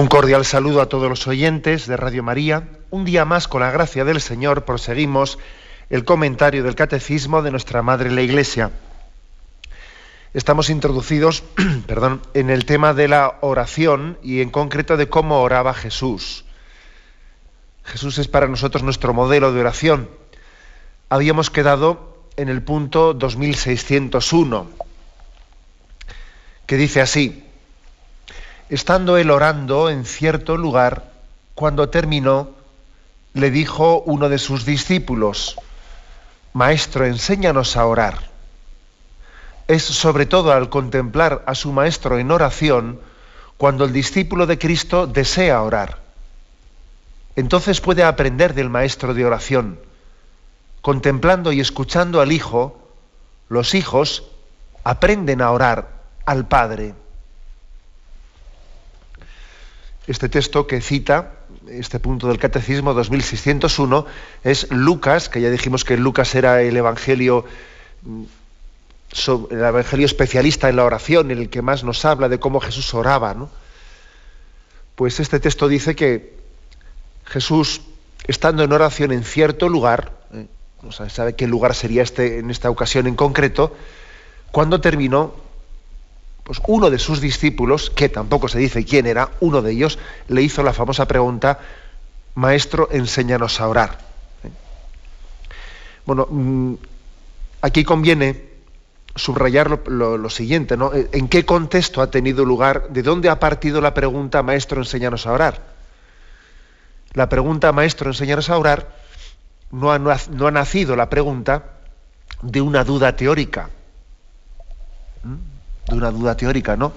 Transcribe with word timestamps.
Un 0.00 0.08
cordial 0.08 0.46
saludo 0.46 0.80
a 0.80 0.88
todos 0.88 1.10
los 1.10 1.26
oyentes 1.26 1.86
de 1.86 1.94
Radio 1.94 2.22
María. 2.22 2.66
Un 2.88 3.04
día 3.04 3.26
más, 3.26 3.48
con 3.48 3.60
la 3.60 3.70
gracia 3.70 4.02
del 4.02 4.22
Señor, 4.22 4.64
proseguimos 4.64 5.38
el 5.90 6.06
comentario 6.06 6.64
del 6.64 6.74
Catecismo 6.74 7.42
de 7.42 7.50
nuestra 7.50 7.82
Madre 7.82 8.10
la 8.10 8.22
Iglesia. 8.22 8.70
Estamos 10.32 10.70
introducidos 10.70 11.44
perdón, 11.86 12.22
en 12.32 12.48
el 12.48 12.64
tema 12.64 12.94
de 12.94 13.08
la 13.08 13.36
oración 13.42 14.16
y 14.22 14.40
en 14.40 14.48
concreto 14.48 14.96
de 14.96 15.10
cómo 15.10 15.42
oraba 15.42 15.74
Jesús. 15.74 16.46
Jesús 17.84 18.16
es 18.16 18.26
para 18.26 18.48
nosotros 18.48 18.82
nuestro 18.82 19.12
modelo 19.12 19.52
de 19.52 19.60
oración. 19.60 20.08
Habíamos 21.10 21.50
quedado 21.50 22.24
en 22.38 22.48
el 22.48 22.62
punto 22.62 23.12
2601, 23.12 24.66
que 26.64 26.76
dice 26.78 27.02
así, 27.02 27.49
Estando 28.70 29.16
él 29.16 29.32
orando 29.32 29.90
en 29.90 30.04
cierto 30.04 30.56
lugar, 30.56 31.10
cuando 31.56 31.88
terminó, 31.88 32.50
le 33.34 33.50
dijo 33.50 34.00
uno 34.06 34.28
de 34.28 34.38
sus 34.38 34.64
discípulos, 34.64 35.56
Maestro, 36.52 37.04
enséñanos 37.04 37.76
a 37.76 37.84
orar. 37.84 38.30
Es 39.66 39.82
sobre 39.82 40.24
todo 40.24 40.52
al 40.52 40.68
contemplar 40.68 41.42
a 41.46 41.56
su 41.56 41.72
maestro 41.72 42.20
en 42.20 42.30
oración 42.30 43.00
cuando 43.56 43.84
el 43.84 43.92
discípulo 43.92 44.46
de 44.46 44.58
Cristo 44.58 45.08
desea 45.08 45.62
orar. 45.62 45.98
Entonces 47.34 47.80
puede 47.80 48.04
aprender 48.04 48.54
del 48.54 48.70
maestro 48.70 49.14
de 49.14 49.24
oración. 49.24 49.80
Contemplando 50.80 51.50
y 51.50 51.58
escuchando 51.58 52.20
al 52.20 52.30
Hijo, 52.30 52.78
los 53.48 53.74
hijos 53.74 54.22
aprenden 54.84 55.42
a 55.42 55.50
orar 55.50 55.88
al 56.24 56.46
Padre. 56.46 56.94
Este 60.06 60.28
texto 60.28 60.66
que 60.66 60.80
cita, 60.80 61.34
este 61.68 62.00
punto 62.00 62.28
del 62.28 62.38
Catecismo 62.38 62.94
2601, 62.94 64.06
es 64.44 64.70
Lucas, 64.70 65.28
que 65.28 65.40
ya 65.40 65.50
dijimos 65.50 65.84
que 65.84 65.96
Lucas 65.96 66.34
era 66.34 66.62
el 66.62 66.76
Evangelio, 66.76 67.44
mm, 68.02 68.22
el 69.50 69.58
Evangelio 69.58 70.06
especialista 70.06 70.68
en 70.68 70.76
la 70.76 70.84
oración, 70.84 71.30
en 71.30 71.38
el 71.38 71.50
que 71.50 71.62
más 71.62 71.84
nos 71.84 72.04
habla 72.04 72.28
de 72.28 72.40
cómo 72.40 72.60
Jesús 72.60 72.94
oraba. 72.94 73.36
Pues 74.94 75.20
este 75.20 75.38
texto 75.38 75.68
dice 75.68 75.94
que 75.94 76.34
Jesús, 77.26 77.82
estando 78.26 78.64
en 78.64 78.72
oración 78.72 79.12
en 79.12 79.24
cierto 79.24 79.68
lugar, 79.68 80.12
¿eh? 80.32 80.46
no 80.82 80.92
sabe 80.92 81.34
qué 81.34 81.46
lugar 81.46 81.74
sería 81.74 82.02
este 82.02 82.38
en 82.38 82.50
esta 82.50 82.70
ocasión 82.70 83.06
en 83.06 83.14
concreto, 83.14 83.76
cuando 84.50 84.80
terminó, 84.80 85.34
pues 86.50 86.60
uno 86.66 86.90
de 86.90 86.98
sus 86.98 87.20
discípulos, 87.20 87.90
que 87.90 88.08
tampoco 88.08 88.48
se 88.48 88.58
dice 88.58 88.84
quién 88.84 89.06
era, 89.06 89.30
uno 89.38 89.62
de 89.62 89.70
ellos, 89.70 90.00
le 90.26 90.42
hizo 90.42 90.64
la 90.64 90.72
famosa 90.72 91.06
pregunta, 91.06 91.60
Maestro, 92.34 92.88
enséñanos 92.90 93.60
a 93.60 93.68
orar. 93.68 93.98
¿Eh? 94.42 94.50
Bueno, 96.04 96.26
mm, 96.28 96.74
aquí 97.62 97.84
conviene 97.84 98.48
subrayar 99.14 99.86
lo, 99.86 100.28
siguiente, 100.28 100.76
¿no? 100.76 100.90
¿En 100.92 101.28
qué 101.28 101.46
contexto 101.46 102.02
ha 102.02 102.10
tenido 102.10 102.44
lugar, 102.44 102.88
de 102.88 103.04
dónde 103.04 103.28
ha 103.28 103.38
partido 103.38 103.80
la 103.80 103.94
pregunta, 103.94 104.42
Maestro, 104.42 104.80
enséñanos 104.80 105.28
a 105.28 105.32
orar? 105.32 105.62
La 107.12 107.28
pregunta, 107.28 107.70
Maestro, 107.70 108.10
enséñanos 108.10 108.50
a 108.50 108.58
orar, 108.58 108.96
no 109.70 109.92
ha, 109.92 110.00
no 110.00 110.46
ha 110.48 110.50
nacido 110.50 110.96
la 110.96 111.08
pregunta 111.08 111.62
de 112.42 112.60
una 112.60 112.82
duda 112.82 113.14
teórica. 113.14 113.70
¿Mm? 115.22 115.49
De 115.88 115.96
una 115.96 116.10
duda 116.10 116.36
teórica, 116.36 116.76
¿no? 116.76 116.92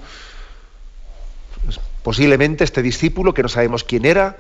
Pues 1.66 1.80
posiblemente 2.04 2.64
este 2.64 2.82
discípulo, 2.82 3.34
que 3.34 3.44
no 3.44 3.50
sabemos 3.50 3.84
quién 3.84 4.06
era, 4.06 4.38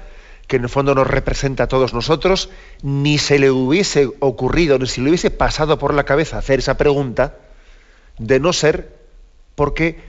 que 0.47 0.57
en 0.57 0.63
el 0.63 0.69
fondo 0.69 0.93
nos 0.93 1.07
representa 1.07 1.63
a 1.63 1.67
todos 1.67 1.93
nosotros, 1.93 2.49
ni 2.81 3.17
se 3.17 3.39
le 3.39 3.49
hubiese 3.49 4.09
ocurrido, 4.19 4.77
ni 4.77 4.87
se 4.87 5.01
le 5.01 5.09
hubiese 5.09 5.31
pasado 5.31 5.79
por 5.79 5.93
la 5.93 6.03
cabeza 6.03 6.37
hacer 6.37 6.59
esa 6.59 6.77
pregunta, 6.77 7.37
de 8.17 8.39
no 8.39 8.53
ser 8.53 8.95
porque 9.55 10.03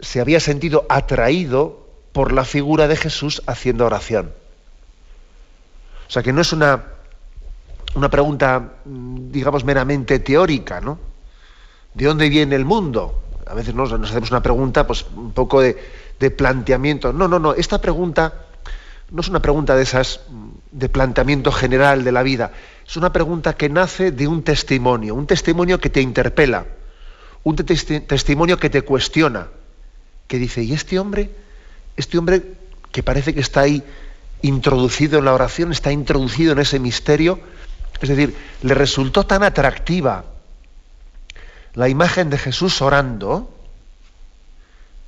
se 0.00 0.20
había 0.20 0.40
sentido 0.40 0.86
atraído 0.88 1.88
por 2.12 2.32
la 2.32 2.44
figura 2.44 2.86
de 2.88 2.96
Jesús 2.96 3.42
haciendo 3.46 3.86
oración. 3.86 4.32
O 6.06 6.10
sea 6.10 6.22
que 6.22 6.32
no 6.32 6.40
es 6.40 6.52
una, 6.52 6.84
una 7.94 8.10
pregunta, 8.10 8.74
digamos, 8.84 9.64
meramente 9.64 10.18
teórica, 10.20 10.80
¿no? 10.80 10.98
¿De 11.94 12.04
dónde 12.04 12.28
viene 12.28 12.56
el 12.56 12.64
mundo? 12.64 13.23
A 13.46 13.54
veces 13.54 13.74
nos, 13.74 13.92
hacemos 13.92 14.30
una 14.30 14.42
pregunta, 14.42 14.86
pues 14.86 15.04
un 15.14 15.32
poco 15.32 15.60
de, 15.60 15.76
planteamiento. 16.36 17.12
No, 17.12 17.28
no, 17.28 17.38
no, 17.38 17.52
esta 17.52 17.80
pregunta 17.80 18.46
no 19.10 19.20
es 19.20 19.28
una 19.28 19.42
pregunta 19.42 19.76
de 19.76 19.82
esas 19.82 20.20
de 20.72 20.88
planteamiento 20.88 21.52
general 21.52 22.02
de 22.02 22.12
la 22.12 22.22
vida, 22.22 22.52
es 22.86 22.96
una 22.96 23.12
pregunta 23.12 23.54
que 23.54 23.68
nace 23.68 24.10
de 24.10 24.26
un 24.26 24.42
testimonio, 24.42 25.14
un 25.14 25.26
testimonio 25.26 25.78
que 25.78 25.90
te 25.90 26.00
interpela, 26.00 26.66
un 27.42 27.56
testimonio 27.56 28.58
que 28.58 28.70
te 28.70 28.82
cuestiona, 28.82 29.48
que 30.26 30.38
dice, 30.38 30.62
¿y 30.62 30.72
este 30.72 30.98
hombre? 30.98 31.30
Este 31.96 32.18
hombre 32.18 32.42
que 32.90 33.02
parece 33.02 33.34
que 33.34 33.40
está 33.40 33.60
ahí 33.60 33.84
introducido 34.40 35.18
en 35.18 35.26
la 35.26 35.34
oración, 35.34 35.72
está 35.72 35.92
introducido 35.92 36.52
en 36.52 36.58
ese 36.58 36.78
misterio, 36.80 37.38
es 38.00 38.08
decir, 38.08 38.34
le 38.62 38.74
resultó 38.74 39.24
tan 39.24 39.42
atractiva 39.42 40.24
la 41.74 41.88
imagen 41.88 42.30
de 42.30 42.38
Jesús 42.38 42.80
orando 42.82 43.50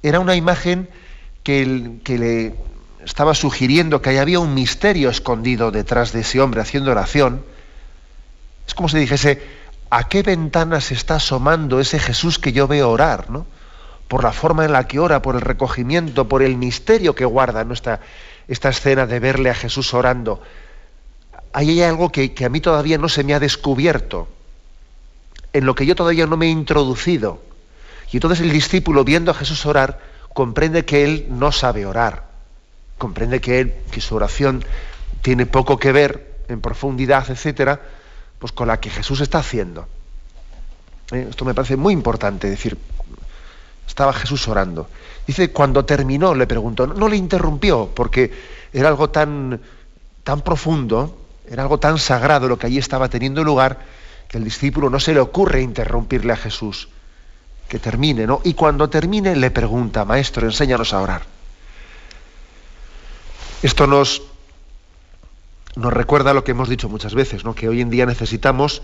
era 0.03 0.21
una 0.21 0.35
imagen 0.35 0.89
que, 1.43 1.65
le 1.65 2.55
estaba 3.05 3.35
sugiriendo 3.35 4.03
que 4.03 4.19
había 4.19 4.41
un 4.41 4.53
misterio 4.53 5.11
escondido 5.11 5.71
detrás 5.71 6.13
de 6.13 6.21
ese 6.21 6.41
hombre 6.41 6.61
haciendo 6.61 6.91
oración. 6.91 7.45
Es 8.67 8.75
como 8.75 8.89
si 8.89 8.99
dijese, 8.99 9.41
¿a 9.91 10.09
qué 10.09 10.25
ventana 10.25 10.81
se 10.81 10.95
está 10.95 11.17
asomando 11.17 11.79
ese 11.79 12.01
Jesús 12.01 12.41
que 12.41 12.53
yo 12.53 12.67
veo 12.67 12.91
orar? 12.91 13.31
¿no? 13.31 13.47
Por 14.09 14.25
la 14.25 14.33
forma 14.33 14.65
en 14.65 14.73
la 14.73 14.89
que 14.89 14.99
ora, 14.99 15.23
por 15.23 15.37
el 15.37 15.43
recogimiento, 15.43 16.29
por 16.29 16.43
el 16.43 16.57
misterio 16.57 17.15
que 17.15 17.25
guarda 17.25 17.65
esta 18.49 18.69
escena 18.69 19.07
de 19.07 19.21
verle 19.21 19.51
a 19.51 19.55
Jesús 19.55 19.95
orando. 19.95 20.43
Ahí 21.53 21.71
hay 21.71 21.83
algo 21.83 22.11
que 22.11 22.45
a 22.45 22.49
mí 22.49 22.61
todavía 22.61 22.99
no 22.99 23.09
se 23.09 23.23
me 23.23 23.35
ha 23.35 23.41
descubierto 23.41 24.29
en 25.57 25.65
lo 25.65 25.75
que 25.75 25.87
yo 25.87 25.95
todavía 25.95 26.27
no 26.27 26.37
me 26.37 26.47
he 26.47 26.51
introducido. 26.51 27.41
Y 28.13 28.19
entonces 28.19 28.41
el 28.41 28.53
discípulo, 28.53 29.05
viendo 29.05 29.31
a 29.31 29.35
Jesús 29.35 29.65
orar, 29.65 30.01
comprende 30.35 30.85
que 30.85 31.03
él 31.03 31.27
no 31.31 31.51
sabe 31.51 31.87
orar. 31.87 32.27
Comprende 32.99 33.41
que, 33.41 33.61
él, 33.61 33.75
que 33.91 34.03
su 34.03 34.15
oración 34.15 34.63
tiene 35.23 35.47
poco 35.47 35.79
que 35.79 35.93
ver 35.93 36.37
en 36.49 36.61
profundidad, 36.61 37.31
etcétera, 37.31 37.81
pues 38.39 38.53
con 38.53 38.69
la 38.69 38.81
que 38.81 38.91
Jesús 38.91 39.23
está 39.23 39.39
haciendo. 39.39 39.89
Eh, 41.11 41.27
esto 41.31 41.47
me 41.47 41.55
parece 41.55 41.77
muy 41.77 41.95
importante, 41.95 42.51
decir, 42.51 42.77
estaba 43.89 44.13
Jesús 44.13 44.47
orando. 44.49 44.89
Dice, 45.27 45.53
cuando 45.53 45.87
terminó, 45.87 46.35
le 46.35 46.47
preguntó, 46.47 46.87
no, 46.87 47.09
le 47.09 47.17
interrumpió, 47.17 47.91
porque 47.95 48.31
era 48.75 48.89
algo 48.89 49.09
tan, 49.09 49.59
tan 50.23 50.43
profundo, 50.43 51.17
era 51.49 51.63
algo 51.63 51.79
tan 51.79 51.99
sagrado 51.99 52.47
lo 52.47 52.59
que 52.59 52.67
allí 52.67 52.77
estaba 52.77 53.09
teniendo 53.09 53.43
lugar, 53.43 53.79
que 54.29 54.39
el 54.39 54.45
discípulo 54.45 54.91
no 54.91 55.01
se 55.01 55.15
le 55.15 55.21
ocurre 55.21 55.63
interrumpirle 55.63 56.33
a 56.33 56.37
Jesús, 56.37 56.89
que 57.69 57.79
termine, 57.79 58.27
¿no? 58.27 58.41
Y 58.45 58.55
cuando 58.55 58.89
termine 58.89 59.35
le 59.37 59.51
pregunta, 59.51 60.05
Maestro, 60.05 60.47
enséñanos 60.47 60.93
a 60.93 61.01
orar. 61.01 61.23
Esto 63.63 63.87
nos, 63.87 64.23
nos 65.75 65.93
recuerda 65.93 66.35
lo 66.35 66.45
que 66.45 66.53
hemos 66.53 66.69
dicho 66.69 66.89
muchas 66.89 67.15
veces, 67.15 67.45
¿no? 67.45 67.55
Que 67.55 67.69
hoy 67.69 67.81
en 67.81 67.91
día 67.91 68.07
necesitamos 68.07 68.83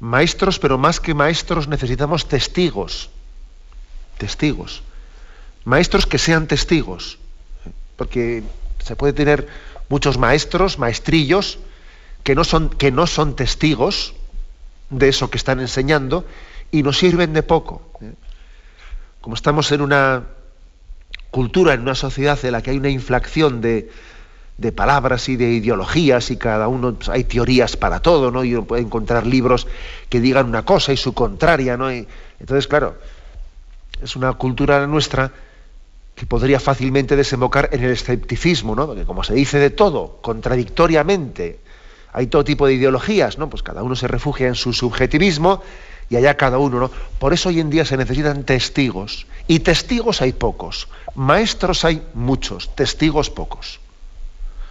maestros, 0.00 0.58
pero 0.58 0.78
más 0.78 0.98
que 0.98 1.14
maestros 1.14 1.68
necesitamos 1.68 2.28
testigos. 2.28 3.10
Testigos. 4.18 4.82
Maestros 5.64 6.06
que 6.06 6.18
sean 6.18 6.48
testigos. 6.48 7.18
Porque 7.96 8.42
se 8.84 8.96
puede 8.96 9.12
tener 9.12 9.46
muchos 9.88 10.18
maestros, 10.18 10.78
maestrillos, 10.78 11.58
que 12.24 12.34
no 12.34 12.44
son, 12.44 12.70
que 12.70 12.90
no 12.90 13.06
son 13.06 13.36
testigos 13.36 14.14
de 14.90 15.08
eso 15.08 15.30
que 15.30 15.38
están 15.38 15.60
enseñando 15.60 16.24
y 16.70 16.82
nos 16.82 16.98
sirven 16.98 17.32
de 17.32 17.42
poco. 17.42 17.82
¿eh? 18.00 18.12
Como 19.20 19.34
estamos 19.34 19.70
en 19.72 19.80
una, 19.80 20.24
cultura, 21.32 21.72
en 21.72 21.80
una 21.80 21.96
sociedad 21.96 22.38
en 22.44 22.52
la 22.52 22.62
que 22.62 22.70
hay 22.70 22.76
una 22.76 22.90
inflación 22.90 23.60
de, 23.62 23.90
de 24.58 24.70
palabras 24.70 25.28
y 25.30 25.36
de 25.36 25.50
ideologías 25.50 26.30
y 26.30 26.36
cada 26.36 26.68
uno 26.68 26.94
pues, 26.94 27.08
hay 27.08 27.24
teorías 27.24 27.76
para 27.76 28.00
todo, 28.00 28.30
¿no? 28.30 28.44
Y 28.44 28.54
uno 28.54 28.66
puede 28.66 28.82
encontrar 28.82 29.26
libros 29.26 29.66
que 30.10 30.20
digan 30.20 30.46
una 30.46 30.64
cosa 30.64 30.92
y 30.92 30.96
su 30.98 31.14
contraria, 31.14 31.76
¿no? 31.76 31.90
entonces, 31.90 32.68
claro, 32.68 32.96
es 34.02 34.14
una 34.14 34.34
cultura 34.34 34.86
nuestra 34.86 35.32
que 36.14 36.26
podría 36.26 36.60
fácilmente 36.60 37.16
desembocar 37.16 37.70
en 37.72 37.82
el 37.82 37.92
escepticismo, 37.92 38.76
¿no? 38.76 38.86
Porque 38.86 39.04
como 39.04 39.24
se 39.24 39.32
dice 39.32 39.58
de 39.58 39.70
todo, 39.70 40.18
contradictoriamente, 40.20 41.60
hay 42.12 42.26
todo 42.26 42.44
tipo 42.44 42.66
de 42.66 42.74
ideologías, 42.74 43.38
¿no? 43.38 43.48
Pues 43.48 43.62
cada 43.62 43.82
uno 43.82 43.96
se 43.96 44.06
refugia 44.06 44.46
en 44.46 44.54
su 44.54 44.72
subjetivismo 44.72 45.62
y 46.10 46.16
allá 46.16 46.36
cada 46.36 46.58
uno, 46.58 46.78
¿no? 46.78 46.90
Por 47.18 47.32
eso 47.32 47.48
hoy 47.48 47.60
en 47.60 47.70
día 47.70 47.84
se 47.84 47.96
necesitan 47.96 48.44
testigos. 48.44 49.26
Y 49.48 49.60
testigos 49.60 50.20
hay 50.20 50.32
pocos. 50.32 50.88
Maestros 51.14 51.84
hay 51.84 52.02
muchos, 52.14 52.74
testigos 52.74 53.30
pocos. 53.30 53.80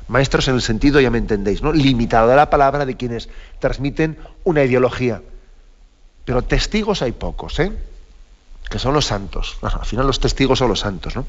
Maestros 0.07 0.47
en 0.49 0.55
el 0.55 0.61
sentido, 0.61 0.99
ya 0.99 1.09
me 1.09 1.17
entendéis, 1.17 1.61
¿no? 1.61 1.73
Limitado 1.73 2.27
de 2.27 2.35
la 2.35 2.49
palabra 2.49 2.85
de 2.85 2.95
quienes 2.95 3.29
transmiten 3.59 4.17
una 4.43 4.63
ideología. 4.63 5.21
Pero 6.25 6.43
testigos 6.43 7.01
hay 7.01 7.11
pocos, 7.11 7.59
¿eh? 7.59 7.71
Que 8.69 8.77
son 8.77 8.93
los 8.93 9.05
santos. 9.05 9.57
al 9.61 9.85
final 9.85 10.05
los 10.05 10.19
testigos 10.19 10.59
son 10.59 10.69
los 10.69 10.81
santos, 10.81 11.15
¿no? 11.15 11.25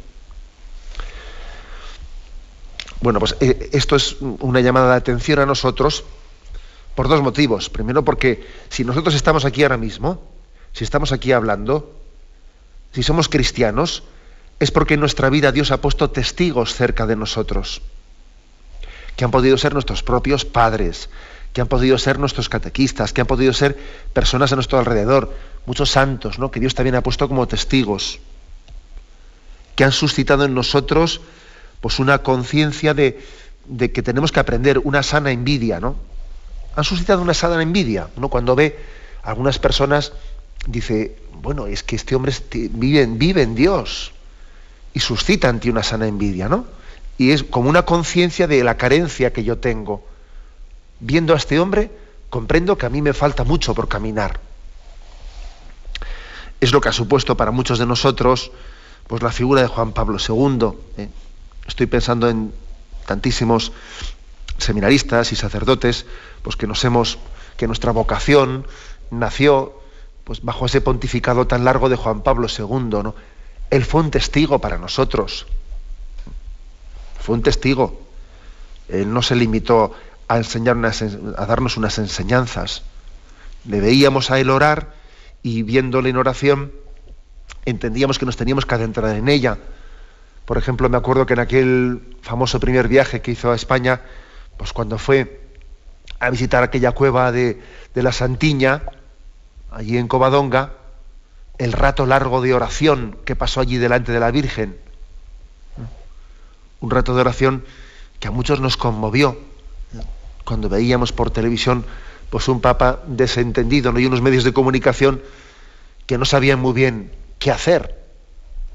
Bueno, 3.02 3.18
pues 3.18 3.36
eh, 3.40 3.68
esto 3.72 3.96
es 3.96 4.16
una 4.20 4.60
llamada 4.60 4.90
de 4.90 4.96
atención 4.96 5.40
a 5.40 5.46
nosotros 5.46 6.04
por 6.94 7.08
dos 7.08 7.20
motivos. 7.20 7.68
Primero, 7.68 8.04
porque 8.04 8.46
si 8.68 8.84
nosotros 8.84 9.14
estamos 9.14 9.44
aquí 9.44 9.62
ahora 9.62 9.76
mismo, 9.76 10.22
si 10.72 10.84
estamos 10.84 11.12
aquí 11.12 11.32
hablando, 11.32 11.94
si 12.92 13.02
somos 13.02 13.28
cristianos, 13.28 14.04
es 14.60 14.70
porque 14.70 14.94
en 14.94 15.00
nuestra 15.00 15.28
vida 15.28 15.52
Dios 15.52 15.72
ha 15.72 15.80
puesto 15.80 16.10
testigos 16.10 16.74
cerca 16.74 17.06
de 17.06 17.16
nosotros 17.16 17.82
que 19.16 19.24
han 19.24 19.30
podido 19.30 19.58
ser 19.58 19.74
nuestros 19.74 20.02
propios 20.02 20.44
padres, 20.44 21.10
que 21.52 21.60
han 21.60 21.68
podido 21.68 21.98
ser 21.98 22.18
nuestros 22.18 22.48
catequistas, 22.48 23.12
que 23.12 23.20
han 23.20 23.26
podido 23.26 23.52
ser 23.52 23.76
personas 24.12 24.52
a 24.52 24.54
nuestro 24.54 24.78
alrededor, 24.78 25.34
muchos 25.66 25.90
santos, 25.90 26.38
¿no? 26.38 26.50
que 26.50 26.60
Dios 26.60 26.74
también 26.74 26.94
ha 26.94 27.02
puesto 27.02 27.28
como 27.28 27.46
testigos, 27.46 28.20
que 29.76 29.84
han 29.84 29.92
suscitado 29.92 30.44
en 30.44 30.54
nosotros 30.54 31.20
pues, 31.82 31.98
una 31.98 32.22
conciencia 32.22 32.94
de, 32.94 33.20
que 33.92 34.02
tenemos 34.02 34.32
que 34.32 34.40
aprender, 34.40 34.78
una 34.78 35.02
sana 35.02 35.30
envidia, 35.30 35.80
¿no? 35.80 35.96
Han 36.74 36.84
suscitado 36.84 37.20
una 37.20 37.34
sana 37.34 37.60
envidia, 37.60 38.08
¿no? 38.16 38.30
Cuando 38.30 38.56
ve 38.56 38.78
a 39.22 39.28
algunas 39.28 39.58
personas, 39.58 40.14
dice, 40.66 41.18
bueno, 41.42 41.66
es 41.66 41.82
que 41.82 41.96
este 41.96 42.14
hombre 42.14 42.32
vive, 42.70 43.04
vive 43.04 43.42
en 43.42 43.54
Dios, 43.54 44.12
y 44.94 45.00
suscita 45.00 45.50
ante 45.50 45.68
una 45.68 45.82
sana 45.82 46.06
envidia, 46.06 46.48
¿no? 46.48 46.64
y 47.18 47.30
es 47.30 47.44
como 47.44 47.68
una 47.68 47.84
conciencia 47.84 48.46
de 48.46 48.64
la 48.64 48.76
carencia 48.76 49.32
que 49.32 49.44
yo 49.44 49.58
tengo. 49.58 50.04
Viendo 51.00 51.34
a 51.34 51.36
este 51.36 51.60
hombre, 51.60 51.90
comprendo 52.30 52.76
que 52.76 52.86
a 52.86 52.90
mí 52.90 53.02
me 53.02 53.12
falta 53.12 53.44
mucho 53.44 53.74
por 53.74 53.88
caminar. 53.88 54.40
Es 56.60 56.72
lo 56.72 56.80
que 56.80 56.88
ha 56.88 56.92
supuesto 56.92 57.36
para 57.36 57.50
muchos 57.50 57.78
de 57.78 57.86
nosotros 57.86 58.50
pues, 59.06 59.22
la 59.22 59.30
figura 59.30 59.62
de 59.62 59.68
Juan 59.68 59.92
Pablo 59.92 60.18
II. 60.18 61.08
Estoy 61.66 61.86
pensando 61.86 62.28
en 62.28 62.52
tantísimos 63.06 63.72
seminaristas 64.58 65.32
y 65.32 65.36
sacerdotes 65.36 66.06
pues, 66.42 66.56
que 66.56 66.66
nos 66.66 66.84
hemos, 66.84 67.18
que 67.56 67.66
nuestra 67.66 67.92
vocación 67.92 68.66
nació 69.10 69.80
pues, 70.24 70.42
bajo 70.42 70.66
ese 70.66 70.80
pontificado 70.80 71.46
tan 71.46 71.64
largo 71.64 71.88
de 71.88 71.96
Juan 71.96 72.22
Pablo 72.22 72.48
II. 72.48 73.02
¿no? 73.02 73.14
Él 73.70 73.84
fue 73.84 74.00
un 74.00 74.10
testigo 74.10 74.58
para 74.58 74.78
nosotros 74.78 75.46
fue 77.22 77.36
un 77.36 77.42
testigo. 77.42 78.02
Él 78.88 79.12
no 79.12 79.22
se 79.22 79.36
limitó 79.36 79.94
a, 80.28 80.36
enseñar 80.36 80.76
a 80.84 81.46
darnos 81.46 81.76
unas 81.76 81.98
enseñanzas. 81.98 82.82
Le 83.64 83.80
veíamos 83.80 84.30
a 84.30 84.40
él 84.40 84.50
orar 84.50 84.94
y 85.42 85.62
viéndole 85.62 86.10
en 86.10 86.16
oración 86.16 86.72
entendíamos 87.64 88.18
que 88.18 88.26
nos 88.26 88.36
teníamos 88.36 88.66
que 88.66 88.74
adentrar 88.74 89.16
en 89.16 89.28
ella. 89.28 89.58
Por 90.44 90.58
ejemplo, 90.58 90.88
me 90.88 90.96
acuerdo 90.96 91.26
que 91.26 91.34
en 91.34 91.40
aquel 91.40 92.16
famoso 92.22 92.60
primer 92.60 92.88
viaje 92.88 93.20
que 93.20 93.30
hizo 93.30 93.52
a 93.52 93.54
España, 93.54 94.00
pues 94.56 94.72
cuando 94.72 94.98
fue 94.98 95.40
a 96.18 96.30
visitar 96.30 96.62
aquella 96.62 96.92
cueva 96.92 97.32
de, 97.32 97.62
de 97.94 98.02
la 98.02 98.12
Santiña, 98.12 98.82
allí 99.70 99.98
en 99.98 100.08
Covadonga, 100.08 100.74
el 101.58 101.72
rato 101.72 102.06
largo 102.06 102.40
de 102.40 102.54
oración 102.54 103.16
que 103.24 103.36
pasó 103.36 103.60
allí 103.60 103.78
delante 103.78 104.12
de 104.12 104.20
la 104.20 104.30
Virgen, 104.30 104.76
un 106.80 106.90
rato 106.90 107.14
de 107.14 107.20
oración 107.20 107.64
que 108.18 108.28
a 108.28 108.30
muchos 108.30 108.60
nos 108.60 108.76
conmovió 108.76 109.38
cuando 110.44 110.68
veíamos 110.68 111.12
por 111.12 111.30
televisión 111.30 111.84
pues 112.30 112.48
un 112.48 112.60
papa 112.60 113.00
desentendido 113.06 113.92
¿no? 113.92 114.00
y 114.00 114.06
unos 114.06 114.22
medios 114.22 114.44
de 114.44 114.52
comunicación 114.52 115.22
que 116.06 116.18
no 116.18 116.24
sabían 116.24 116.58
muy 116.58 116.72
bien 116.72 117.12
qué 117.38 117.50
hacer 117.50 118.01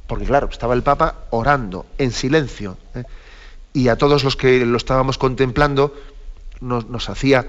porque 0.07 0.25
claro 0.25 0.47
estaba 0.49 0.73
el 0.73 0.83
papa 0.83 1.15
orando 1.29 1.85
en 1.97 2.11
silencio 2.11 2.77
¿eh? 2.95 3.03
y 3.73 3.89
a 3.89 3.97
todos 3.97 4.23
los 4.23 4.35
que 4.35 4.65
lo 4.65 4.77
estábamos 4.77 5.17
contemplando 5.17 5.93
nos, 6.61 7.09
hacía 7.09 7.47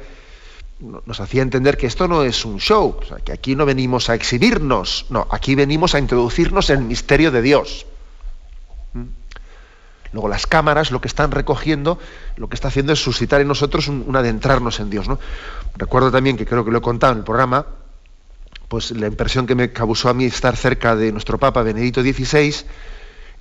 nos 0.80 1.20
hacía 1.20 1.42
entender 1.42 1.76
que 1.76 1.86
esto 1.86 2.06
no 2.06 2.22
es 2.22 2.44
un 2.44 2.58
show, 2.58 3.00
que 3.24 3.32
aquí 3.32 3.56
no 3.56 3.66
venimos 3.66 4.10
a 4.10 4.14
exhibirnos, 4.14 5.06
no, 5.10 5.26
aquí 5.30 5.54
venimos 5.54 5.94
a 5.94 5.98
introducirnos 5.98 6.70
en 6.70 6.80
el 6.80 6.84
misterio 6.84 7.30
de 7.32 7.42
Dios. 7.42 7.86
Luego 10.12 10.28
las 10.28 10.46
cámaras 10.46 10.90
lo 10.90 11.00
que 11.00 11.08
están 11.08 11.30
recogiendo, 11.30 11.98
lo 12.36 12.48
que 12.48 12.54
está 12.54 12.68
haciendo 12.68 12.92
es 12.92 13.02
suscitar 13.02 13.40
en 13.40 13.48
nosotros 13.48 13.88
un, 13.88 14.14
adentrarnos 14.14 14.80
en 14.80 14.90
Dios. 14.90 15.08
¿no? 15.08 15.18
Recuerdo 15.76 16.10
también 16.10 16.36
que 16.36 16.46
creo 16.46 16.64
que 16.64 16.70
lo 16.70 16.78
he 16.78 16.82
contado 16.82 17.12
en 17.12 17.18
el 17.18 17.24
programa, 17.24 17.66
pues 18.68 18.90
la 18.90 19.06
impresión 19.06 19.46
que 19.46 19.54
me 19.54 19.72
causó 19.72 20.08
a 20.08 20.14
mí 20.14 20.24
estar 20.24 20.56
cerca 20.56 20.94
de 20.94 21.10
nuestro 21.12 21.38
Papa 21.38 21.62
Benedito 21.62 22.02
XVI 22.02 22.54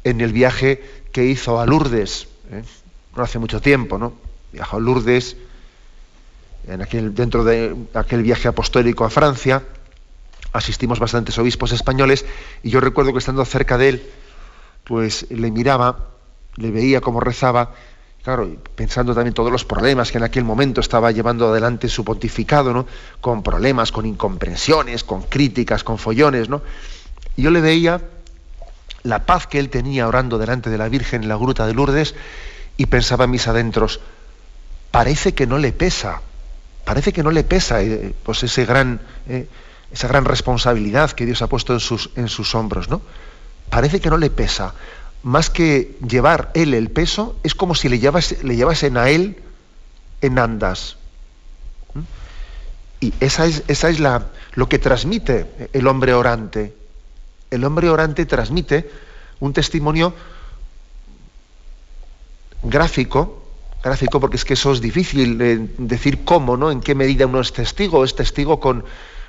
en 0.03 0.21
el 0.21 0.31
viaje 0.31 0.81
que 1.11 1.25
hizo 1.25 1.59
a 1.59 1.65
Lourdes, 1.65 2.27
¿eh? 2.51 2.63
no 3.15 3.23
hace 3.23 3.39
mucho 3.39 3.61
tiempo, 3.61 3.97
¿no? 3.97 4.13
Viajó 4.53 4.77
a 4.77 4.79
Lourdes 4.79 5.35
en 6.67 6.81
aquel, 6.81 7.13
dentro 7.13 7.43
de 7.43 7.75
aquel 7.93 8.23
viaje 8.23 8.47
apostólico 8.47 9.03
a 9.03 9.09
Francia, 9.09 9.63
asistimos 10.53 10.99
bastantes 10.99 11.37
obispos 11.37 11.71
españoles 11.71 12.25
y 12.63 12.69
yo 12.69 12.79
recuerdo 12.79 13.11
que 13.11 13.19
estando 13.19 13.43
cerca 13.45 13.77
de 13.77 13.89
él, 13.89 14.09
pues 14.85 15.27
le 15.29 15.51
miraba 15.51 16.17
le 16.57 16.71
veía 16.71 17.01
cómo 17.01 17.19
rezaba, 17.19 17.71
claro, 18.27 18.57
pensando 18.75 19.15
también 19.15 19.33
todos 19.33 19.49
los 19.49 19.63
problemas 19.63 20.11
que 20.11 20.17
en 20.17 20.25
aquel 20.25 20.43
momento 20.43 20.81
estaba 20.81 21.13
llevando 21.13 21.47
adelante 21.47 21.87
su 21.87 22.03
pontificado, 22.03 22.73
¿no? 22.73 22.85
Con 23.21 23.41
problemas, 23.41 23.93
con 23.93 24.05
incomprensiones, 24.05 25.05
con 25.05 25.21
críticas, 25.21 25.85
con 25.85 25.97
follones, 25.97 26.49
¿no? 26.49 26.61
Yo 27.37 27.51
le 27.51 27.61
veía 27.61 28.01
la 29.03 29.25
paz 29.25 29.47
que 29.47 29.59
él 29.59 29.69
tenía 29.69 30.09
orando 30.09 30.37
delante 30.37 30.69
de 30.69 30.77
la 30.77 30.89
Virgen 30.89 31.23
en 31.23 31.29
la 31.29 31.37
gruta 31.37 31.65
de 31.65 31.73
Lourdes 31.73 32.15
y 32.75 32.87
pensaba 32.87 33.23
en 33.23 33.31
mis 33.31 33.47
adentros, 33.47 34.01
parece 34.91 35.33
que 35.33 35.47
no 35.47 35.57
le 35.57 35.71
pesa, 35.71 36.21
parece 36.83 37.13
que 37.13 37.23
no 37.23 37.31
le 37.31 37.45
pesa 37.45 37.81
eh, 37.81 38.13
pues 38.23 38.43
ese 38.43 38.65
gran, 38.65 38.99
eh, 39.29 39.47
esa 39.89 40.09
gran 40.09 40.25
responsabilidad 40.25 41.11
que 41.11 41.25
Dios 41.25 41.41
ha 41.43 41.47
puesto 41.47 41.71
en 41.71 41.79
sus, 41.79 42.09
en 42.17 42.27
sus 42.27 42.55
hombros, 42.55 42.89
¿no? 42.89 43.01
Parece 43.69 44.01
que 44.01 44.09
no 44.09 44.17
le 44.17 44.29
pesa 44.29 44.73
más 45.27 45.49
que 45.49 45.97
llevar 46.07 46.51
él 46.53 46.73
el 46.73 46.89
peso, 46.89 47.35
es 47.43 47.53
como 47.53 47.75
si 47.75 47.89
le, 47.89 47.97
le 47.97 48.55
llevasen 48.55 48.95
a 48.95 49.09
él 49.09 49.35
en 50.21 50.39
andas. 50.39 50.95
¿Mm? 51.93 51.99
Y 53.01 53.13
esa 53.19 53.45
es, 53.45 53.63
esa 53.67 53.89
es 53.89 53.99
la, 53.99 54.27
lo 54.53 54.69
que 54.69 54.79
transmite 54.79 55.69
el 55.73 55.85
hombre 55.87 56.13
orante. 56.13 56.73
El 57.51 57.65
hombre 57.65 57.89
orante 57.89 58.25
transmite 58.25 58.89
un 59.41 59.51
testimonio 59.51 60.13
gráfico, 62.63 63.43
gráfico 63.83 64.21
porque 64.21 64.37
es 64.37 64.45
que 64.45 64.53
eso 64.53 64.71
es 64.71 64.79
difícil 64.79 65.73
decir 65.77 66.23
cómo, 66.23 66.55
¿no? 66.55 66.71
En 66.71 66.79
qué 66.79 66.95
medida 66.95 67.25
uno 67.25 67.41
es 67.41 67.51
testigo, 67.51 68.05
es 68.05 68.15
testigo 68.15 68.61
con, 68.61 68.85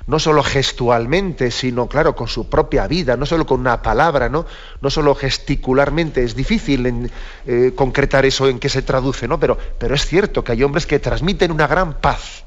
no 0.07 0.19
solo 0.19 0.43
gestualmente, 0.43 1.51
sino, 1.51 1.87
claro, 1.87 2.15
con 2.15 2.27
su 2.27 2.49
propia 2.49 2.87
vida, 2.87 3.15
no 3.15 3.25
solo 3.25 3.45
con 3.45 3.59
una 3.59 3.81
palabra, 3.81 4.29
no, 4.29 4.45
no 4.81 4.89
solo 4.89 5.13
gesticularmente. 5.15 6.23
Es 6.23 6.35
difícil 6.35 7.11
eh, 7.45 7.73
concretar 7.75 8.25
eso 8.25 8.47
en 8.47 8.59
qué 8.59 8.69
se 8.69 8.81
traduce, 8.81 9.27
¿no? 9.27 9.39
Pero, 9.39 9.57
pero 9.77 9.95
es 9.95 10.05
cierto 10.05 10.43
que 10.43 10.53
hay 10.53 10.63
hombres 10.63 10.85
que 10.85 10.99
transmiten 10.99 11.51
una 11.51 11.67
gran 11.67 11.93
paz. 11.93 12.43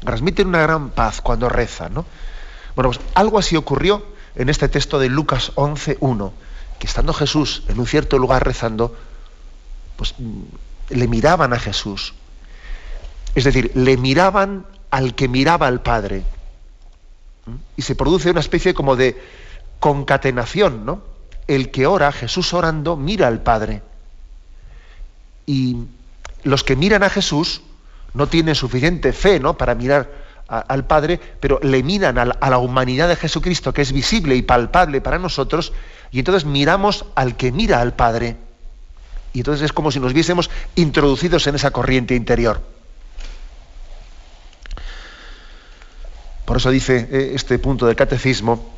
Transmiten 0.00 0.48
una 0.48 0.62
gran 0.62 0.90
paz 0.90 1.20
cuando 1.20 1.48
rezan, 1.48 1.94
¿no? 1.94 2.04
Bueno, 2.74 2.90
pues 2.90 3.00
algo 3.14 3.38
así 3.38 3.56
ocurrió 3.56 4.04
en 4.34 4.48
este 4.48 4.68
texto 4.68 4.98
de 4.98 5.08
Lucas 5.08 5.52
11.1, 5.56 6.30
que 6.78 6.86
estando 6.86 7.12
Jesús 7.12 7.64
en 7.68 7.78
un 7.78 7.86
cierto 7.86 8.18
lugar 8.18 8.44
rezando, 8.44 8.96
pues 9.96 10.14
le 10.88 11.08
miraban 11.08 11.52
a 11.52 11.58
Jesús. 11.58 12.14
Es 13.34 13.44
decir, 13.44 13.70
le 13.74 13.96
miraban 13.96 14.66
al 14.90 15.14
que 15.14 15.28
miraba 15.28 15.66
al 15.66 15.82
Padre 15.82 16.24
y 17.76 17.82
se 17.82 17.94
produce 17.94 18.30
una 18.30 18.40
especie 18.40 18.74
como 18.74 18.96
de 18.96 19.20
concatenación, 19.78 20.84
¿no? 20.84 21.02
el 21.46 21.70
que 21.70 21.86
ora, 21.86 22.12
Jesús 22.12 22.52
orando, 22.54 22.96
mira 22.96 23.26
al 23.26 23.42
Padre. 23.42 23.82
Y 25.46 25.78
los 26.44 26.62
que 26.62 26.76
miran 26.76 27.02
a 27.02 27.10
Jesús 27.10 27.62
no 28.14 28.28
tienen 28.28 28.54
suficiente 28.54 29.12
fe 29.12 29.40
¿no? 29.40 29.56
para 29.56 29.74
mirar 29.74 30.10
al 30.46 30.84
Padre, 30.84 31.20
pero 31.40 31.60
le 31.62 31.82
miran 31.82 32.18
a 32.18 32.24
la, 32.24 32.58
humanidad 32.58 33.08
de 33.08 33.16
Jesucristo, 33.16 33.72
que 33.72 33.82
es 33.82 33.92
visible 33.92 34.34
y 34.34 34.42
palpable 34.42 35.00
para 35.00 35.18
nosotros, 35.18 35.72
y 36.10 36.18
entonces 36.18 36.44
miramos 36.44 37.04
al 37.14 37.36
que 37.36 37.52
mira 37.52 37.80
al 37.80 37.94
Padre. 37.94 38.36
Y 39.32 39.40
entonces 39.40 39.66
es 39.66 39.72
como 39.72 39.92
si 39.92 40.00
nos 40.00 40.12
viésemos 40.12 40.50
introducidos 40.74 41.46
en 41.46 41.54
esa 41.54 41.70
corriente 41.70 42.16
interior. 42.16 42.62
Por 46.50 46.56
eso 46.56 46.72
dice 46.72 47.06
eh, 47.12 47.30
este 47.36 47.60
punto 47.60 47.86
del 47.86 47.94
catecismo 47.94 48.74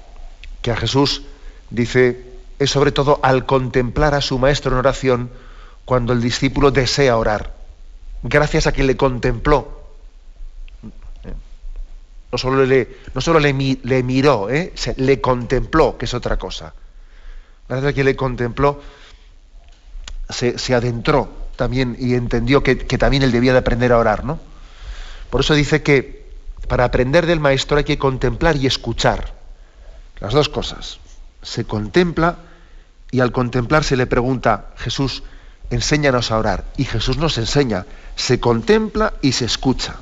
que 0.61 0.71
a 0.71 0.76
Jesús 0.76 1.23
dice 1.71 2.23
es 2.59 2.69
sobre 2.71 2.93
todo 2.93 3.19
al 3.23 3.47
contemplar 3.47 4.14
a 4.14 4.21
su 4.21 4.38
maestro 4.38 4.73
en 4.73 4.76
oración 4.76 5.31
cuando 5.87 6.12
el 6.12 6.21
discípulo 6.21 6.71
desea 6.71 7.17
orar. 7.17 7.55
Gracias 8.25 8.67
a 8.67 8.73
que 8.73 8.85
le 8.85 8.99
contempló, 8.99 9.85
no 12.31 12.37
solo 12.37 12.67
le, 12.67 12.95
no 13.14 13.23
solo 13.23 13.41
le, 13.41 13.55
miró, 13.55 14.50
¿eh? 14.50 14.75
le 14.97 15.23
contempló, 15.23 15.97
que 15.97 16.05
es 16.05 16.12
otra 16.12 16.37
cosa. 16.37 16.75
Gracias 17.71 17.91
a 17.91 17.95
que 17.95 18.05
le 18.05 18.14
contempló, 18.14 18.83
se, 20.29 20.75
adentró 20.75 21.31
también 21.57 21.97
y 21.99 22.17
entendió 22.17 22.62
que, 22.62 22.76
también 22.76 23.23
él 23.23 23.33
debía 23.33 23.52
de 23.52 23.61
aprender 23.61 23.93
a 23.93 23.99
orar, 23.99 24.26
¿no? 24.26 24.38
Por 25.31 25.41
eso 25.41 25.55
dice 25.55 25.83
que 25.83 26.22
para 26.69 26.85
aprender 26.85 27.26
del 27.26 27.40
maestro 27.40 27.76
hay 27.76 27.85
que 27.85 27.99
contemplar 27.99 28.57
y 28.57 28.66
escuchar. 28.66 29.35
Las 30.21 30.33
dos 30.33 30.49
cosas. 30.49 30.99
Se 31.42 31.64
contempla 31.64 32.37
y 33.11 33.21
al 33.21 33.33
contemplar 33.33 33.85
se 33.85 33.97
le 33.97 34.07
pregunta, 34.07 34.71
Jesús, 34.76 35.23
enséñanos 35.71 36.31
a 36.31 36.38
orar. 36.38 36.64
Y 36.76 36.85
Jesús 36.85 37.19
nos 37.19 37.38
enseña, 37.38 37.87
se 38.16 38.40
contempla 38.40 39.14
y 39.21 39.33
se 39.33 39.45
escucha. 39.45 39.97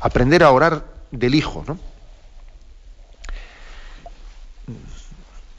Aprender 0.00 0.44
a 0.44 0.50
orar 0.50 0.84
del 1.10 1.34
Hijo. 1.34 1.64
¿no? 1.66 1.78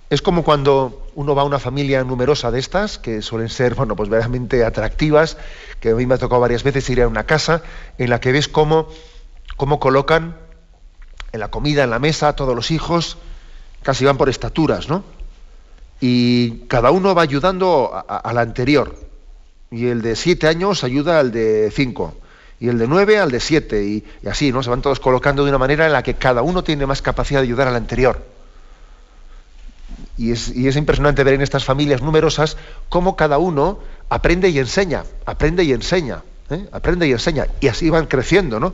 Es 0.09 0.21
como 0.21 0.43
cuando 0.43 1.09
uno 1.15 1.35
va 1.35 1.41
a 1.41 1.45
una 1.45 1.59
familia 1.59 2.03
numerosa 2.05 2.49
de 2.49 2.59
estas, 2.59 2.97
que 2.97 3.21
suelen 3.21 3.49
ser, 3.49 3.75
bueno, 3.75 3.95
pues 3.97 4.07
verdaderamente 4.07 4.63
atractivas, 4.63 5.37
que 5.81 5.89
a 5.89 5.95
mí 5.95 6.05
me 6.05 6.15
ha 6.15 6.17
tocado 6.17 6.39
varias 6.39 6.63
veces 6.63 6.89
ir 6.89 7.01
a 7.01 7.09
una 7.09 7.25
casa 7.25 7.61
en 7.97 8.09
la 8.09 8.21
que 8.21 8.31
ves 8.31 8.47
cómo, 8.47 8.87
cómo 9.57 9.79
colocan 9.79 10.37
en 11.33 11.39
la 11.41 11.49
comida, 11.49 11.83
en 11.83 11.89
la 11.89 11.99
mesa, 11.99 12.33
todos 12.33 12.55
los 12.55 12.71
hijos, 12.71 13.17
casi 13.83 14.05
van 14.05 14.17
por 14.17 14.29
estaturas, 14.29 14.87
¿no? 14.87 15.03
Y 15.99 16.59
cada 16.67 16.91
uno 16.91 17.13
va 17.13 17.23
ayudando 17.23 18.05
al 18.07 18.37
anterior. 18.37 18.95
Y 19.69 19.87
el 19.87 20.01
de 20.01 20.15
siete 20.15 20.47
años 20.47 20.83
ayuda 20.83 21.19
al 21.19 21.31
de 21.31 21.69
cinco 21.73 22.15
y 22.59 22.69
el 22.69 22.79
de 22.79 22.87
9 22.87 23.19
al 23.19 23.31
de 23.31 23.39
7, 23.39 23.83
y, 23.83 24.03
así, 24.27 24.51
¿no? 24.51 24.63
Se 24.63 24.69
van 24.69 24.81
todos 24.81 24.99
colocando 24.99 25.43
de 25.43 25.49
una 25.49 25.59
manera 25.59 25.85
en 25.85 25.93
la 25.93 26.01
que 26.01 26.15
cada 26.15 26.41
uno 26.41 26.63
tiene 26.63 26.85
más 26.85 27.01
capacidad 27.01 27.41
de 27.41 27.47
ayudar 27.47 27.67
al 27.67 27.75
anterior. 27.75 28.25
Y 30.17 30.31
es, 30.31 30.49
y 30.49 30.67
es 30.67 30.75
impresionante 30.75 31.23
ver 31.23 31.35
en 31.35 31.41
estas 31.41 31.63
familias 31.63 32.01
numerosas 32.01 32.57
cómo 32.89 33.15
cada 33.15 33.37
uno 33.37 33.79
aprende 34.09 34.49
y 34.49 34.57
enseña, 34.57 35.03
aprende 35.25 35.63
y 35.63 35.71
enseña, 35.71 36.23
¿eh? 36.49 36.67
aprende 36.71 37.07
y 37.07 37.11
enseña, 37.11 37.45
y 37.61 37.67
así 37.67 37.91
van 37.91 38.07
creciendo, 38.07 38.59
¿no? 38.59 38.73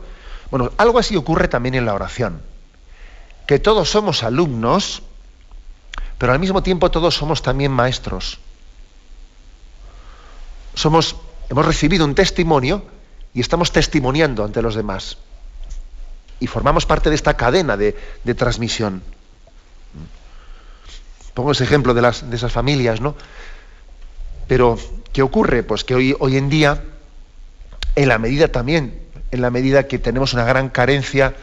Bueno, 0.51 0.71
algo 0.77 0.99
así 0.99 1.15
ocurre 1.15 1.47
también 1.47 1.75
en 1.75 1.85
la 1.85 1.93
oración, 1.93 2.41
que 3.47 3.59
todos 3.59 3.89
somos 3.89 4.23
alumnos, 4.23 5.03
pero 6.17 6.31
al 6.31 6.39
mismo 6.39 6.63
tiempo 6.63 6.91
todos 6.91 7.15
somos 7.15 7.41
también 7.41 7.71
maestros. 7.71 8.39
Somos, 10.73 11.15
hemos 11.49 11.65
recibido 11.65 12.05
un 12.05 12.15
testimonio 12.15 12.83
y 13.33 13.41
estamos 13.41 13.71
testimoniando 13.71 14.43
ante 14.43 14.61
los 14.61 14.75
demás. 14.75 15.17
Y 16.39 16.47
formamos 16.47 16.85
parte 16.85 17.09
de 17.09 17.15
esta 17.15 17.35
cadena 17.35 17.77
de, 17.77 17.93
transmisión. 18.35 19.03
Pongo 21.33 21.51
ese 21.51 21.63
ejemplo 21.63 21.93
de, 21.93 22.01
las, 22.01 22.29
de 22.29 22.35
esas 22.35 22.51
familias, 22.51 23.01
¿no? 23.01 23.15
Pero, 24.47 24.77
¿qué 25.13 25.21
ocurre? 25.21 25.63
Pues 25.63 25.83
que 25.83 25.95
hoy, 25.95 26.15
hoy 26.19 26.37
en 26.37 26.49
día, 26.49 26.83
en 27.95 28.07
la 28.07 28.17
medida 28.17 28.49
también, 28.49 29.02
en 29.33 29.41
la 29.41 29.49
medida 29.49 29.87
que 29.87 29.97
tenemos 29.97 30.33
una 30.33 30.45
gran 30.45 30.69
carencia 30.69 31.33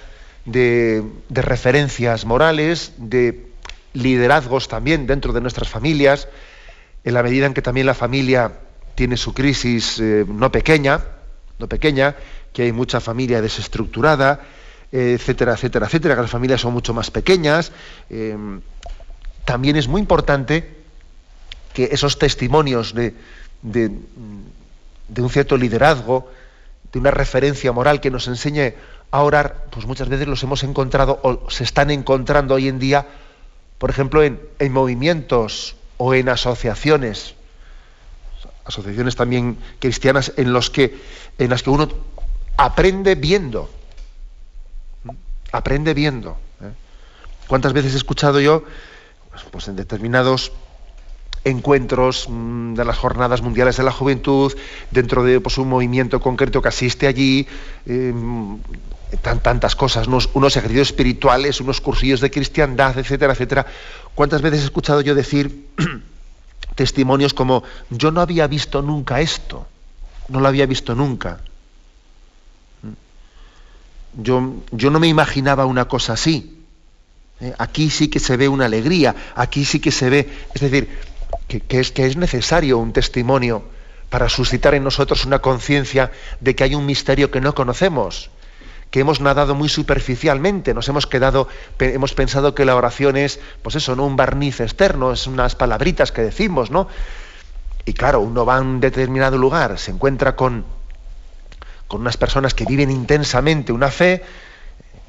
de, 0.45 1.03
referencias 1.29 2.25
morales, 2.25 2.93
de 2.99 3.51
liderazgos 3.95 4.69
también 4.69 5.09
dentro 5.09 5.33
de 5.33 5.41
nuestras 5.41 5.69
familias, 5.69 6.29
en 7.03 7.15
la 7.15 7.25
medida 7.25 7.47
en 7.47 7.55
que 7.55 7.63
también 7.63 7.87
la 7.87 7.95
familia 7.95 8.53
tiene 8.95 9.17
su 9.17 9.35
crisis 9.35 9.99
eh, 9.99 10.25
no 10.29 10.53
pequeña, 10.53 11.01
no 11.59 11.69
pequeña, 11.69 12.15
que 12.53 12.63
hay 12.63 12.73
mucha 12.73 13.01
familia 13.01 13.43
desestructurada, 13.43 14.41
etcétera, 14.93 15.55
etcétera, 15.55 15.87
etcétera, 15.87 16.15
que 16.15 16.23
las 16.23 16.31
familias 16.31 16.61
son 16.61 16.73
mucho 16.73 16.95
más 16.95 17.11
pequeñas. 17.11 17.73
Eh, 18.09 18.37
también 19.45 19.75
es 19.75 19.89
muy 19.89 20.01
importante 20.01 20.77
que 21.73 21.89
esos 21.91 22.19
testimonios 22.19 22.95
de, 22.95 23.15
un 23.65 25.31
cierto 25.31 25.57
liderazgo, 25.57 26.31
de 26.93 26.99
una 26.99 27.11
referencia 27.11 27.73
moral 27.73 28.01
que 28.01 28.11
nos 28.11 28.29
enseñe 28.29 28.75
a 29.11 29.23
orar, 29.23 29.67
pues 29.71 29.87
muchas 29.87 30.09
veces 30.09 30.29
los 30.29 30.43
hemos 30.43 30.63
encontrado 30.63 31.21
o 31.23 31.51
se 31.51 31.65
están 31.65 31.91
encontrando 31.91 32.55
hoy 32.55 32.69
en 32.69 32.79
día, 32.79 33.07
por 33.79 33.91
ejemplo, 33.91 34.23
en, 34.23 34.41
en 34.59 34.73
movimientos 34.73 35.77
o 35.97 36.15
en 36.15 36.29
asociaciones 36.29 37.35
asociaciones 38.71 39.17
también 39.17 39.59
cristianas 39.79 40.33
en, 40.37 40.53
los 40.53 40.71
que, 40.71 40.99
en 41.39 41.51
las 41.51 41.63
que 41.63 41.71
uno 41.71 41.89
aprende 42.57 43.15
viendo. 43.15 43.71
Aprende 45.53 45.95
viendo. 45.95 46.39
¿eh? 46.63 46.73
¿Cuántas 47.49 47.73
veces 47.73 47.95
he 47.95 47.97
escuchado 47.97 48.41
yo, 48.41 48.65
pues 49.51 49.69
en 49.69 49.77
determinados 49.77 50.53
encuentros 51.45 52.29
mm, 52.29 52.75
de 52.75 52.85
las 52.85 52.99
jornadas 52.99 53.43
mundiales 53.43 53.77
de 53.77 53.83
la 53.83 53.93
juventud, 53.93 54.53
dentro 54.91 55.25
de 55.25 55.41
pues, 55.41 55.59
un 55.59 55.69
movimiento 55.69 56.21
concreto 56.21 56.61
que 56.61 56.69
asiste 56.69 57.07
allí, 57.07 57.47
em, 57.87 58.59
tantas 59.43 59.75
cosas, 59.75 60.07
unos, 60.07 60.31
unos, 60.35 60.57
ejercicios 60.57 60.89
espirituales, 60.89 61.61
unos 61.61 61.81
cursillos 61.81 62.21
de 62.21 62.31
cristiandad, 62.31 62.97
etcétera, 62.99 63.33
etcétera. 63.33 63.67
¿Cuántas 64.15 64.43
veces 64.43 64.61
he 64.61 64.65
escuchado 64.65 65.01
yo 65.01 65.15
decir 65.15 65.69
testimonios 66.75 67.35
como 67.35 67.63
yo 67.91 68.11
no 68.11 68.21
había 68.21 68.47
visto 68.47 68.83
nunca 68.83 69.21
esto, 69.21 69.67
no 70.29 70.41
lo 70.41 70.49
había 70.49 70.67
visto 70.67 70.95
nunca. 70.95 71.41
Yo, 74.15 74.55
yo 74.73 74.91
no 74.91 74.99
me 74.99 75.09
imaginaba 75.09 75.67
una 75.67 75.87
cosa 75.87 76.15
así. 76.15 76.59
¿eh? 77.41 77.53
Aquí 77.59 77.91
sí 77.91 78.09
que 78.09 78.19
se 78.19 78.37
ve 78.37 78.49
una 78.49 78.67
alegría, 78.67 79.15
aquí 79.35 79.65
sí 79.65 79.81
que 79.81 79.91
se 79.91 80.11
ve, 80.11 80.29
es 80.55 80.61
decir, 80.61 80.89
que, 81.59 81.81
es, 81.81 81.91
que 81.91 82.07
es 82.07 82.17
necesario 82.17 82.79
un 82.79 82.93
testimonio 82.93 83.65
para 84.09 84.29
suscitar 84.29 84.75
en 84.75 84.85
nosotros 84.85 85.25
una 85.25 85.41
conciencia 85.41 86.13
de 86.41 86.55
que 86.55 86.65
hay 86.65 86.75
un 86.75 86.87
misterio 86.87 87.31
que 87.31 87.41
no 87.41 87.55
conocemos 87.55 88.31
que 88.91 89.01
hemos 89.01 89.21
nadado 89.21 89.55
muy 89.55 89.69
superficialmente, 89.69 90.75
nos 90.75 90.89
hemos 90.89 91.07
quedado, 91.07 91.49
hemos 91.79 92.13
pensado 92.15 92.55
que 92.55 92.65
la 92.65 92.75
oración 92.75 93.17
es, 93.17 93.39
pues 93.63 93.77
eso, 93.77 93.95
¿no? 93.95 94.05
Un 94.05 94.17
barniz 94.17 94.61
externo, 94.61 95.13
es 95.13 95.27
unas 95.29 95.55
palabritas 95.55 96.11
que 96.11 96.23
decimos, 96.23 96.71
¿no? 96.71 96.89
Y 97.85 97.93
claro, 97.93 98.21
uno 98.21 98.45
va 98.45 98.57
a 98.57 98.61
un 98.61 98.81
determinado 98.81 99.39
lugar, 99.39 99.79
se 99.79 99.93
encuentra 99.93 100.35
con, 100.35 100.65
con 101.87 102.01
unas 102.01 102.17
personas 102.17 102.53
que 102.53 102.65
viven 102.65 102.91
intensamente 102.91 103.73
una 103.73 103.91
fe, 103.91 104.25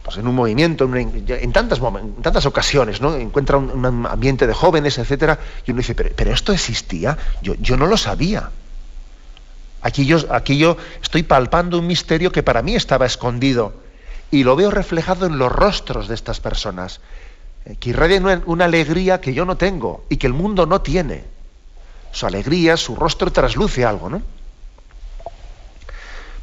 pues 0.04 0.18
en 0.18 0.28
un 0.28 0.36
movimiento, 0.36 0.86
en, 0.86 1.52
tantas, 1.52 1.80
en 1.80 2.22
tantas 2.22 2.46
ocasiones, 2.46 3.02
¿no? 3.02 3.16
Encuentra 3.16 3.58
un, 3.58 4.06
ambiente 4.08 4.48
de 4.48 4.54
jóvenes, 4.54 4.98
etcétera, 4.98 5.40
y 5.66 5.72
uno 5.72 5.80
dice, 5.80 5.94
pero, 5.94 6.10
pero 6.16 6.34
esto 6.34 6.54
existía, 6.54 7.18
yo, 7.42 7.54
yo 7.56 7.78
no 7.78 7.86
lo 7.86 7.98
sabía. 7.98 8.50
Aquí 9.82 10.06
yo, 10.06 10.20
aquí 10.30 10.58
yo 10.58 10.78
estoy 11.02 11.24
palpando 11.24 11.80
un 11.80 11.88
misterio 11.88 12.32
que 12.32 12.44
para 12.44 12.62
mí 12.62 12.76
estaba 12.76 13.06
escondido 13.06 13.74
y 14.30 14.44
lo 14.44 14.56
veo 14.56 14.72
reflejado 14.72 15.26
en 15.26 15.38
los 15.38 15.52
rostros 15.52 16.08
de 16.08 16.16
estas 16.16 16.40
personas, 16.40 17.02
eh, 17.66 17.76
que 17.80 17.90
irradian 17.90 18.44
una, 18.46 18.66
alegría 18.66 19.22
que 19.22 19.34
yo 19.34 19.46
no 19.46 19.58
tengo 19.58 20.06
y 20.10 20.18
que 20.18 20.28
el 20.28 20.34
mundo 20.34 20.66
no 20.66 20.82
tiene. 20.82 21.26
Su 22.12 22.26
alegría, 22.26 22.78
su 22.78 22.96
rostro 22.96 23.32
trasluce 23.32 23.86
algo, 23.86 24.10
¿no? 24.10 24.22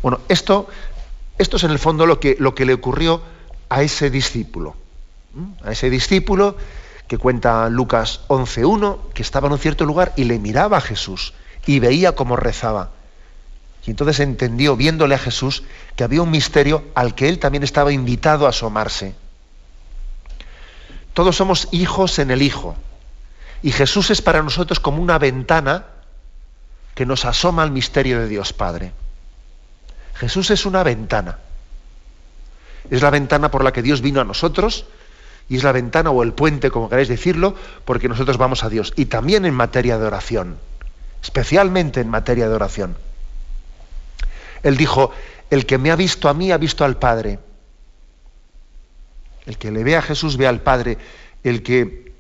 Bueno, 0.02 0.20
esto, 0.28 0.68
esto 1.38 1.56
es 1.56 1.64
en 1.64 1.70
el 1.70 1.78
fondo 1.78 2.06
lo 2.06 2.20
que, 2.20 2.36
lo 2.38 2.54
que 2.54 2.64
le 2.64 2.74
ocurrió 2.74 3.22
a 3.68 3.82
ese 3.82 4.10
discípulo. 4.10 4.76
A 5.64 5.72
ese 5.72 5.90
discípulo 5.90 6.56
que 7.06 7.18
cuenta 7.18 7.68
Lucas 7.68 8.20
11.1, 8.28 9.12
que 9.14 9.22
estaba 9.22 9.46
en 9.46 9.54
un 9.54 9.58
cierto 9.58 9.84
lugar 9.84 10.12
y 10.16 10.24
le 10.24 10.38
miraba 10.38 10.76
a 10.76 10.80
Jesús 10.80 11.34
y 11.66 11.80
veía 11.80 12.14
cómo 12.14 12.36
rezaba. 12.36 12.90
Y 13.86 13.90
entonces 13.90 14.20
entendió, 14.20 14.76
viéndole 14.76 15.14
a 15.14 15.18
Jesús, 15.18 15.62
que 15.96 16.04
había 16.04 16.20
un 16.20 16.30
misterio 16.30 16.84
al 16.94 17.14
que 17.14 17.28
él 17.28 17.38
también 17.38 17.62
estaba 17.62 17.92
invitado 17.92 18.46
a 18.46 18.50
asomarse. 18.50 19.14
Todos 21.14 21.36
somos 21.36 21.68
hijos 21.72 22.18
en 22.18 22.30
el 22.30 22.42
Hijo. 22.42 22.76
Y 23.62 23.72
Jesús 23.72 24.10
es 24.10 24.22
para 24.22 24.42
nosotros 24.42 24.78
como 24.78 25.02
una 25.02 25.18
ventana 25.18 25.86
que 26.94 27.06
nos 27.06 27.24
asoma 27.24 27.62
al 27.62 27.70
misterio 27.70 28.20
de 28.20 28.28
Dios 28.28 28.52
Padre. 28.52 28.92
Jesús 30.14 30.50
es 30.50 30.66
una 30.66 30.82
ventana. 30.82 31.38
Es 32.90 33.02
la 33.02 33.10
ventana 33.10 33.50
por 33.50 33.64
la 33.64 33.72
que 33.72 33.82
Dios 33.82 34.00
vino 34.00 34.20
a 34.20 34.24
nosotros 34.24 34.86
y 35.48 35.56
es 35.56 35.64
la 35.64 35.72
ventana 35.72 36.10
o 36.10 36.22
el 36.22 36.32
puente, 36.32 36.70
como 36.70 36.88
queráis 36.88 37.08
decirlo, 37.08 37.54
porque 37.84 38.08
nosotros 38.08 38.36
vamos 38.36 38.64
a 38.64 38.68
Dios. 38.68 38.92
Y 38.96 39.06
también 39.06 39.46
en 39.46 39.54
materia 39.54 39.98
de 39.98 40.06
oración, 40.06 40.58
especialmente 41.22 42.00
en 42.00 42.08
materia 42.08 42.48
de 42.48 42.54
oración. 42.54 42.96
Él 44.62 44.76
dijo, 44.76 45.10
el 45.50 45.64
que 45.64 45.78
me 45.78 45.90
ha 45.90 45.96
visto 45.96 46.28
a 46.28 46.34
mí 46.34 46.52
ha 46.52 46.58
visto 46.58 46.84
al 46.84 46.98
Padre. 46.98 47.38
El 49.46 49.56
que 49.56 49.70
le 49.70 49.84
ve 49.84 49.96
a 49.96 50.02
Jesús 50.02 50.36
ve 50.36 50.46
al 50.46 50.60
Padre. 50.60 50.98
El 51.42 51.62
que 51.62 52.12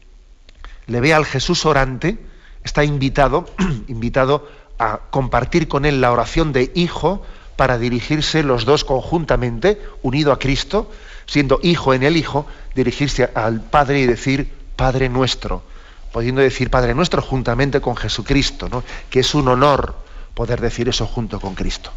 le 0.86 1.00
ve 1.00 1.12
al 1.12 1.26
Jesús 1.26 1.66
orante 1.66 2.18
está 2.64 2.84
invitado, 2.84 3.46
invitado 3.88 4.48
a 4.78 5.00
compartir 5.10 5.68
con 5.68 5.84
él 5.84 6.00
la 6.00 6.12
oración 6.12 6.52
de 6.52 6.72
hijo 6.74 7.22
para 7.58 7.76
dirigirse 7.76 8.44
los 8.44 8.64
dos 8.64 8.84
conjuntamente, 8.84 9.82
unido 10.02 10.30
a 10.30 10.38
Cristo, 10.38 10.92
siendo 11.26 11.58
hijo 11.60 11.92
en 11.92 12.04
el 12.04 12.16
hijo, 12.16 12.46
dirigirse 12.76 13.28
al 13.34 13.60
Padre 13.62 13.98
y 13.98 14.06
decir 14.06 14.48
Padre 14.76 15.08
nuestro, 15.08 15.64
pudiendo 16.12 16.40
decir 16.40 16.70
Padre 16.70 16.94
nuestro 16.94 17.20
juntamente 17.20 17.80
con 17.80 17.96
Jesucristo, 17.96 18.68
¿no? 18.68 18.84
que 19.10 19.18
es 19.18 19.34
un 19.34 19.48
honor 19.48 19.96
poder 20.34 20.60
decir 20.60 20.88
eso 20.88 21.04
junto 21.04 21.40
con 21.40 21.56
Cristo. 21.56 21.90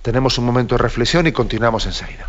Tenemos 0.00 0.38
un 0.38 0.46
momento 0.46 0.76
de 0.76 0.82
reflexión 0.82 1.26
y 1.26 1.32
continuamos 1.32 1.86
enseguida. 1.86 2.28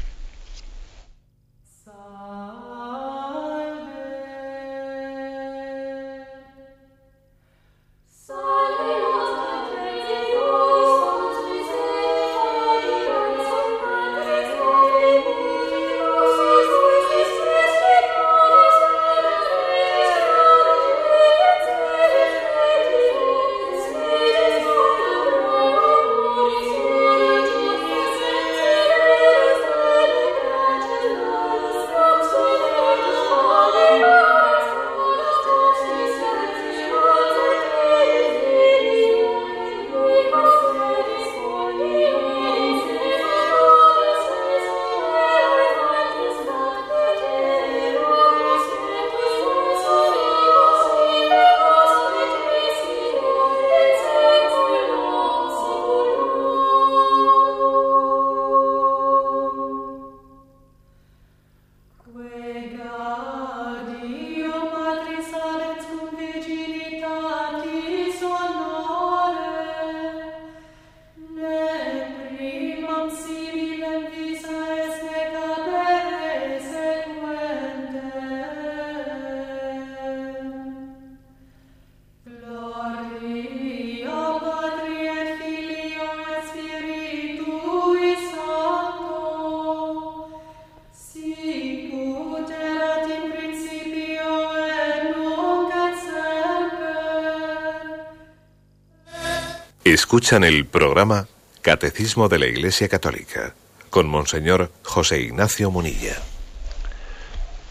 Escuchan 99.96 100.44
el 100.44 100.66
programa 100.66 101.30
Catecismo 101.62 102.28
de 102.28 102.38
la 102.38 102.48
Iglesia 102.48 102.90
Católica 102.90 103.56
con 103.90 104.10
Monseñor 104.10 104.70
José 104.84 105.22
Ignacio 105.22 105.72
Munilla. 105.72 106.18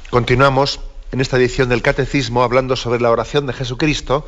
Continuamos 0.08 0.80
en 1.12 1.20
esta 1.20 1.36
edición 1.36 1.68
del 1.68 1.82
Catecismo 1.82 2.42
hablando 2.42 2.76
sobre 2.76 3.02
la 3.02 3.10
oración 3.10 3.46
de 3.46 3.52
Jesucristo. 3.52 4.26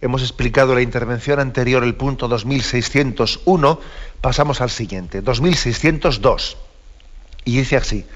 Hemos 0.00 0.22
explicado 0.22 0.76
la 0.76 0.82
intervención 0.82 1.40
anterior, 1.40 1.82
el 1.82 1.96
punto 1.96 2.28
2601. 2.28 3.80
Pasamos 4.20 4.60
al 4.60 4.70
siguiente, 4.70 5.20
2602. 5.20 6.58
Y 7.44 7.56
dice 7.56 7.76
así, 7.76 8.06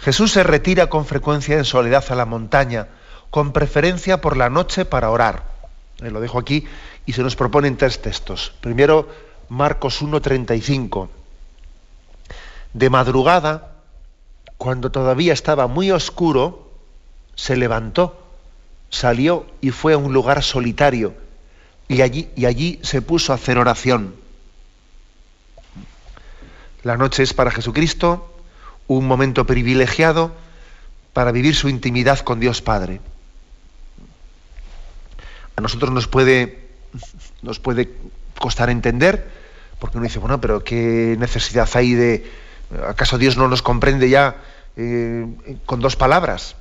Jesús 0.00 0.32
se 0.32 0.42
retira 0.42 0.88
con 0.88 1.06
frecuencia 1.06 1.56
en 1.56 1.64
soledad 1.64 2.04
a 2.08 2.16
la 2.16 2.26
montaña, 2.26 2.88
con 3.30 3.52
preferencia 3.52 4.20
por 4.20 4.36
la 4.36 4.50
noche 4.50 4.84
para 4.84 5.10
orar. 5.10 5.55
Eh, 6.00 6.10
lo 6.10 6.20
dejo 6.20 6.38
aquí 6.38 6.64
y 7.06 7.12
se 7.12 7.22
nos 7.22 7.36
proponen 7.36 7.76
tres 7.76 8.00
textos. 8.00 8.52
Primero, 8.60 9.08
Marcos 9.48 10.02
1.35. 10.02 11.08
De 12.72 12.90
madrugada, 12.90 13.76
cuando 14.58 14.90
todavía 14.90 15.32
estaba 15.32 15.66
muy 15.66 15.90
oscuro, 15.90 16.70
se 17.34 17.56
levantó, 17.56 18.22
salió 18.90 19.46
y 19.60 19.70
fue 19.70 19.94
a 19.94 19.98
un 19.98 20.12
lugar 20.12 20.42
solitario 20.42 21.14
y 21.88 22.02
allí, 22.02 22.28
y 22.36 22.46
allí 22.46 22.78
se 22.82 23.02
puso 23.02 23.32
a 23.32 23.36
hacer 23.36 23.58
oración. 23.58 24.14
La 26.82 26.96
noche 26.96 27.22
es 27.22 27.34
para 27.34 27.50
Jesucristo 27.50 28.32
un 28.86 29.06
momento 29.06 29.46
privilegiado 29.46 30.32
para 31.12 31.32
vivir 31.32 31.54
su 31.54 31.68
intimidad 31.68 32.20
con 32.20 32.40
Dios 32.40 32.62
Padre. 32.62 33.00
A 35.56 35.60
nosotros 35.60 35.90
nos 35.90 36.06
puede 36.06 36.66
nos 37.42 37.58
puede 37.58 37.90
costar 38.38 38.70
entender, 38.70 39.28
porque 39.78 39.98
uno 39.98 40.06
dice, 40.06 40.18
bueno, 40.18 40.40
pero 40.40 40.62
¿qué 40.62 41.16
necesidad 41.18 41.68
hay 41.74 41.94
de... 41.94 42.30
¿Acaso 42.88 43.18
Dios 43.18 43.36
no 43.36 43.48
nos 43.48 43.62
comprende 43.62 44.08
ya 44.08 44.36
eh, 44.76 45.26
con 45.64 45.80
dos 45.80 45.96
palabras? 45.96 46.56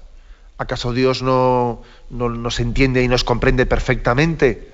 ¿Acaso 0.57 0.93
Dios 0.93 1.21
no, 1.21 1.81
nos 2.09 2.59
entiende 2.59 3.03
y 3.03 3.07
nos 3.07 3.23
comprende 3.23 3.65
perfectamente? 3.65 4.71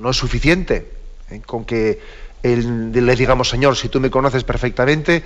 No, 0.00 0.10
es 0.10 0.16
suficiente 0.16 0.90
¿eh? 1.30 1.42
con 1.44 1.64
que 1.64 2.00
le 2.42 3.16
digamos, 3.16 3.48
Señor, 3.48 3.76
si 3.76 3.88
tú 3.88 4.00
me 4.00 4.10
conoces 4.10 4.44
perfectamente, 4.44 5.24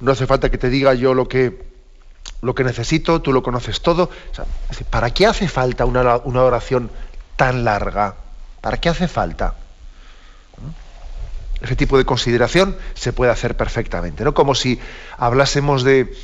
no 0.00 0.12
hace 0.12 0.26
falta 0.26 0.50
que 0.50 0.58
te 0.58 0.70
diga 0.70 0.94
yo 0.94 1.14
lo 1.14 1.28
que, 1.28 1.69
lo 2.42 2.54
que 2.54 2.64
necesito, 2.64 3.20
tú 3.20 3.32
lo 3.32 3.42
conoces 3.42 3.80
todo. 3.80 4.10
¿Para 4.90 5.10
qué 5.10 5.26
hace 5.26 5.48
falta 5.48 5.84
una, 5.84 6.16
una 6.16 6.42
oración 6.42 6.90
tan 7.36 7.64
larga? 7.64 8.14
¿Para 8.60 8.78
qué 8.78 8.88
hace 8.88 9.08
falta? 9.08 9.54
Ese 11.60 11.76
tipo 11.76 11.98
de 11.98 12.06
consideración 12.06 12.76
se 12.94 13.12
puede 13.12 13.30
hacer 13.30 13.56
perfectamente, 13.56 14.24
¿no? 14.24 14.32
Como 14.32 14.54
si 14.54 14.80
hablásemos 15.18 15.82
de, 15.82 16.14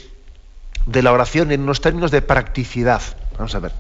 la 0.87 1.13
oración 1.13 1.53
en 1.53 1.63
unos 1.63 1.83
términos 1.83 2.11
de 2.11 2.23
practicidad. 2.23 3.03
Vamos 3.37 3.55
a 3.55 3.59
ver. 3.59 3.73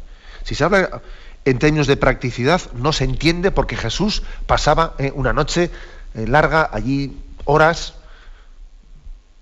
Si 0.44 0.54
se 0.54 0.64
habla 0.64 1.00
en 1.46 1.58
términos 1.58 1.86
de 1.86 1.96
practicidad, 1.96 2.60
no 2.74 2.92
se 2.92 3.04
entiende 3.04 3.50
porque 3.52 3.76
Jesús 3.76 4.22
pasaba 4.46 4.94
eh, 4.98 5.12
una 5.14 5.32
noche 5.32 5.70
eh, 6.14 6.26
larga 6.26 6.68
allí, 6.70 7.16
horas, 7.44 7.94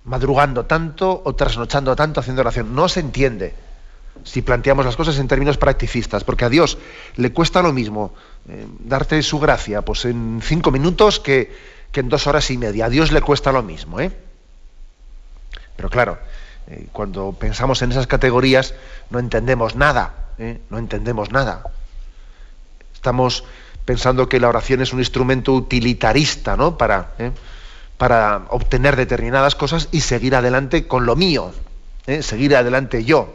madrugando 0.05 0.67
tanto 0.67 1.23
o 1.25 1.35
trasnochando 1.35 1.97
tanto 1.97 2.21
haciendo 2.21 2.43
oración. 2.43 2.75
No 2.75 2.89
se 2.89 3.01
entiende 3.01 3.55
si 4.23 4.43
planteamos 4.43 4.85
las 4.85 4.97
cosas 4.97 5.19
en 5.19 5.29
términos 5.29 5.59
practicistas, 5.59 6.25
porque 6.25 6.45
a 6.45 6.49
Dios 6.49 6.79
le 7.17 7.33
cuesta 7.33 7.63
lo 7.63 7.73
mismo 7.73 8.15
eh, 8.49 8.67
darte 8.81 9.23
su 9.23 9.41
gracia 9.41 9.83
pues 9.83 10.05
en 10.05 10.41
cinco 10.43 10.71
minutos 10.71 11.21
que, 11.21 11.75
en 11.95 12.09
dos 12.09 12.27
horas 12.27 12.51
y 12.51 12.59
media. 12.59 12.87
A 12.87 12.89
Dios 12.89 13.13
le 13.13 13.21
cuesta 13.23 13.53
lo 13.53 13.63
mismo. 13.63 14.01
¿eh? 14.01 14.13
Pero 15.77 15.91
claro, 15.91 16.19
eh, 16.69 16.87
cuando 16.93 17.33
pensamos 17.33 17.83
en 17.83 17.93
esas 17.93 18.07
categorías 18.07 18.75
no 19.11 19.19
entendemos 19.19 19.75
nada, 19.75 20.15
no 20.69 20.79
entendemos 20.79 21.31
nada. 21.31 21.63
Estamos 22.93 23.45
pensando 23.85 24.29
que 24.29 24.41
la 24.41 24.49
oración 24.49 24.83
es 24.83 24.93
un 24.93 24.99
instrumento 24.99 25.53
utilitarista 25.53 26.57
¿no? 26.57 26.77
para, 26.77 27.13
para 27.97 28.47
obtener 28.51 28.97
determinadas 28.97 29.55
cosas 29.55 29.89
y 29.93 30.01
seguir 30.01 30.35
adelante 30.35 30.87
con 30.87 31.07
lo 31.07 31.17
mío, 31.17 31.53
seguir 32.23 32.57
adelante 32.57 33.05
yo 33.05 33.35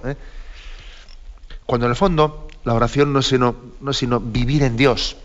cuando 1.69 1.85
en 1.85 1.91
el 1.91 1.95
fondo 1.95 2.47
la 2.63 2.73
oración 2.73 3.13
no 3.13 3.19
es 3.19 3.27
sino, 3.27 3.55
no 3.79 3.91
es 3.91 3.97
sino 3.97 4.19
vivir 4.19 4.63
en 4.63 4.75
Dios. 4.75 5.17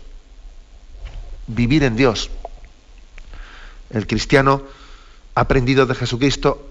Vivir 1.47 1.83
en 1.83 1.95
Dios. 1.95 2.29
El 3.89 4.05
cristiano 4.05 4.61
ha 5.33 5.41
aprendido 5.41 5.87
de 5.87 5.95
Jesucristo 5.95 6.69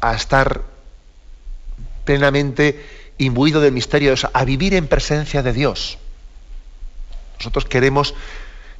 a 0.00 0.14
estar 0.14 0.62
plenamente 2.06 2.82
imbuido 3.18 3.60
de 3.60 3.70
Dios, 3.70 4.26
a 4.32 4.44
vivir 4.46 4.72
en 4.72 4.88
presencia 4.88 5.42
de 5.42 5.52
Dios. 5.52 5.98
Nosotros 7.40 7.66
queremos, 7.66 8.14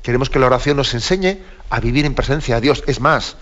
queremos 0.02 0.30
que 0.30 0.38
la 0.38 0.46
oración 0.46 0.76
nos 0.76 0.92
enseñe 0.94 1.38
a 1.70 1.80
vivir 1.80 2.04
en 2.04 2.14
presencia 2.14 2.56
de 2.56 2.60
Dios. 2.60 2.84
Es 2.86 3.00
más, 3.00 3.36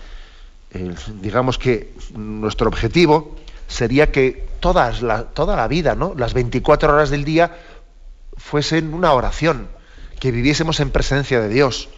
digamos 1.21 1.57
que 1.57 1.93
nuestro 2.13 2.67
objetivo 2.67 3.35
sería 3.67 4.11
que 4.11 4.47
toda 4.59 4.91
la 4.91 5.67
vida, 5.67 5.95
¿no? 5.95 6.13
las 6.15 6.33
24 6.33 6.93
horas 6.93 7.09
del 7.09 7.25
día, 7.25 7.57
fuesen 8.37 8.93
una 8.93 9.13
oración, 9.13 9.67
que 10.19 10.31
viviésemos 10.31 10.79
en 10.79 10.91
presencia 10.91 11.41
de 11.41 11.49
Dios. 11.49 11.89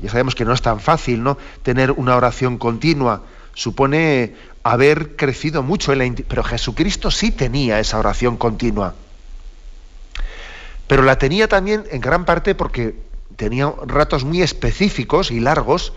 Ya 0.00 0.08
sabemos 0.08 0.36
que 0.36 0.44
no 0.44 0.52
es 0.52 0.62
tan 0.62 0.78
fácil 0.78 1.22
¿no? 1.22 1.36
tener 1.62 1.90
una 1.90 2.16
oración 2.16 2.58
continua, 2.58 3.22
supone 3.54 4.36
haber 4.62 5.16
crecido 5.16 5.62
mucho 5.64 5.92
en 5.92 5.98
la 5.98 6.22
pero 6.28 6.44
Jesucristo 6.44 7.10
sí 7.10 7.32
tenía 7.32 7.80
esa 7.80 7.98
oración 7.98 8.36
continua. 8.36 8.94
Pero 10.86 11.02
la 11.02 11.18
tenía 11.18 11.48
también 11.48 11.84
en 11.90 12.00
gran 12.00 12.24
parte 12.24 12.54
porque 12.54 13.09
tenía 13.40 13.72
ratos 13.86 14.24
muy 14.24 14.42
específicos 14.42 15.30
y 15.30 15.40
largos 15.40 15.94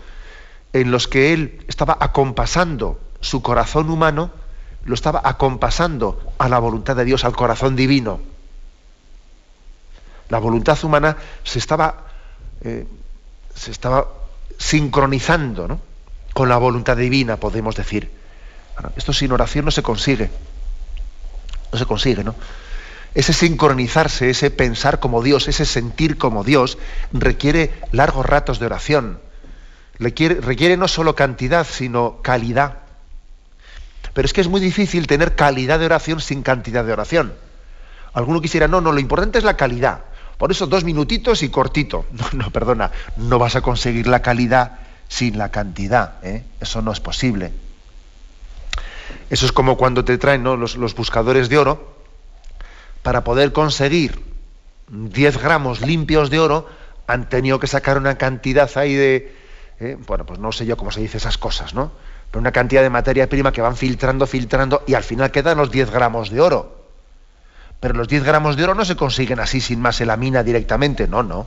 en 0.72 0.90
los 0.90 1.08
que 1.08 1.34
él 1.34 1.62
estaba 1.68 1.94
acompasando 2.00 2.98
su 3.20 3.42
corazón 3.42 3.90
humano, 3.90 4.30
lo 4.86 4.94
estaba 4.94 5.20
acompasando 5.22 6.22
a 6.38 6.48
la 6.48 6.58
voluntad 6.58 6.96
de 6.96 7.04
Dios, 7.04 7.22
al 7.22 7.36
corazón 7.36 7.76
divino. 7.76 8.18
La 10.30 10.38
voluntad 10.38 10.82
humana 10.84 11.18
se 11.42 11.58
estaba, 11.58 12.06
eh, 12.62 12.86
se 13.54 13.70
estaba 13.70 14.08
sincronizando 14.56 15.78
con 16.32 16.48
la 16.48 16.56
voluntad 16.56 16.96
divina, 16.96 17.36
podemos 17.36 17.76
decir. 17.76 18.10
esto 18.96 19.12
sin 19.12 19.32
oración 19.32 19.66
no 19.66 19.70
se 19.70 19.82
consigue. 19.82 20.30
No 21.72 21.78
se 21.78 21.84
consigue, 21.84 22.24
¿no? 22.24 22.34
Ese 23.14 23.32
sincronizarse, 23.32 24.30
ese 24.30 24.50
pensar 24.50 24.98
como 25.00 25.22
Dios, 25.22 25.48
ese 25.48 25.64
sentir 25.64 26.18
como 26.18 26.42
Dios, 26.44 26.78
requiere 27.12 27.72
largos 27.92 28.26
ratos 28.26 28.58
de 28.58 28.66
oración 28.66 29.18
requiere, 29.98 30.76
no 30.76 30.88
solo 30.88 31.14
cantidad, 31.14 31.66
sino 31.66 32.18
calidad. 32.22 32.78
Pero 34.12 34.26
es 34.26 34.32
que 34.32 34.40
es 34.40 34.48
muy 34.48 34.60
difícil 34.60 35.06
tener 35.06 35.34
calidad 35.34 35.78
de 35.78 35.86
oración 35.86 36.20
sin 36.20 36.42
cantidad 36.42 36.84
de 36.84 36.92
oración. 36.92 37.34
Alguno 38.12 38.40
quisiera, 38.40 38.68
no, 38.68 38.80
no, 38.80 38.92
lo 38.92 39.00
importante 39.00 39.38
es 39.38 39.44
la 39.44 39.56
calidad. 39.56 40.04
Por 40.38 40.50
eso 40.50 40.66
dos 40.66 40.84
minutitos 40.84 41.42
y 41.42 41.48
cortito. 41.48 42.06
No, 42.12 42.26
no, 42.32 42.50
perdona, 42.50 42.90
no 43.16 43.38
vas 43.38 43.56
a 43.56 43.60
conseguir 43.60 44.06
la 44.06 44.22
calidad 44.22 44.78
sin 45.08 45.38
la 45.38 45.50
cantidad. 45.50 46.14
¿eh? 46.22 46.44
Eso 46.60 46.82
no 46.82 46.92
es 46.92 47.00
posible. 47.00 47.52
Eso 49.30 49.46
es 49.46 49.52
como 49.52 49.76
cuando 49.76 50.04
te 50.04 50.18
traen 50.18 50.44
los, 50.44 50.76
los, 50.76 50.94
buscadores 50.94 51.48
de 51.48 51.58
oro. 51.58 51.93
Para 53.04 53.22
poder 53.22 53.52
conseguir 53.52 54.18
10 54.88 55.42
gramos 55.42 55.82
limpios 55.82 56.30
de 56.30 56.40
oro, 56.40 56.66
han 57.06 57.28
tenido 57.28 57.60
que 57.60 57.66
sacar 57.66 57.98
una 57.98 58.16
cantidad 58.16 58.70
ahí 58.76 58.94
de, 58.94 59.36
¿eh? 59.78 59.98
bueno, 60.06 60.24
pues 60.24 60.38
no 60.38 60.52
sé 60.52 60.64
yo 60.64 60.78
cómo 60.78 60.90
se 60.90 61.02
dice 61.02 61.18
esas 61.18 61.36
cosas, 61.36 61.74
¿no? 61.74 61.92
Pero 62.30 62.40
una 62.40 62.50
cantidad 62.50 62.80
de 62.80 62.88
materia 62.88 63.28
prima 63.28 63.52
que 63.52 63.60
van 63.60 63.76
filtrando, 63.76 64.26
filtrando, 64.26 64.84
y 64.86 64.94
al 64.94 65.02
final 65.02 65.30
quedan 65.30 65.58
los 65.58 65.70
10 65.70 65.90
gramos 65.90 66.30
de 66.30 66.40
oro. 66.40 66.86
Pero 67.78 67.92
los 67.92 68.08
10 68.08 68.24
gramos 68.24 68.56
de 68.56 68.64
oro 68.64 68.74
no 68.74 68.86
se 68.86 68.96
consiguen 68.96 69.38
así 69.38 69.60
sin 69.60 69.82
más 69.82 70.00
en 70.00 70.06
la 70.06 70.16
mina 70.16 70.42
directamente, 70.42 71.06
no, 71.06 71.22
no. 71.22 71.46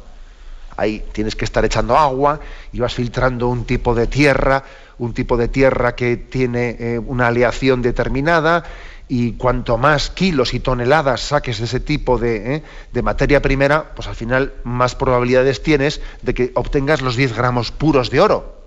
Ahí 0.76 1.04
tienes 1.12 1.36
que 1.36 1.46
estar 1.46 1.66
echando 1.66 1.98
agua 1.98 2.40
y 2.72 2.80
vas 2.80 2.94
filtrando 2.94 3.48
un 3.48 3.66
tipo 3.66 3.96
de 3.96 4.06
tierra, 4.06 4.64
un 5.00 5.16
tipo 5.16 5.38
de 5.38 5.48
tierra 5.48 5.96
que 5.96 6.18
tiene 6.18 6.78
eh, 6.80 7.00
una 7.00 7.26
aleación 7.26 7.82
determinada 7.82 8.64
y 9.10 9.34
cuanto 9.34 9.78
más 9.78 10.10
kilos 10.10 10.54
y 10.54 10.60
toneladas 10.60 11.22
saques 11.22 11.60
de 11.60 11.66
ese 11.66 11.80
tipo 11.80 12.18
de, 12.18 12.64
¿eh? 12.94 13.02
materia 13.02 13.42
primera, 13.42 13.94
pues 13.96 14.08
al 14.08 14.16
final 14.16 14.54
más 14.64 14.96
probabilidades 14.96 15.64
tienes 15.64 16.02
de 16.22 16.34
que 16.34 16.52
obtengas 16.56 17.02
los 17.02 17.16
10 17.16 17.36
gramos 17.36 17.72
puros 17.72 18.10
de 18.10 18.20
oro. 18.20 18.62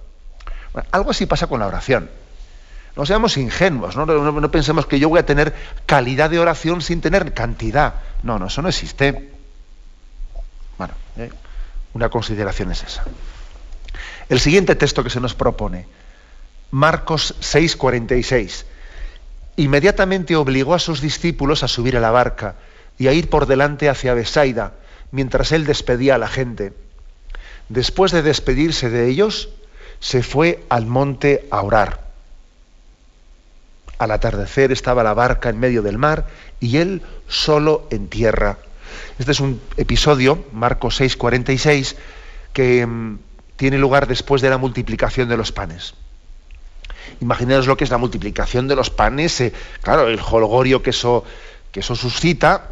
algo 0.92 1.10
así 1.10 1.26
pasa 1.26 1.46
con 1.46 1.60
la 1.60 1.66
oración. 1.66 2.10
No 2.96 3.06
seamos 3.06 3.36
ingenuos, 3.36 3.96
¿no? 3.96 4.04
No, 4.06 4.50
pensemos 4.50 4.86
que 4.86 4.98
yo 4.98 5.08
voy 5.08 5.20
a 5.20 5.26
tener 5.26 5.54
calidad 5.86 6.28
de 6.28 6.38
oración 6.38 6.80
sin 6.82 7.00
tener 7.00 7.32
cantidad. 7.34 7.94
No, 8.22 8.38
no, 8.38 8.46
eso 8.46 8.62
no 8.62 8.68
existe. 8.68 9.30
Bueno, 10.76 10.94
¿eh? 11.16 11.30
una 11.94 12.08
consideración 12.08 12.72
es 12.72 12.82
esa. 12.82 13.04
El 14.28 14.40
siguiente 14.40 14.74
texto 14.74 15.04
que 15.04 15.10
se 15.10 15.20
nos 15.20 15.34
propone, 15.34 15.86
Marcos 16.70 17.36
6:46 17.40 18.64
inmediatamente 19.56 20.36
obligó 20.36 20.74
a 20.74 20.78
sus 20.78 21.00
discípulos 21.00 21.62
a 21.62 21.68
subir 21.68 21.96
a 21.96 22.00
la 22.00 22.10
barca 22.10 22.56
y 22.98 23.08
a 23.08 23.12
ir 23.12 23.28
por 23.28 23.46
delante 23.46 23.88
hacia 23.88 24.14
Besaida, 24.14 24.72
mientras 25.10 25.52
él 25.52 25.64
despedía 25.64 26.14
a 26.14 26.18
la 26.18 26.28
gente. 26.28 26.72
Después 27.68 28.12
de 28.12 28.22
despedirse 28.22 28.90
de 28.90 29.08
ellos, 29.08 29.48
se 30.00 30.22
fue 30.22 30.64
al 30.68 30.86
monte 30.86 31.46
a 31.50 31.62
orar. 31.62 32.00
Al 33.98 34.10
atardecer 34.10 34.72
estaba 34.72 35.02
la 35.02 35.14
barca 35.14 35.50
en 35.50 35.60
medio 35.60 35.82
del 35.82 35.98
mar 35.98 36.26
y 36.58 36.78
él 36.78 37.02
solo 37.28 37.86
en 37.90 38.08
tierra. 38.08 38.58
Este 39.18 39.32
es 39.32 39.40
un 39.40 39.60
episodio, 39.76 40.44
Marcos 40.52 41.00
6:46, 41.00 41.96
que 42.52 42.86
mm, 42.86 43.18
tiene 43.56 43.78
lugar 43.78 44.06
después 44.06 44.40
de 44.40 44.50
la 44.50 44.58
multiplicación 44.58 45.28
de 45.28 45.36
los 45.36 45.52
panes. 45.52 45.94
Imaginaos 47.20 47.66
lo 47.66 47.76
que 47.76 47.84
es 47.84 47.90
la 47.90 47.98
multiplicación 47.98 48.66
de 48.66 48.76
los 48.76 48.90
panes, 48.90 49.40
eh, 49.40 49.52
claro, 49.82 50.08
el 50.08 50.18
holgorio 50.18 50.82
que 50.82 50.90
eso, 50.90 51.24
que 51.70 51.80
eso 51.80 51.94
suscita, 51.94 52.68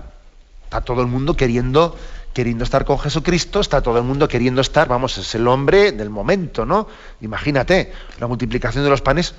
está 0.65 0.81
todo 0.81 1.03
el 1.03 1.07
mundo 1.07 1.37
queriendo, 1.37 1.97
queriendo 2.33 2.65
estar 2.65 2.87
con 2.87 2.99
Jesucristo, 2.99 3.61
está 3.61 3.83
todo 3.83 3.99
el 3.99 4.05
mundo 4.05 4.27
queriendo 4.27 4.63
estar, 4.63 4.89
vamos, 4.89 5.19
es 5.19 5.35
el 5.35 5.47
hombre 5.47 5.93
del 5.93 6.09
momento, 6.09 6.65
¿no? 6.65 6.89
Imagínate, 7.21 7.93
la 8.19 8.27
multiplicación 8.27 8.85
de 8.85 8.91
los 8.91 9.03
panes, 9.03 9.35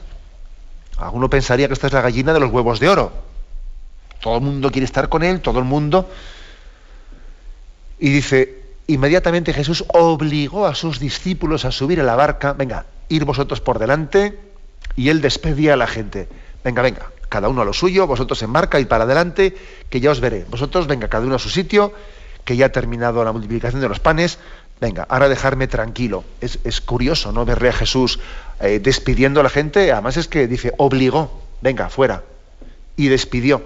alguno 0.97 1.29
pensaría 1.29 1.67
que 1.67 1.73
esta 1.73 1.87
es 1.87 1.93
la 1.93 2.01
gallina 2.01 2.33
de 2.33 2.39
los 2.39 2.51
huevos 2.51 2.79
de 2.79 2.89
oro. 2.89 3.11
Todo 4.21 4.35
el 4.35 4.41
mundo 4.41 4.71
quiere 4.71 4.85
estar 4.85 5.09
con 5.09 5.23
él, 5.23 5.41
todo 5.41 5.59
el 5.59 5.65
mundo. 5.65 6.09
Y 7.99 8.09
dice, 8.09 8.63
inmediatamente 8.87 9.53
Jesús 9.53 9.85
obligó 9.87 10.67
a 10.67 10.75
sus 10.75 10.99
discípulos 10.99 11.65
a 11.65 11.71
subir 11.71 11.99
a 11.99 12.03
la 12.03 12.15
barca, 12.15 12.53
venga, 12.53 12.85
ir 13.07 13.25
vosotros 13.25 13.61
por 13.61 13.79
delante, 13.79 14.48
y 14.95 15.09
él 15.09 15.21
despedía 15.21 15.73
a 15.73 15.77
la 15.77 15.87
gente. 15.87 16.27
Venga, 16.63 16.81
venga, 16.81 17.11
cada 17.29 17.47
uno 17.47 17.61
a 17.61 17.65
lo 17.65 17.73
suyo, 17.73 18.07
vosotros 18.07 18.41
en 18.41 18.51
barca 18.51 18.79
y 18.79 18.85
para 18.85 19.05
adelante, 19.05 19.55
que 19.89 19.99
ya 19.99 20.11
os 20.11 20.19
veré. 20.19 20.45
Vosotros, 20.49 20.87
venga, 20.87 21.07
cada 21.07 21.25
uno 21.25 21.35
a 21.35 21.39
su 21.39 21.49
sitio, 21.49 21.93
que 22.43 22.57
ya 22.57 22.65
ha 22.65 22.71
terminado 22.71 23.23
la 23.23 23.31
multiplicación 23.31 23.81
de 23.81 23.87
los 23.87 23.99
panes. 23.99 24.39
Venga, 24.81 25.05
ahora 25.09 25.29
dejarme 25.29 25.67
tranquilo. 25.67 26.23
Es, 26.41 26.81
curioso, 26.81 27.31
¿no? 27.31 27.45
Verle 27.45 27.69
a 27.69 27.73
Jesús 27.73 28.19
eh, 28.59 28.79
despidiendo 28.79 29.39
a 29.39 29.43
la 29.43 29.49
gente. 29.49 29.91
Además 29.91 30.17
es 30.17 30.27
que 30.27 30.47
dice, 30.47 30.73
obligó, 30.77 31.43
venga, 31.61 31.89
fuera. 31.89 32.23
Y 32.95 33.07
despidió, 33.07 33.63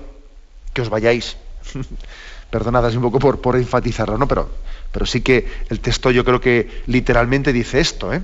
que 0.74 0.82
os 0.82 0.90
vayáis. 0.90 1.38
Perdonad 2.52 2.94
un 2.96 3.02
poco 3.02 3.20
por, 3.20 3.42
por 3.42 3.56
enfatizarlo, 3.56 4.18
¿no? 4.18 4.28
Pero, 4.28 4.50
pero 4.92 5.06
sí 5.06 5.22
que 5.22 5.48
el 5.70 5.80
texto 5.80 6.12
yo 6.12 6.24
creo 6.24 6.40
que 6.42 6.84
literalmente 6.86 7.54
dice 7.54 7.80
esto, 7.80 8.14
¿eh? 8.14 8.22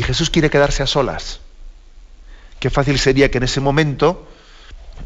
Y 0.00 0.02
Jesús 0.02 0.30
quiere 0.30 0.48
quedarse 0.48 0.82
a 0.82 0.86
solas. 0.86 1.40
Qué 2.58 2.70
fácil 2.70 2.98
sería 2.98 3.30
que 3.30 3.36
en 3.36 3.44
ese 3.44 3.60
momento, 3.60 4.26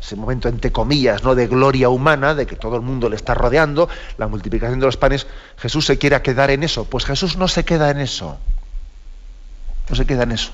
ese 0.01 0.15
momento 0.15 0.49
entre 0.49 0.71
comillas, 0.71 1.25
¿no? 1.25 1.35
de 1.35 1.49
gloria 1.49 1.89
humana, 1.89 2.37
de 2.37 2.47
que 2.47 2.55
todo 2.55 2.77
el 2.77 2.83
mundo 2.83 3.09
le 3.09 3.17
está 3.17 3.35
rodeando, 3.35 3.89
la 4.19 4.29
multiplicación 4.29 4.79
de 4.79 4.87
los 4.87 4.97
panes, 4.97 5.27
Jesús 5.59 5.87
se 5.87 5.99
quiera 5.99 6.23
quedar 6.23 6.53
en 6.53 6.63
eso. 6.63 6.85
Pues 6.85 7.07
Jesús 7.07 7.37
no 7.37 7.49
se 7.49 7.65
queda 7.65 7.91
en 7.91 7.99
eso. 7.99 8.39
No 9.91 9.97
se 9.97 10.07
queda 10.07 10.23
en 10.23 10.31
eso. 10.31 10.53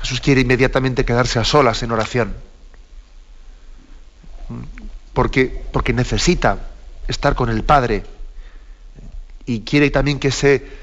Jesús 0.00 0.20
quiere 0.20 0.40
inmediatamente 0.40 1.04
quedarse 1.04 1.38
a 1.38 1.44
solas 1.44 1.84
en 1.84 1.92
oración. 1.92 2.34
Porque, 5.12 5.62
porque 5.70 5.92
necesita 5.92 6.58
estar 7.06 7.36
con 7.36 7.48
el 7.48 7.62
Padre. 7.62 8.02
Y 9.46 9.60
quiere 9.60 9.90
también 9.90 10.18
que 10.18 10.32
se 10.32 10.79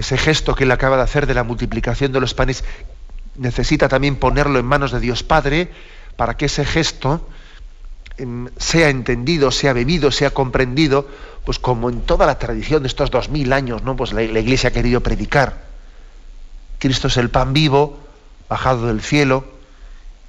ese 0.00 0.18
gesto 0.18 0.54
que 0.54 0.64
él 0.64 0.72
acaba 0.72 0.96
de 0.96 1.02
hacer 1.02 1.26
de 1.26 1.34
la 1.34 1.44
multiplicación 1.44 2.12
de 2.12 2.20
los 2.20 2.34
panes, 2.34 2.64
necesita 3.36 3.88
también 3.88 4.16
ponerlo 4.16 4.58
en 4.58 4.66
manos 4.66 4.92
de 4.92 5.00
Dios 5.00 5.22
Padre 5.22 5.70
para 6.16 6.36
que 6.36 6.46
ese 6.46 6.64
gesto 6.64 7.26
em, 8.18 8.48
sea 8.56 8.88
entendido, 8.88 9.50
sea 9.50 9.72
bebido, 9.72 10.10
sea 10.10 10.30
comprendido, 10.30 11.08
pues 11.44 11.58
como 11.58 11.90
en 11.90 12.00
toda 12.02 12.26
la 12.26 12.38
tradición 12.38 12.82
de 12.82 12.88
estos 12.88 13.10
dos 13.10 13.28
mil 13.28 13.52
años, 13.52 13.82
¿no? 13.82 13.96
Pues 13.96 14.12
la, 14.12 14.22
Iglesia 14.22 14.70
ha 14.70 14.72
querido 14.72 15.00
predicar. 15.02 15.68
Cristo 16.78 17.08
es 17.08 17.16
el 17.16 17.30
pan 17.30 17.52
vivo, 17.52 17.98
bajado 18.48 18.86
del 18.86 19.00
cielo, 19.00 19.44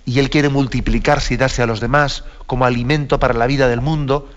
y 0.06 0.20
Él 0.20 0.30
quiere 0.30 0.50
multiplicarse 0.50 1.34
y 1.34 1.38
darse 1.38 1.62
a 1.62 1.66
los 1.66 1.80
demás 1.80 2.24
como 2.46 2.66
alimento 2.66 3.20
para 3.20 3.34
la 3.34 3.48
vida 3.48 3.68
del 3.68 3.82
mundo, 3.82 4.30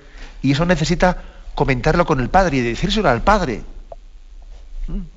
y 0.42 0.52
eso 0.52 0.64
necesita 0.64 1.22
comentarlo 1.54 2.06
con 2.06 2.20
el 2.20 2.28
Padre 2.28 2.58
y 2.58 2.60
decírselo 2.60 3.08
al 3.08 3.22
Padre. 3.22 3.62
Mm. 4.86 5.13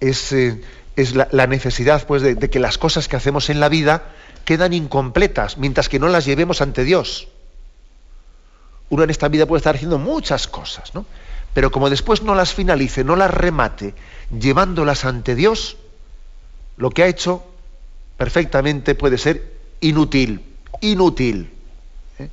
Es, 0.00 0.32
eh, 0.32 0.60
es 0.96 1.14
la, 1.14 1.46
necesidad 1.46 2.06
pues, 2.06 2.22
de, 2.22 2.36
que 2.50 2.58
las 2.58 2.78
cosas 2.78 3.08
que 3.08 3.16
hacemos 3.16 3.50
en 3.50 3.60
la 3.60 3.68
vida 3.68 4.02
quedan 4.44 4.72
incompletas 4.72 5.58
mientras 5.58 5.88
que 5.88 5.98
no 5.98 6.08
las 6.08 6.24
llevemos 6.24 6.62
ante 6.62 6.84
Dios. 6.84 7.28
Uno 8.88 9.02
en 9.02 9.10
esta 9.10 9.28
vida 9.28 9.46
puede 9.46 9.58
estar 9.58 9.74
haciendo 9.74 9.98
muchas 9.98 10.46
cosas, 10.46 10.94
¿no? 10.94 11.04
Pero 11.52 11.70
como 11.70 11.90
después 11.90 12.22
no 12.22 12.34
las 12.34 12.52
finalice, 12.52 13.02
no 13.02 13.16
las 13.16 13.30
remate, 13.30 13.94
llevándolas 14.38 15.04
ante 15.04 15.34
Dios, 15.34 15.76
lo 16.76 16.90
que 16.90 17.02
ha 17.02 17.06
hecho 17.06 17.42
perfectamente 18.16 18.94
puede 18.94 19.18
ser 19.18 19.54
inútil, 19.80 20.44
inútil. 20.80 21.50
¿eh? 22.18 22.28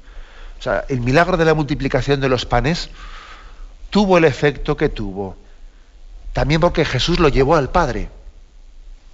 O 0.60 0.62
sea, 0.62 0.86
el 0.90 1.02
milagro 1.02 1.38
de 1.38 1.46
la 1.46 1.54
multiplicación 1.54 2.20
de 2.20 2.30
los 2.30 2.46
panes 2.46 2.90
tuvo 3.90 4.18
el 4.18 4.26
efecto 4.26 4.76
que 4.76 4.90
tuvo. 4.90 5.38
También 6.34 6.60
porque 6.60 6.84
Jesús 6.84 7.20
lo 7.20 7.30
llevó 7.30 7.56
al 7.56 7.70
Padre. 7.70 8.10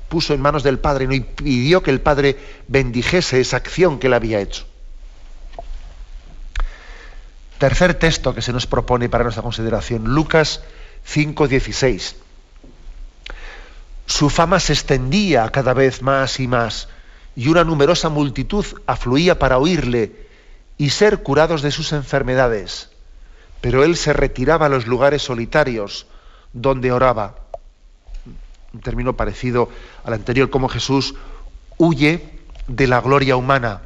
Puso 0.08 0.34
en 0.34 0.41
manos 0.41 0.63
del 0.63 0.79
Padre 0.79 1.08
y 1.12 1.19
pidió 1.19 1.84
que 1.84 1.91
el 1.91 2.01
Padre 2.01 2.38
bendijese 2.67 3.41
esa 3.41 3.58
acción 3.58 3.99
que 3.99 4.08
él 4.08 4.13
había 4.13 4.39
hecho. 4.39 4.65
Tercer 7.60 7.93
texto 7.93 8.34
que 8.34 8.41
se 8.41 8.53
nos 8.53 8.65
propone 8.65 9.10
para 9.10 9.25
nuestra 9.25 9.43
consideración, 9.43 10.05
Lucas 10.05 10.63
5:16. 11.05 12.15
Su 14.05 14.29
fama 14.29 14.60
se 14.62 14.73
extendía 14.73 15.47
cada 15.49 15.73
vez 15.73 16.01
más 16.01 16.39
y 16.39 16.47
más, 16.47 16.88
y 17.36 17.49
una 17.49 17.65
numerosa 17.65 18.10
multitud 18.10 18.65
afluía 18.88 19.38
para 19.38 19.58
oírle 19.58 20.27
y 20.77 20.89
ser 20.91 21.21
curados 21.21 21.62
de 21.62 21.71
sus 21.71 21.91
enfermedades. 21.91 22.89
Pero 23.60 23.84
él 23.84 23.97
se 23.97 24.13
retiraba 24.13 24.67
a 24.67 24.69
los 24.69 24.88
lugares 24.88 25.21
solitarios 25.21 26.08
donde 26.53 26.91
oraba. 26.91 27.35
Un 28.73 28.81
término 28.81 29.13
parecido 29.13 29.69
al 30.03 30.13
anterior, 30.13 30.49
como 30.49 30.69
Jesús 30.69 31.15
huye 31.77 32.39
de 32.67 32.88
la 32.88 33.01
gloria 33.01 33.35
humana. 33.35 33.81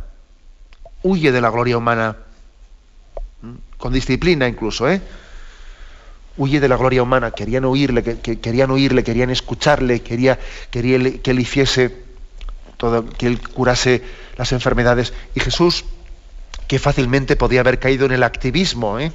Huye 1.04 1.32
de 1.32 1.42
la 1.42 1.50
gloria 1.50 1.78
humana. 1.78 2.18
Con 3.78 3.94
disciplina 3.94 4.48
incluso, 4.48 4.90
¿eh? 4.90 5.02
huye 6.38 6.60
de 6.60 6.68
la 6.68 6.78
gloria 6.78 7.04
humana, 7.04 7.32
querían 7.32 7.66
oírle, 7.66 8.04
que, 8.04 8.40
querían 8.40 8.72
oírle, 8.72 9.04
querían 9.04 9.30
escucharle, 9.30 10.02
quería, 10.02 10.40
quería 10.72 11.22
que 11.22 11.32
él 11.32 11.40
hiciese 11.40 11.96
todo, 12.78 13.06
que 13.06 13.28
él 13.28 13.40
curase 13.50 14.04
las 14.38 14.52
enfermedades. 14.52 15.14
Y 15.36 15.40
Jesús, 15.40 15.86
que 16.68 16.80
fácilmente 16.80 17.36
podía 17.36 17.60
haber 17.60 17.80
caído 17.80 18.06
en 18.06 18.14
el 18.14 18.24
activismo, 18.24 19.00
¿eh? 19.00 19.12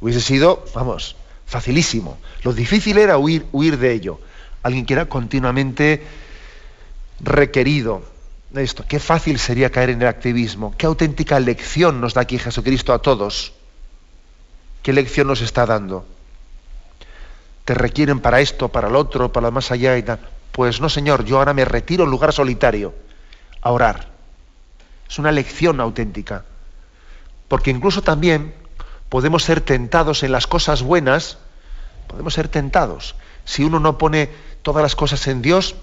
hubiese 0.00 0.20
sido, 0.20 0.64
vamos, 0.74 1.16
facilísimo. 1.48 2.18
Lo 2.44 2.52
difícil 2.52 2.98
era 2.98 3.18
huir, 3.18 3.46
huir 3.50 3.78
de 3.78 3.92
ello. 3.92 4.20
Alguien 4.62 4.86
que 4.86 4.92
era 4.92 5.06
continuamente 5.06 6.04
requerido 7.20 8.02
esto. 8.54 8.84
Qué 8.86 9.00
fácil 9.00 9.40
sería 9.40 9.70
caer 9.70 9.90
en 9.90 10.02
el 10.02 10.08
activismo. 10.08 10.74
Qué 10.78 10.86
auténtica 10.86 11.40
lección 11.40 12.00
nos 12.00 12.14
da 12.14 12.20
aquí 12.20 12.38
Jesucristo 12.38 12.92
a 12.92 13.00
todos 13.00 13.52
¿Qué 14.82 14.92
lección 14.92 15.26
nos 15.26 15.42
está 15.42 15.66
dando? 15.66 16.06
¿Te 17.64 17.74
requieren 17.74 18.20
para 18.20 18.40
esto, 18.40 18.68
para 18.68 18.88
lo 18.88 18.98
otro, 19.00 19.30
para 19.32 19.48
lo 19.48 19.52
más 19.52 19.70
allá 19.70 19.98
y 19.98 20.02
tal? 20.02 20.18
Pues 20.52 20.80
no, 20.80 20.88
Señor, 20.88 21.24
yo 21.24 21.38
ahora 21.38 21.52
me 21.52 21.64
retiro 21.64 22.04
en 22.04 22.10
lugar 22.10 22.32
solitario 22.32 22.94
a 23.60 23.70
orar. 23.70 24.08
Es 25.06 25.18
una 25.18 25.32
lección 25.32 25.80
auténtica. 25.80 26.44
Porque 27.48 27.70
incluso 27.70 28.02
también 28.02 28.54
podemos 29.08 29.44
ser 29.44 29.60
tentados 29.60 30.22
en 30.22 30.32
las 30.32 30.46
cosas 30.46 30.82
buenas, 30.82 31.38
podemos 32.06 32.34
ser 32.34 32.48
tentados. 32.48 33.14
Si 33.44 33.64
uno 33.64 33.80
no 33.80 33.98
pone 33.98 34.28
todas 34.62 34.82
las 34.82 34.94
cosas 34.96 35.26
en 35.28 35.42
Dios, 35.42 35.74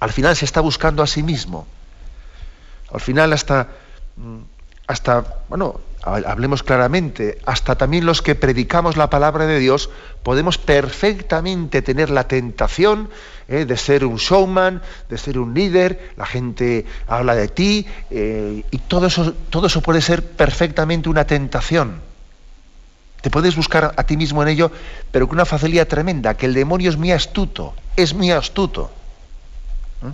al 0.00 0.12
final 0.12 0.36
se 0.36 0.44
está 0.44 0.60
buscando 0.60 1.02
a 1.02 1.06
sí 1.06 1.22
mismo. 1.22 1.66
Al 2.92 3.00
final 3.00 3.32
hasta, 3.32 3.68
mm, 4.16 4.38
hasta 4.86 5.24
bueno, 5.48 5.80
hablemos 6.04 6.62
claramente, 6.62 7.38
hasta 7.46 7.76
también 7.76 8.04
los 8.04 8.20
que 8.20 8.34
predicamos 8.34 8.96
la 8.96 9.08
palabra 9.08 9.46
de 9.46 9.58
Dios, 9.58 9.88
podemos 10.22 10.58
perfectamente 10.58 11.80
tener 11.80 12.10
la 12.10 12.28
tentación 12.28 13.08
eh, 13.48 13.64
de 13.64 13.76
ser 13.76 14.04
un 14.04 14.16
showman, 14.16 14.82
de 15.08 15.16
ser 15.18 15.38
un 15.38 15.54
líder, 15.54 16.12
la 16.16 16.26
gente 16.26 16.84
habla 17.06 17.34
de 17.34 17.48
ti, 17.48 17.86
eh, 18.10 18.64
y 18.70 18.78
todo 18.78 19.06
eso, 19.06 19.32
todo 19.48 19.68
eso 19.68 19.80
puede 19.80 20.02
ser 20.02 20.26
perfectamente 20.26 21.08
una 21.08 21.26
tentación. 21.26 22.00
Te 23.24 23.30
puedes 23.30 23.56
buscar 23.56 23.94
a 23.96 24.02
ti 24.04 24.18
mismo 24.18 24.42
en 24.42 24.48
ello, 24.48 24.70
pero 25.10 25.26
con 25.26 25.36
una 25.36 25.46
facilidad 25.46 25.88
tremenda, 25.88 26.34
que 26.34 26.44
el 26.44 26.52
demonio 26.52 26.90
es 26.90 26.98
muy 26.98 27.10
astuto, 27.10 27.74
es 27.96 28.12
muy 28.12 28.30
astuto. 28.30 28.90
¿eh? 30.02 30.12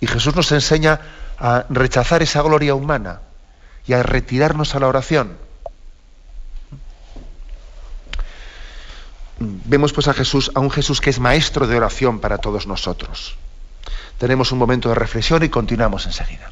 Y 0.00 0.08
Jesús 0.08 0.34
nos 0.34 0.50
enseña 0.50 1.00
a 1.38 1.66
rechazar 1.68 2.20
esa 2.20 2.42
gloria 2.42 2.74
humana 2.74 3.20
y 3.86 3.92
a 3.92 4.02
retirarnos 4.02 4.74
a 4.74 4.80
la 4.80 4.88
oración. 4.88 5.36
Vemos 9.38 9.92
pues 9.92 10.08
a 10.08 10.12
Jesús, 10.12 10.50
a 10.56 10.58
un 10.58 10.72
Jesús 10.72 11.00
que 11.00 11.10
es 11.10 11.20
maestro 11.20 11.68
de 11.68 11.76
oración 11.76 12.18
para 12.18 12.38
todos 12.38 12.66
nosotros. 12.66 13.36
Tenemos 14.18 14.50
un 14.50 14.58
momento 14.58 14.88
de 14.88 14.96
reflexión 14.96 15.44
y 15.44 15.48
continuamos 15.48 16.06
enseguida. 16.06 16.50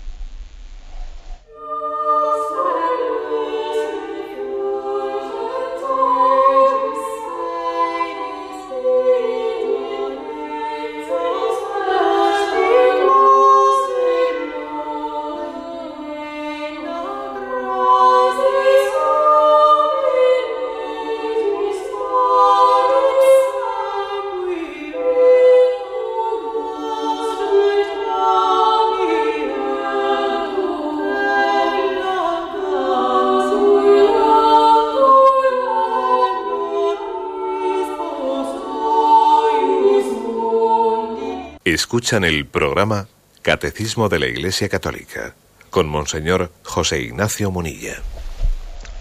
Escuchan 41.78 42.24
el 42.24 42.44
programa 42.44 43.06
Catecismo 43.40 44.08
de 44.08 44.18
la 44.18 44.26
Iglesia 44.26 44.68
Católica 44.68 45.36
con 45.70 45.88
Monseñor 45.88 46.50
José 46.64 47.02
Ignacio 47.02 47.52
Munilla. 47.52 48.02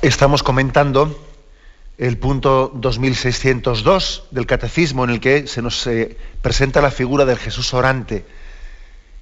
Estamos 0.04 0.44
comentando 0.44 1.28
el 1.98 2.20
punto 2.20 2.72
2602 2.76 4.26
del 4.30 4.46
Catecismo 4.46 5.04
en 5.06 5.10
el 5.10 5.20
que 5.20 5.48
se 5.48 5.64
nos 5.64 5.88
eh, 5.88 6.18
presenta 6.44 6.80
la 6.80 6.92
figura 6.92 7.26
del 7.26 7.40
Jesús 7.40 7.74
orante. 7.74 8.28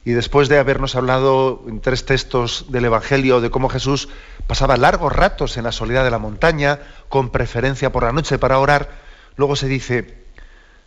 Y 0.03 0.11
después 0.11 0.49
de 0.49 0.59
habernos 0.59 0.97
hablado 0.97 1.63
en 1.65 1.79
tres 1.79 2.03
textos 2.03 2.65
del 2.67 2.83
Evangelio 2.83 3.39
de 3.39 3.51
cómo 3.51 3.69
Jesús 3.69 4.09
pasaba 4.47 4.75
largos 4.75 5.13
ratos 5.13 5.55
en 5.55 5.63
la 5.63 5.71
soledad 5.71 6.03
de 6.03 6.11
la 6.11 6.19
montaña, 6.19 6.81
con 7.07 7.29
preferencia 7.29 7.89
por 7.93 8.03
la 8.03 8.11
noche 8.11 8.37
para 8.37 8.59
orar, 8.59 8.91
luego 9.37 9.55
se 9.55 9.69
dice, 9.69 10.25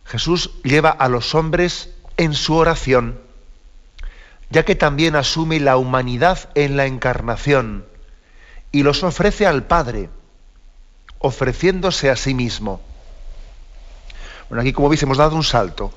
Jesús 0.05 0.51
lleva 0.65 0.91
a 0.91 1.09
los 1.09 1.35
hombres 1.35 1.95
en 2.19 2.35
su 2.35 2.55
oración, 2.55 3.19
ya 4.51 4.65
que 4.65 4.75
también 4.75 5.17
asume 5.17 5.61
la 5.61 5.77
humanidad 5.77 6.51
en 6.55 6.77
la 6.77 6.87
encarnación 6.87 7.87
y 8.73 8.83
los 8.83 9.03
ofrece 9.03 9.47
al 9.47 9.65
Padre, 9.65 10.11
ofreciéndose 11.21 12.11
a 12.11 12.17
sí 12.17 12.35
mismo. 12.35 12.81
Bueno, 14.49 14.63
aquí 14.63 14.73
como 14.73 14.89
veis 14.89 15.03
hemos 15.03 15.17
dado 15.19 15.37
un 15.37 15.45
salto. 15.45 15.93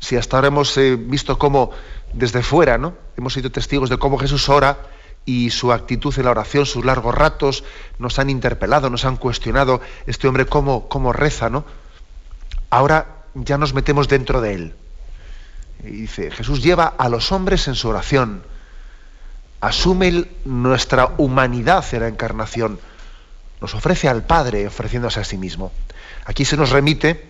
Si 0.00 0.16
hasta 0.16 0.36
ahora 0.36 0.48
hemos 0.48 0.76
eh, 0.78 0.96
visto 0.96 1.38
cómo 1.38 1.70
desde 2.12 2.42
fuera, 2.42 2.78
¿no? 2.78 2.94
Hemos 3.16 3.34
sido 3.34 3.50
testigos 3.50 3.90
de 3.90 3.98
cómo 3.98 4.18
Jesús 4.18 4.48
ora 4.48 4.78
y 5.24 5.50
su 5.50 5.72
actitud 5.72 6.14
en 6.18 6.24
la 6.24 6.30
oración, 6.30 6.64
sus 6.66 6.84
largos 6.84 7.14
ratos, 7.14 7.64
nos 7.98 8.18
han 8.18 8.30
interpelado, 8.30 8.88
nos 8.88 9.04
han 9.04 9.16
cuestionado 9.16 9.80
este 10.06 10.28
hombre 10.28 10.46
cómo, 10.46 10.88
cómo 10.88 11.12
reza, 11.12 11.50
¿no? 11.50 11.64
Ahora 12.70 13.24
ya 13.34 13.58
nos 13.58 13.74
metemos 13.74 14.08
dentro 14.08 14.40
de 14.40 14.54
él. 14.54 14.74
Y 15.84 15.90
dice, 15.90 16.30
Jesús 16.30 16.62
lleva 16.62 16.86
a 16.86 17.08
los 17.08 17.32
hombres 17.32 17.68
en 17.68 17.74
su 17.74 17.88
oración, 17.88 18.42
asume 19.60 20.26
nuestra 20.44 21.14
humanidad 21.18 21.84
en 21.92 22.00
la 22.00 22.08
encarnación, 22.08 22.78
nos 23.60 23.74
ofrece 23.74 24.08
al 24.08 24.24
Padre 24.24 24.66
ofreciéndose 24.66 25.20
a 25.20 25.24
sí 25.24 25.38
mismo. 25.38 25.72
Aquí 26.24 26.44
se 26.44 26.56
nos 26.56 26.70
remite 26.70 27.28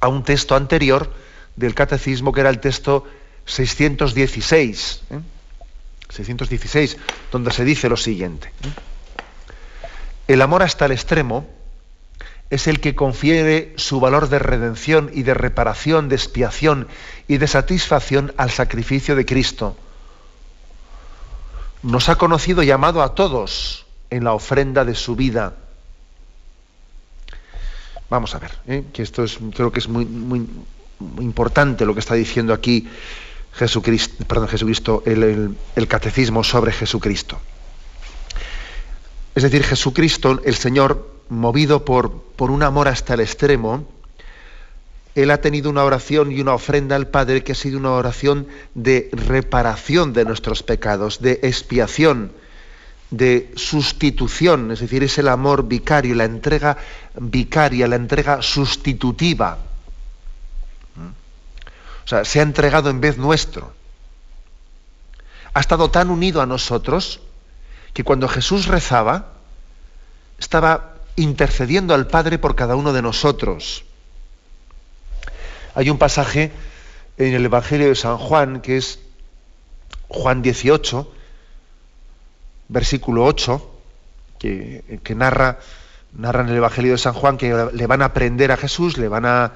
a 0.00 0.08
un 0.08 0.24
texto 0.24 0.56
anterior 0.56 1.12
del 1.56 1.74
catecismo 1.74 2.32
que 2.32 2.40
era 2.40 2.50
el 2.50 2.60
texto 2.60 3.06
616, 3.46 5.02
616, 6.08 6.94
¿eh? 6.94 6.96
donde 7.30 7.50
se 7.52 7.64
dice 7.64 7.88
lo 7.88 7.96
siguiente. 7.96 8.52
El 10.28 10.42
amor 10.42 10.62
hasta 10.62 10.86
el 10.86 10.92
extremo 10.92 11.59
es 12.50 12.66
el 12.66 12.80
que 12.80 12.96
confiere 12.96 13.72
su 13.76 14.00
valor 14.00 14.28
de 14.28 14.40
redención 14.40 15.10
y 15.14 15.22
de 15.22 15.34
reparación, 15.34 16.08
de 16.08 16.16
expiación 16.16 16.88
y 17.28 17.38
de 17.38 17.46
satisfacción 17.46 18.34
al 18.36 18.50
sacrificio 18.50 19.14
de 19.14 19.24
Cristo. 19.24 19.76
Nos 21.82 22.08
ha 22.08 22.16
conocido 22.16 22.62
y 22.64 22.70
amado 22.72 23.02
a 23.02 23.14
todos 23.14 23.86
en 24.10 24.24
la 24.24 24.32
ofrenda 24.32 24.84
de 24.84 24.96
su 24.96 25.14
vida. 25.14 25.54
Vamos 28.10 28.34
a 28.34 28.40
ver, 28.40 28.50
¿eh? 28.66 28.84
que 28.92 29.02
esto 29.02 29.22
es, 29.22 29.38
creo 29.54 29.70
que 29.70 29.78
es 29.78 29.88
muy, 29.88 30.04
muy, 30.04 30.46
importante 31.20 31.86
lo 31.86 31.94
que 31.94 32.00
está 32.00 32.14
diciendo 32.14 32.52
aquí 32.52 32.86
Jesucristo, 33.54 34.24
perdón, 34.26 34.48
el, 35.06 35.56
el 35.76 35.88
catecismo 35.88 36.44
sobre 36.44 36.72
Jesucristo. 36.72 37.40
Es 39.34 39.44
decir, 39.44 39.62
Jesucristo, 39.62 40.40
el 40.44 40.56
Señor, 40.56 41.19
movido 41.30 41.84
por, 41.84 42.12
por 42.36 42.50
un 42.50 42.62
amor 42.62 42.88
hasta 42.88 43.14
el 43.14 43.20
extremo, 43.20 43.86
él 45.14 45.30
ha 45.30 45.40
tenido 45.40 45.70
una 45.70 45.84
oración 45.84 46.30
y 46.30 46.40
una 46.40 46.54
ofrenda 46.54 46.96
al 46.96 47.08
Padre 47.08 47.42
que 47.42 47.52
ha 47.52 47.56
sido 47.56 47.78
una 47.78 47.92
oración 47.92 48.46
de 48.74 49.08
reparación 49.12 50.12
de 50.12 50.24
nuestros 50.24 50.62
pecados, 50.62 51.20
de 51.20 51.40
expiación, 51.42 52.32
de 53.10 53.52
sustitución, 53.56 54.70
es 54.70 54.80
decir, 54.80 55.02
es 55.02 55.18
el 55.18 55.28
amor 55.28 55.66
vicario, 55.66 56.14
la 56.14 56.24
entrega 56.24 56.76
vicaria, 57.18 57.88
la 57.88 57.96
entrega 57.96 58.40
sustitutiva. 58.40 59.58
O 62.04 62.08
sea, 62.08 62.24
se 62.24 62.40
ha 62.40 62.42
entregado 62.42 62.90
en 62.90 63.00
vez 63.00 63.18
nuestro. 63.18 63.72
Ha 65.52 65.60
estado 65.60 65.90
tan 65.90 66.10
unido 66.10 66.40
a 66.40 66.46
nosotros 66.46 67.20
que 67.92 68.04
cuando 68.04 68.28
Jesús 68.28 68.66
rezaba, 68.66 69.32
estaba 70.38 70.94
intercediendo 71.16 71.94
al 71.94 72.06
Padre 72.06 72.38
por 72.38 72.54
cada 72.54 72.76
uno 72.76 72.92
de 72.92 73.02
nosotros. 73.02 73.84
Hay 75.74 75.90
un 75.90 75.98
pasaje 75.98 76.50
en 77.16 77.34
el 77.34 77.44
Evangelio 77.44 77.88
de 77.88 77.94
San 77.94 78.16
Juan, 78.16 78.60
que 78.60 78.76
es 78.76 78.98
Juan 80.08 80.42
18, 80.42 81.12
versículo 82.68 83.24
8, 83.24 83.70
que, 84.38 84.82
narra, 85.14 85.58
narra 86.16 86.42
en 86.42 86.48
el 86.48 86.56
Evangelio 86.56 86.92
de 86.92 86.98
San 86.98 87.12
Juan 87.12 87.36
que 87.36 87.68
le 87.72 87.86
van 87.86 88.02
a 88.02 88.12
prender 88.12 88.52
a 88.52 88.56
Jesús, 88.56 88.96
le 88.96 89.08
van 89.08 89.26
a, 89.26 89.52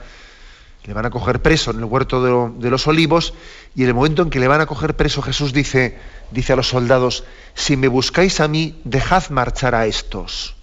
le 0.85 0.93
van 0.93 1.07
a 1.07 1.11
coger 1.11 1.41
preso 1.41 1.71
en 1.71 1.79
el 1.79 1.85
huerto 1.85 2.53
de, 2.53 2.71
los 2.71 2.87
olivos, 2.87 3.35
y 3.75 3.83
en 3.83 3.89
el 3.89 3.95
momento 3.95 4.23
en 4.23 4.31
que 4.31 4.41
le 4.41 4.49
van 4.49 4.61
a 4.61 4.67
coger 4.67 4.95
preso, 4.95 5.23
Jesús 5.23 5.53
dice, 5.53 5.99
dice 6.31 6.53
a 6.53 6.57
los 6.57 6.69
soldados, 6.69 7.25
si 7.55 7.77
me 7.77 7.89
buscáis 7.89 8.41
a 8.41 8.49
mí, 8.49 8.81
dejad 8.85 9.31
marchar 9.31 9.75
a 9.75 9.87
estos 9.87 10.55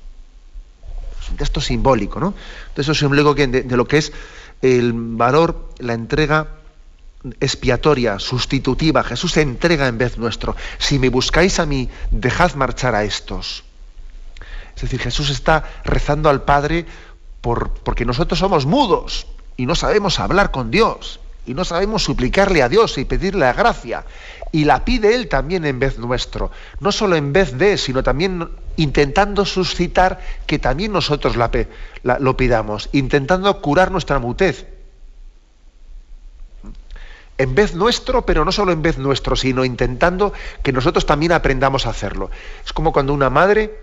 un 1.30 1.38
texto 1.38 1.62
simbólico, 1.62 2.20
¿no? 2.20 2.34
Entonces, 2.70 2.86
eso 2.86 2.92
es 2.94 2.98
simbólico 2.98 3.34
de, 3.34 3.48
de 3.48 3.78
lo 3.78 3.88
que 3.88 3.98
es 3.98 4.12
el 4.62 4.94
valor, 4.94 5.70
la 5.80 5.94
entrega 5.94 6.48
expiatoria, 7.40 8.20
sustitutiva. 8.20 9.04
Jesús 9.04 9.34
se 9.34 9.42
entrega 9.42 9.88
en 9.88 9.98
vez 9.98 10.18
nuestro. 10.18 10.56
Si 10.78 11.00
me 11.00 11.10
buscáis 11.10 11.60
a 11.60 11.66
mí, 11.66 11.90
dejad 12.10 12.56
marchar 12.56 12.96
a 12.96 13.04
estos. 13.04 13.64
Es 14.76 14.82
decir, 14.82 15.00
Jesús 15.00 15.30
está 15.30 15.64
rezando 15.84 16.30
al 16.30 16.44
Padre 16.44 16.86
por, 17.42 17.72
porque 17.72 18.06
nosotros 18.06 18.40
somos 18.40 18.66
mudos 18.66 19.28
y 19.58 19.66
no 19.66 19.76
sabemos 19.76 20.20
hablar 20.20 20.52
con 20.52 20.72
Dios 20.72 21.20
y 21.46 21.54
no 21.54 21.66
sabemos 21.66 22.04
suplicarle 22.04 22.62
a 22.62 22.70
Dios 22.70 22.98
y 22.98 23.06
pedirle 23.06 23.42
la 23.42 23.54
gracia. 23.54 24.06
Y 24.52 24.66
la 24.66 24.84
pide 24.84 25.16
Él 25.16 25.30
también 25.30 25.66
en 25.66 25.80
vez 25.80 25.98
nuestro. 25.98 26.52
No 26.80 26.92
solo 26.92 27.16
en 27.16 27.32
vez 27.32 27.58
de, 27.58 27.78
sino 27.78 28.04
también 28.04 28.50
intentando 28.76 29.46
suscitar 29.46 30.20
que 30.46 30.60
también 30.60 30.92
nosotros 30.92 31.36
la, 31.36 31.50
lo 32.20 32.38
pidamos, 32.38 32.90
intentando 32.92 33.62
curar 33.62 33.92
nuestra 33.92 34.20
mutez. 34.20 34.68
En 37.38 37.56
vez 37.56 37.74
nuestro, 37.74 38.26
pero 38.26 38.46
no 38.46 38.52
solo 38.52 38.72
en 38.72 38.82
vez 38.82 38.98
nuestro, 38.98 39.36
sino 39.36 39.66
intentando 39.66 40.34
que 40.62 40.72
nosotros 40.72 41.06
también 41.06 41.32
aprendamos 41.32 41.88
a 41.88 41.90
hacerlo. 41.90 42.30
Es 42.64 42.74
como 42.74 42.94
cuando 42.94 43.14
una 43.14 43.30
madre 43.30 43.80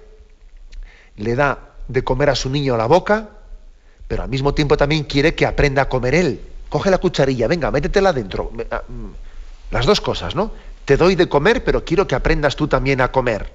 le 1.17 1.35
da 1.35 1.59
de 1.89 2.05
comer 2.05 2.31
a 2.31 2.37
su 2.37 2.51
niño 2.51 2.77
la 2.77 2.87
boca, 2.87 3.31
pero 4.07 4.23
al 4.23 4.29
mismo 4.29 4.55
tiempo 4.55 4.77
también 4.77 5.05
quiere 5.05 5.35
que 5.35 5.45
aprenda 5.45 5.83
a 5.83 5.89
comer 5.89 6.15
él. 6.15 6.41
Coge 6.69 6.91
la 6.91 6.99
cucharilla, 6.99 7.49
venga, 7.49 7.71
métetela 7.71 8.13
dentro. 8.13 8.53
Las 9.71 9.87
dos 9.87 10.01
cosas, 10.01 10.35
¿no? 10.35 10.53
Te 10.85 10.97
doy 10.97 11.15
de 11.15 11.29
comer, 11.29 11.65
pero 11.65 11.85
quiero 11.85 12.07
que 12.07 12.15
aprendas 12.15 12.57
tú 12.57 12.69
también 12.69 13.01
a 13.01 13.13
comer. 13.13 13.53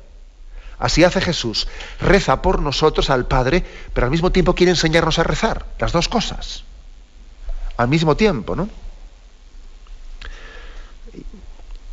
Así 0.79 1.03
hace 1.03 1.21
Jesús. 1.21 1.67
Reza 1.99 2.41
por 2.41 2.61
nosotros 2.61 3.09
al 3.09 3.25
Padre, 3.25 3.63
pero 3.93 4.05
al 4.05 4.11
mismo 4.11 4.31
tiempo 4.31 4.53
quiere 4.53 4.71
enseñarnos 4.71 5.17
a 5.19 5.23
rezar. 5.23 5.65
Las 5.79 5.91
dos 5.91 6.07
cosas. 6.07 6.63
Al 7.77 7.87
mismo 7.87 8.15
tiempo, 8.15 8.55
¿no? 8.55 8.69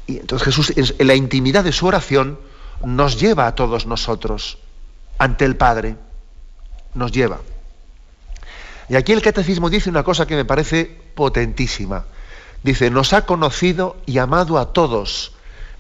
Y 0.07 0.19
entonces 0.19 0.45
Jesús, 0.45 0.73
en 0.77 1.07
la 1.07 1.15
intimidad 1.15 1.63
de 1.63 1.73
su 1.73 1.87
oración, 1.87 2.39
nos 2.85 3.21
lleva 3.21 3.47
a 3.47 3.55
todos 3.55 3.87
nosotros 3.87 4.59
ante 5.19 5.45
el 5.45 5.57
Padre. 5.57 5.97
Nos 6.95 7.13
lleva. 7.13 7.39
Y 8.89 8.97
aquí 8.97 9.13
el 9.13 9.23
catecismo 9.23 9.71
dice 9.71 9.89
una 9.89 10.03
cosa 10.03 10.27
que 10.27 10.35
me 10.35 10.45
parece 10.45 10.85
potentísima. 11.15 12.05
Dice, 12.63 12.91
nos 12.91 13.13
ha 13.13 13.25
conocido 13.25 13.97
y 14.07 14.19
amado 14.19 14.59
a 14.59 14.73
todos 14.73 15.33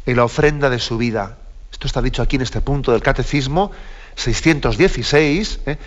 en 0.07 0.16
la 0.16 0.25
ofrenda 0.25 0.71
de 0.71 0.79
su 0.79 0.97
vida. 0.97 1.38
Esto 1.71 1.87
está 1.87 2.01
dicho 2.01 2.23
aquí 2.23 2.37
en 2.37 2.43
este 2.43 2.61
punto 2.61 2.93
del 2.93 3.03
catecismo 3.03 3.71
616, 4.16 5.61
¿eh? 5.66 5.79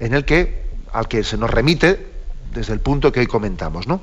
en 0.00 0.14
el 0.14 0.24
que, 0.24 0.64
al 0.92 1.08
que 1.08 1.22
se 1.24 1.36
nos 1.36 1.50
remite 1.50 2.10
desde 2.52 2.72
el 2.72 2.80
punto 2.80 3.12
que 3.12 3.20
hoy 3.20 3.26
comentamos, 3.26 3.86
¿no? 3.86 4.00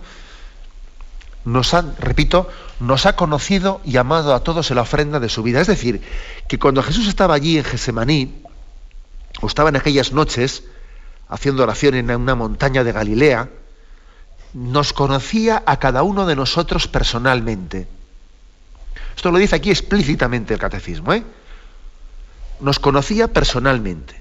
Nos 1.46 1.74
ha, 1.74 1.82
repito, 2.00 2.50
nos 2.80 3.06
ha 3.06 3.16
conocido 3.16 3.80
y 3.86 3.98
amado 3.98 4.34
a 4.34 4.44
todos 4.44 4.70
en 4.70 4.76
la 4.76 4.82
ofrenda 4.82 5.20
de 5.20 5.30
su 5.30 5.44
vida. 5.44 5.62
Es 5.62 5.68
decir, 5.68 6.02
que 6.48 6.60
cuando 6.60 6.84
Jesús 6.84 7.08
estaba 7.08 7.36
allí 7.36 7.58
en 7.58 7.64
Gesemaní, 7.64 8.44
o 9.42 9.48
estaba 9.48 9.70
en 9.70 9.78
aquellas 9.78 10.12
noches, 10.12 10.64
haciendo 11.30 11.64
oración 11.64 11.96
en 11.96 12.12
una 12.12 12.36
montaña 12.36 12.84
de 12.84 12.92
Galilea, 12.92 13.50
nos 14.58 14.92
conocía 14.92 15.62
a 15.68 15.78
cada 15.78 16.02
uno 16.02 16.26
de 16.26 16.36
nosotros 16.36 16.88
personalmente. 16.88 17.88
Esto 19.16 19.30
lo 19.32 19.38
dice 19.38 19.56
aquí 19.56 19.70
explícitamente 19.70 20.56
el 20.56 20.60
catecismo. 20.60 21.14
¿eh? 21.14 21.24
Nos 22.60 22.80
conocía 22.80 23.28
personalmente. 23.28 24.20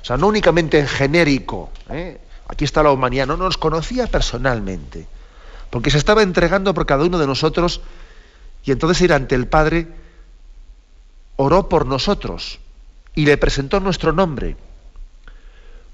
O 0.00 0.04
sea, 0.04 0.16
no 0.16 0.28
únicamente 0.28 0.78
en 0.78 0.86
genérico. 0.86 1.72
¿eh? 1.90 2.20
Aquí 2.46 2.64
está 2.64 2.84
la 2.84 2.92
humanidad. 2.92 3.26
No, 3.26 3.36
nos 3.36 3.56
conocía 3.56 4.06
personalmente. 4.06 5.08
Porque 5.70 5.90
se 5.90 5.98
estaba 5.98 6.22
entregando 6.22 6.72
por 6.72 6.86
cada 6.86 7.04
uno 7.04 7.18
de 7.18 7.26
nosotros 7.26 7.80
y 8.64 8.70
entonces 8.70 9.00
ir 9.02 9.12
ante 9.12 9.34
el 9.34 9.48
Padre, 9.48 9.88
oró 11.34 11.68
por 11.68 11.86
nosotros 11.86 12.60
y 13.16 13.26
le 13.26 13.36
presentó 13.36 13.80
nuestro 13.80 14.12
nombre 14.12 14.56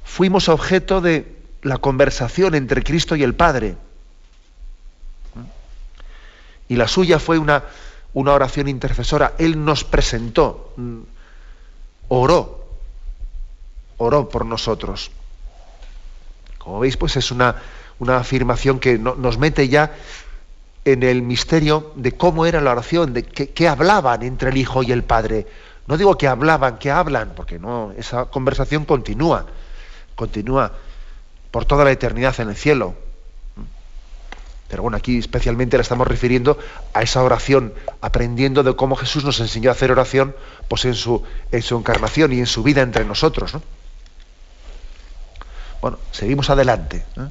fuimos 0.05 0.49
objeto 0.49 1.01
de 1.01 1.42
la 1.63 1.79
conversación 1.79 2.55
entre 2.55 2.83
Cristo 2.83 3.17
y 3.17 3.23
el 3.23 3.35
Padre. 3.35 3.77
Y 6.69 6.77
la 6.77 6.89
suya 6.89 7.19
fue 7.19 7.39
una, 7.39 7.65
una 8.15 8.33
oración 8.33 8.69
intercesora. 8.69 9.35
Él 9.39 9.65
nos 9.65 9.85
presentó, 9.85 10.73
mm, 10.77 10.99
oró, 12.09 12.67
oró 13.99 14.29
por 14.29 14.47
nosotros. 14.47 15.11
Como 16.59 16.81
veis, 16.81 16.97
pues 16.97 17.17
es 17.17 17.31
una, 17.31 17.57
una 17.99 18.19
afirmación 18.19 18.79
que 18.79 18.99
nos 18.99 19.39
mete 19.39 19.69
ya 19.69 19.93
en 20.85 21.03
el 21.03 21.23
misterio 21.23 21.93
de 21.97 22.13
cómo 22.13 22.47
era 22.47 22.61
la 22.61 22.73
oración, 22.73 23.13
de 23.13 23.25
qué 23.25 23.69
hablaban 23.69 24.23
entre 24.23 24.51
el 24.51 24.57
Hijo 24.57 24.83
y 24.83 24.93
el 24.93 25.05
Padre. 25.05 25.47
No 25.87 25.97
digo 25.97 26.17
que 26.17 26.29
hablaban, 26.29 26.79
que 26.79 26.91
hablan, 26.91 27.33
porque 27.37 27.59
no, 27.59 27.93
esa 27.97 28.27
conversación 28.27 28.85
continúa 28.85 29.47
continúa 30.15 30.73
por 31.53 31.65
toda 31.67 31.85
la 31.85 31.93
eternidad 31.93 32.41
en 32.41 32.49
el 32.49 32.57
cielo. 32.57 32.97
Pero 34.69 34.83
bueno, 34.83 34.97
aquí 34.97 35.19
especialmente 35.19 35.77
le 35.77 35.83
estamos 35.83 36.09
refiriendo 36.09 36.59
a 36.95 37.03
esa 37.03 37.23
oración, 37.23 37.75
aprendiendo 38.01 38.63
de 38.63 38.75
cómo 38.75 38.97
Jesús 38.97 39.23
nos 39.23 39.39
enseñó 39.39 39.69
a 39.69 39.73
hacer 39.73 39.93
oración 39.93 40.35
pues 40.67 40.87
en, 40.87 40.95
su, 40.95 41.23
en 41.53 41.63
encarnación 41.63 42.33
y 42.33 42.39
en 42.39 42.47
su 42.47 42.63
vida 42.63 42.81
entre 42.81 43.05
nosotros. 43.05 43.53
Bueno, 45.83 45.99
seguimos 46.11 46.49
adelante 46.49 47.05
¿eh? 47.19 47.29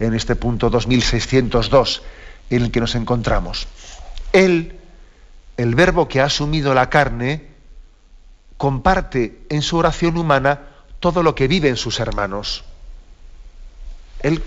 en 0.00 0.12
este 0.12 0.36
punto 0.36 0.68
2602 0.68 2.02
en 2.50 2.62
el 2.62 2.70
que 2.70 2.80
nos 2.80 2.94
encontramos. 2.94 3.68
Él, 4.34 4.78
el 5.56 5.74
verbo 5.74 6.08
que 6.08 6.20
ha 6.20 6.24
asumido 6.24 6.74
la 6.74 6.90
carne, 6.90 7.46
comparte 8.58 9.46
en 9.48 9.62
su 9.62 9.78
oración 9.78 10.18
humana 10.18 10.60
todo 11.00 11.22
lo 11.22 11.34
que 11.34 11.48
viven 11.48 11.76
sus 11.76 12.00
hermanos. 12.00 12.64
Él 14.22 14.42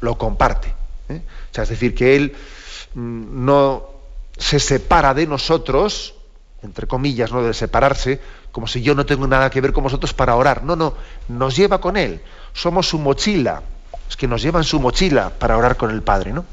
lo 0.00 0.18
comparte. 0.18 0.74
¿eh? 1.08 1.22
O 1.50 1.54
sea, 1.54 1.64
es 1.64 1.70
decir, 1.70 1.94
que 1.94 2.16
él 2.16 2.36
mm, 2.94 3.44
no 3.44 3.88
se 4.36 4.60
separa 4.60 5.14
de 5.14 5.26
nosotros, 5.26 6.14
entre 6.62 6.86
comillas, 6.86 7.32
¿no? 7.32 7.42
De 7.42 7.54
separarse, 7.54 8.20
como 8.52 8.66
si 8.66 8.82
yo 8.82 8.94
no 8.94 9.06
tengo 9.06 9.26
nada 9.26 9.50
que 9.50 9.60
ver 9.60 9.72
con 9.72 9.84
vosotros 9.84 10.14
para 10.14 10.36
orar. 10.36 10.64
No, 10.64 10.76
no, 10.76 10.94
nos 11.28 11.56
lleva 11.56 11.80
con 11.80 11.96
Él. 11.96 12.20
Somos 12.52 12.88
su 12.88 12.98
mochila. 12.98 13.62
Es 14.08 14.16
que 14.16 14.26
nos 14.26 14.42
lleva 14.42 14.60
en 14.60 14.64
su 14.64 14.80
mochila 14.80 15.30
para 15.30 15.56
orar 15.56 15.76
con 15.76 15.90
el 15.90 16.02
Padre, 16.02 16.32
¿no? 16.32 16.44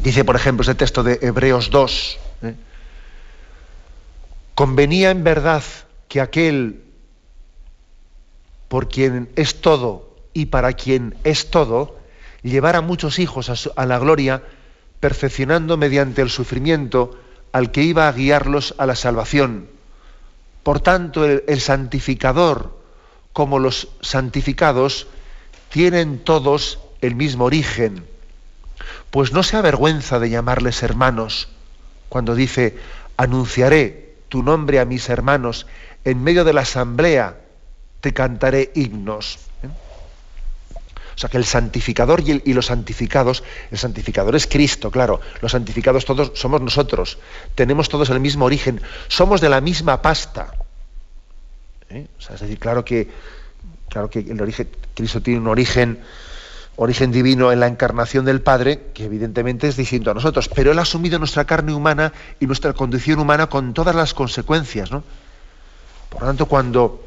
Dice, 0.00 0.24
por 0.24 0.36
ejemplo, 0.36 0.62
ese 0.62 0.74
texto 0.74 1.02
de 1.02 1.18
Hebreos 1.20 1.70
2. 1.70 2.18
¿eh? 2.42 2.54
Convenía 4.54 5.10
en 5.10 5.24
verdad 5.24 5.62
que 6.08 6.20
aquel 6.20 6.82
por 8.68 8.88
quien 8.88 9.30
es 9.36 9.60
todo 9.60 10.05
y 10.36 10.44
para 10.44 10.74
quien 10.74 11.16
es 11.24 11.50
todo, 11.50 11.98
llevara 12.42 12.82
muchos 12.82 13.18
hijos 13.18 13.70
a, 13.74 13.86
la 13.86 13.98
gloria, 13.98 14.42
perfeccionando 15.00 15.78
mediante 15.78 16.20
el 16.20 16.28
sufrimiento 16.28 17.18
al 17.52 17.70
que 17.70 17.82
iba 17.82 18.06
a 18.06 18.12
guiarlos 18.12 18.74
a 18.76 18.84
la 18.84 18.96
salvación. 18.96 19.66
Por 20.62 20.80
tanto, 20.80 21.24
el 21.24 21.60
santificador 21.62 22.78
como 23.32 23.58
los 23.58 23.88
santificados 24.02 25.06
tienen 25.70 26.18
todos 26.18 26.80
el 27.00 27.14
mismo 27.14 27.46
origen, 27.46 28.04
pues 29.10 29.32
no 29.32 29.42
se 29.42 29.56
avergüenza 29.56 30.18
de 30.18 30.28
llamarles 30.28 30.82
hermanos 30.82 31.48
cuando 32.10 32.34
dice, 32.34 32.76
anunciaré 33.16 34.16
tu 34.28 34.42
nombre 34.42 34.80
a 34.80 34.84
mis 34.84 35.08
hermanos 35.08 35.66
en 36.04 36.22
medio 36.22 36.44
de 36.44 36.52
la 36.52 36.60
asamblea 36.60 37.40
te 38.02 38.12
cantaré 38.12 38.70
himnos. 38.74 39.45
O 41.16 41.18
sea 41.18 41.30
que 41.30 41.38
el 41.38 41.46
santificador 41.46 42.22
y, 42.26 42.52
los 42.52 42.66
santificados, 42.66 43.42
el 43.70 43.78
santificador 43.78 44.36
es 44.36 44.46
Cristo, 44.46 44.90
claro, 44.90 45.20
los 45.40 45.52
santificados 45.52 46.04
todos 46.04 46.32
somos 46.34 46.60
nosotros, 46.60 47.16
tenemos 47.54 47.88
todos 47.88 48.10
el 48.10 48.20
mismo 48.20 48.44
origen, 48.44 48.82
somos 49.08 49.40
de 49.40 49.48
la 49.48 49.62
misma 49.62 50.02
pasta. 50.02 50.52
¿eh? 51.88 52.06
es 52.18 52.40
decir, 52.40 52.58
claro 52.58 52.84
que, 52.84 53.08
claro 53.88 54.10
que 54.10 54.18
el 54.18 54.38
origen, 54.42 54.68
Cristo 54.94 55.22
tiene 55.22 55.40
un 55.40 55.48
origen, 55.48 56.00
origen 56.76 57.10
divino 57.12 57.50
en 57.50 57.60
la 57.60 57.66
encarnación 57.66 58.26
del 58.26 58.42
Padre, 58.42 58.90
que 58.92 59.06
evidentemente 59.06 59.68
es 59.68 59.76
distinto 59.78 60.10
a 60.10 60.14
nosotros, 60.14 60.50
pero 60.54 60.72
Él 60.72 60.78
ha 60.78 60.82
asumido 60.82 61.18
nuestra 61.18 61.46
carne 61.46 61.72
humana 61.72 62.12
y 62.40 62.46
nuestra 62.46 62.74
condición 62.74 63.20
humana 63.20 63.46
con 63.46 63.72
todas 63.72 63.94
las 63.94 64.12
consecuencias. 64.12 64.90
¿no? 64.90 65.02
Por 66.10 66.20
lo 66.20 66.26
tanto, 66.26 66.44
cuando 66.44 67.06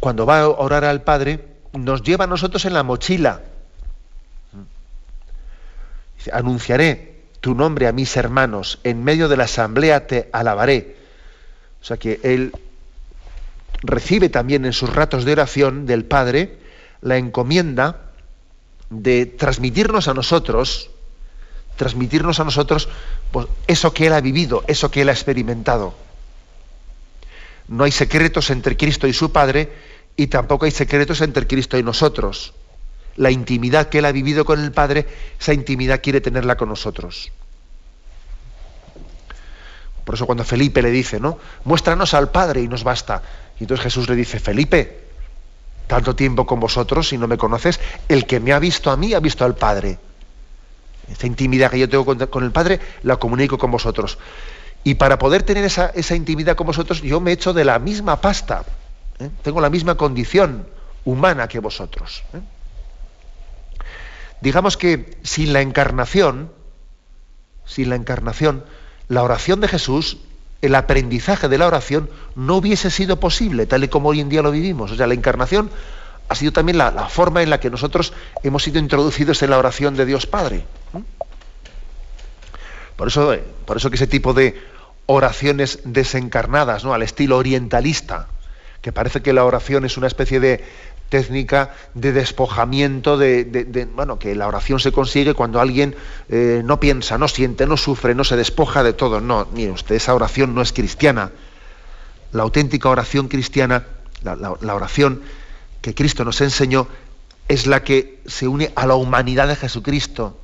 cuando 0.00 0.24
va 0.24 0.40
a 0.40 0.48
orar 0.48 0.84
al 0.84 1.02
Padre, 1.02 1.44
nos 1.72 2.02
lleva 2.02 2.24
a 2.24 2.28
nosotros 2.28 2.64
en 2.64 2.74
la 2.74 2.82
mochila. 2.82 3.42
Dice, 6.16 6.30
anunciaré 6.32 7.22
tu 7.40 7.54
nombre 7.54 7.86
a 7.86 7.92
mis 7.92 8.16
hermanos, 8.16 8.78
en 8.84 9.02
medio 9.02 9.28
de 9.28 9.36
la 9.36 9.44
asamblea 9.44 10.06
te 10.06 10.28
alabaré. 10.32 10.96
O 11.80 11.84
sea 11.84 11.96
que 11.96 12.20
él 12.22 12.52
recibe 13.82 14.28
también 14.28 14.64
en 14.66 14.72
sus 14.72 14.94
ratos 14.94 15.24
de 15.24 15.32
oración 15.32 15.86
del 15.86 16.04
Padre 16.04 16.58
la 17.00 17.16
encomienda 17.16 18.10
de 18.90 19.24
transmitirnos 19.24 20.08
a 20.08 20.14
nosotros, 20.14 20.90
transmitirnos 21.76 22.40
a 22.40 22.44
nosotros 22.44 22.88
pues, 23.30 23.46
eso 23.66 23.94
que 23.94 24.08
él 24.08 24.12
ha 24.12 24.20
vivido, 24.20 24.64
eso 24.66 24.90
que 24.90 25.02
él 25.02 25.08
ha 25.08 25.12
experimentado. 25.12 25.94
No 27.68 27.84
hay 27.84 27.92
secretos 27.92 28.50
entre 28.50 28.76
Cristo 28.76 29.06
y 29.06 29.12
su 29.12 29.32
Padre 29.32 29.72
y 30.16 30.26
tampoco 30.26 30.64
hay 30.64 30.70
secretos 30.70 31.20
entre 31.20 31.46
Cristo 31.46 31.78
y 31.78 31.82
nosotros. 31.82 32.54
La 33.16 33.30
intimidad 33.30 33.88
que 33.88 33.98
Él 33.98 34.04
ha 34.04 34.12
vivido 34.12 34.44
con 34.44 34.62
el 34.62 34.72
Padre, 34.72 35.06
esa 35.38 35.52
intimidad 35.52 36.00
quiere 36.02 36.20
tenerla 36.20 36.56
con 36.56 36.68
nosotros. 36.68 37.32
Por 40.04 40.14
eso 40.14 40.26
cuando 40.26 40.44
Felipe 40.44 40.82
le 40.82 40.90
dice, 40.90 41.20
¿no? 41.20 41.38
Muéstranos 41.64 42.14
al 42.14 42.30
Padre 42.30 42.62
y 42.62 42.68
nos 42.68 42.84
basta. 42.84 43.22
Y 43.58 43.64
entonces 43.64 43.84
Jesús 43.84 44.08
le 44.08 44.16
dice, 44.16 44.40
Felipe, 44.40 45.04
tanto 45.86 46.16
tiempo 46.16 46.46
con 46.46 46.60
vosotros 46.60 47.12
y 47.12 47.18
no 47.18 47.28
me 47.28 47.36
conoces, 47.36 47.80
el 48.08 48.26
que 48.26 48.40
me 48.40 48.52
ha 48.52 48.58
visto 48.58 48.90
a 48.90 48.96
mí 48.96 49.14
ha 49.14 49.20
visto 49.20 49.44
al 49.44 49.54
Padre. 49.54 49.98
Esa 51.10 51.26
intimidad 51.26 51.70
que 51.70 51.78
yo 51.78 51.88
tengo 51.88 52.04
con 52.04 52.44
el 52.44 52.52
Padre 52.52 52.80
la 53.02 53.16
comunico 53.16 53.58
con 53.58 53.70
vosotros. 53.70 54.18
Y 54.82 54.94
para 54.94 55.18
poder 55.18 55.42
tener 55.42 55.64
esa, 55.64 55.92
intimidad 56.14 56.56
con 56.56 56.66
vosotros, 56.66 57.02
yo 57.02 57.20
me 57.20 57.32
echo 57.32 57.52
de 57.52 57.64
la 57.64 57.78
misma 57.78 58.20
pasta. 58.20 58.64
¿Eh? 59.20 59.30
Tengo 59.42 59.60
la 59.60 59.70
misma 59.70 59.96
condición 59.96 60.66
humana 61.04 61.48
que 61.48 61.60
vosotros. 61.60 62.22
¿eh? 62.34 62.40
Digamos 64.40 64.76
que 64.76 65.18
sin 65.22 65.52
la 65.52 65.60
encarnación, 65.60 66.50
sin 67.64 67.90
la 67.90 67.96
encarnación, 67.96 68.64
la 69.08 69.22
oración 69.22 69.60
de 69.60 69.68
Jesús, 69.68 70.18
el 70.62 70.74
aprendizaje 70.74 71.48
de 71.48 71.58
la 71.58 71.66
oración 71.66 72.10
no 72.34 72.56
hubiese 72.56 72.90
sido 72.90 73.20
posible, 73.20 73.66
tal 73.66 73.84
y 73.84 73.88
como 73.88 74.10
hoy 74.10 74.20
en 74.20 74.28
día 74.28 74.42
lo 74.42 74.50
vivimos. 74.50 74.90
O 74.90 74.96
sea, 74.96 75.06
la 75.06 75.14
encarnación 75.14 75.70
ha 76.28 76.34
sido 76.34 76.52
también 76.52 76.78
la, 76.78 76.90
forma 77.08 77.42
en 77.42 77.50
la 77.50 77.60
que 77.60 77.70
nosotros 77.70 78.12
hemos 78.42 78.62
sido 78.62 78.78
introducidos 78.78 79.42
en 79.42 79.50
la 79.50 79.58
oración 79.58 79.96
de 79.96 80.06
Dios 80.06 80.26
Padre. 80.26 80.64
¿eh? 80.94 81.02
Por 82.96 83.08
eso, 83.08 83.34
por 83.64 83.78
eso 83.78 83.90
que 83.90 83.96
ese 83.96 84.06
tipo 84.06 84.34
de 84.34 84.60
oraciones 85.06 85.80
desencarnadas, 85.84 86.84
¿no? 86.84 86.94
al 86.94 87.02
estilo 87.02 87.36
orientalista, 87.36 88.28
que 88.80 88.92
parece 88.92 89.22
que 89.22 89.32
la 89.32 89.44
oración 89.44 89.84
es 89.84 89.96
una 89.96 90.06
especie 90.06 90.40
de 90.40 90.64
técnica 91.08 91.74
de 91.94 92.12
despojamiento, 92.12 93.18
de, 93.18 93.88
bueno, 93.94 94.18
que 94.18 94.34
la 94.34 94.46
oración 94.46 94.78
se 94.78 94.92
consigue 94.92 95.34
cuando 95.34 95.60
alguien 95.60 95.96
eh, 96.28 96.62
no 96.64 96.78
piensa, 96.78 97.18
no 97.18 97.28
siente, 97.28 97.66
no 97.66 97.76
sufre, 97.76 98.14
no 98.14 98.24
se 98.24 98.36
despoja 98.36 98.82
de 98.82 98.92
todo. 98.92 99.20
No, 99.20 99.48
mire 99.52 99.72
usted, 99.72 99.96
esa 99.96 100.14
oración 100.14 100.54
no 100.54 100.62
es 100.62 100.72
cristiana. 100.72 101.32
La 102.32 102.44
auténtica 102.44 102.88
oración 102.88 103.26
cristiana, 103.26 103.86
la 104.22 104.74
oración 104.74 105.22
que 105.80 105.94
Cristo 105.94 106.24
nos 106.24 106.40
enseñó, 106.40 106.86
es 107.48 107.66
la 107.66 107.82
que 107.82 108.20
se 108.26 108.46
une 108.46 108.70
a 108.76 108.86
la 108.86 108.94
humanidad 108.94 109.48
de 109.48 109.56
Jesucristo, 109.56 110.38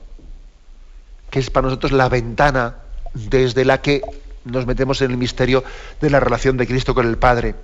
que 1.31 1.39
es 1.39 1.51
para 1.51 1.69
nosotros 1.69 1.93
la 1.93 2.09
ventana 2.09 2.79
desde 3.15 3.65
la 3.65 3.81
que 3.81 4.03
nos 4.45 4.67
metemos 4.67 5.01
en 5.03 5.13
el 5.13 5.17
misterio 5.17 5.63
de 6.01 6.11
la 6.11 6.19
relación 6.19 6.57
de 6.57 6.67
Cristo 6.67 6.95
con 6.95 7.07
el 7.07 7.17
Padre. 7.17 7.55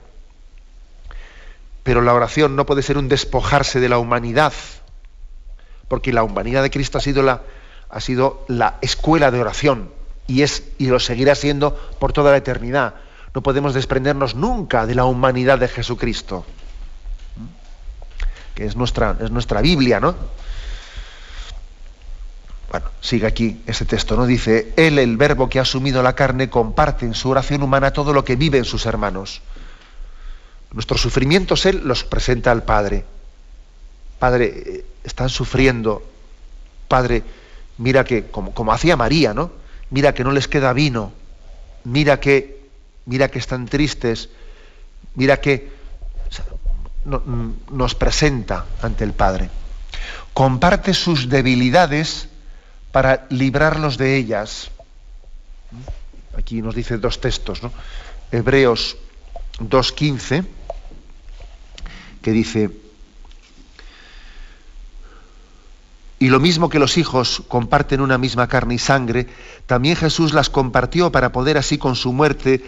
Pero 1.82 2.00
la 2.02 2.14
oración 2.14 2.56
no 2.56 2.66
puede 2.66 2.82
ser 2.82 2.98
un 2.98 3.08
despojarse 3.08 3.80
de 3.80 3.88
la 3.88 3.98
humanidad, 3.98 4.52
porque 5.88 6.12
la 6.12 6.22
humanidad 6.22 6.62
de 6.62 6.70
Cristo 6.70 6.98
ha 6.98 7.00
sido 7.00 7.22
la, 7.22 7.42
ha 7.90 8.00
sido 8.00 8.44
la 8.48 8.78
escuela 8.80 9.30
de 9.30 9.40
oración 9.40 9.90
y, 10.26 10.42
es, 10.42 10.64
y 10.78 10.86
lo 10.86 11.00
seguirá 11.00 11.34
siendo 11.34 11.76
por 11.98 12.12
toda 12.12 12.30
la 12.30 12.38
eternidad. 12.38 12.94
No 13.34 13.42
podemos 13.42 13.74
desprendernos 13.74 14.34
nunca 14.34 14.86
de 14.86 14.94
la 14.94 15.04
humanidad 15.04 15.58
de 15.58 15.68
Jesucristo, 15.68 16.44
que 18.54 18.66
es 18.66 18.76
nuestra, 18.76 19.16
es 19.20 19.30
nuestra 19.30 19.60
Biblia, 19.60 20.00
¿no? 20.00 20.14
Bueno, 22.70 22.86
sigue 23.02 23.26
aquí 23.26 23.62
ese 23.66 23.84
texto, 23.84 24.16
¿no? 24.16 24.24
Dice, 24.24 24.72
Él, 24.76 24.98
el 24.98 25.18
verbo 25.18 25.48
que 25.48 25.58
ha 25.58 25.62
asumido 25.62 26.02
la 26.02 26.14
carne, 26.14 26.48
comparte 26.48 27.04
en 27.04 27.14
su 27.14 27.28
oración 27.28 27.62
humana 27.62 27.92
todo 27.92 28.14
lo 28.14 28.24
que 28.24 28.36
viven 28.36 28.64
sus 28.64 28.86
hermanos. 28.86 29.42
Nuestros 30.72 31.00
sufrimientos 31.00 31.66
Él 31.66 31.82
los 31.84 32.04
presenta 32.04 32.50
al 32.50 32.62
Padre. 32.64 33.04
Padre, 34.18 34.44
eh, 34.46 34.84
están 35.04 35.28
sufriendo. 35.28 36.02
Padre, 36.88 37.22
mira 37.78 38.04
que, 38.04 38.26
como, 38.26 38.72
hacía 38.72 38.96
María, 38.96 39.34
¿no? 39.34 39.50
Mira 39.90 40.14
que 40.14 40.24
no 40.24 40.32
les 40.32 40.48
queda 40.48 40.72
vino. 40.72 41.12
Mira 41.84 42.20
que, 42.20 42.68
mira 43.06 43.28
que 43.28 43.38
están 43.38 43.66
tristes. 43.66 44.30
Mira 45.14 45.40
que 45.40 45.70
nos 47.70 47.94
presenta 47.94 48.64
ante 48.80 49.04
el 49.04 49.12
Padre. 49.12 49.50
Comparte 50.32 50.94
sus 50.94 51.28
debilidades 51.28 52.28
para 52.92 53.26
librarlos 53.28 53.98
de 53.98 54.16
ellas. 54.16 54.70
Aquí 56.38 56.62
nos 56.62 56.74
dice 56.74 56.96
dos 56.96 57.20
textos, 57.20 57.62
¿no? 57.62 57.72
Hebreos 58.30 58.96
2.15, 59.58 60.46
que 62.22 62.32
dice, 62.32 62.70
y 66.22 66.28
lo 66.28 66.38
mismo 66.38 66.68
que 66.68 66.78
los 66.78 66.98
hijos 66.98 67.42
comparten 67.48 68.00
una 68.00 68.16
misma 68.16 68.46
carne 68.46 68.74
y 68.74 68.78
sangre, 68.78 69.26
también 69.66 69.96
Jesús 69.96 70.32
las 70.32 70.48
compartió 70.48 71.10
para 71.10 71.32
poder 71.32 71.58
así 71.58 71.78
con 71.78 71.96
su 71.96 72.12
muerte 72.12 72.62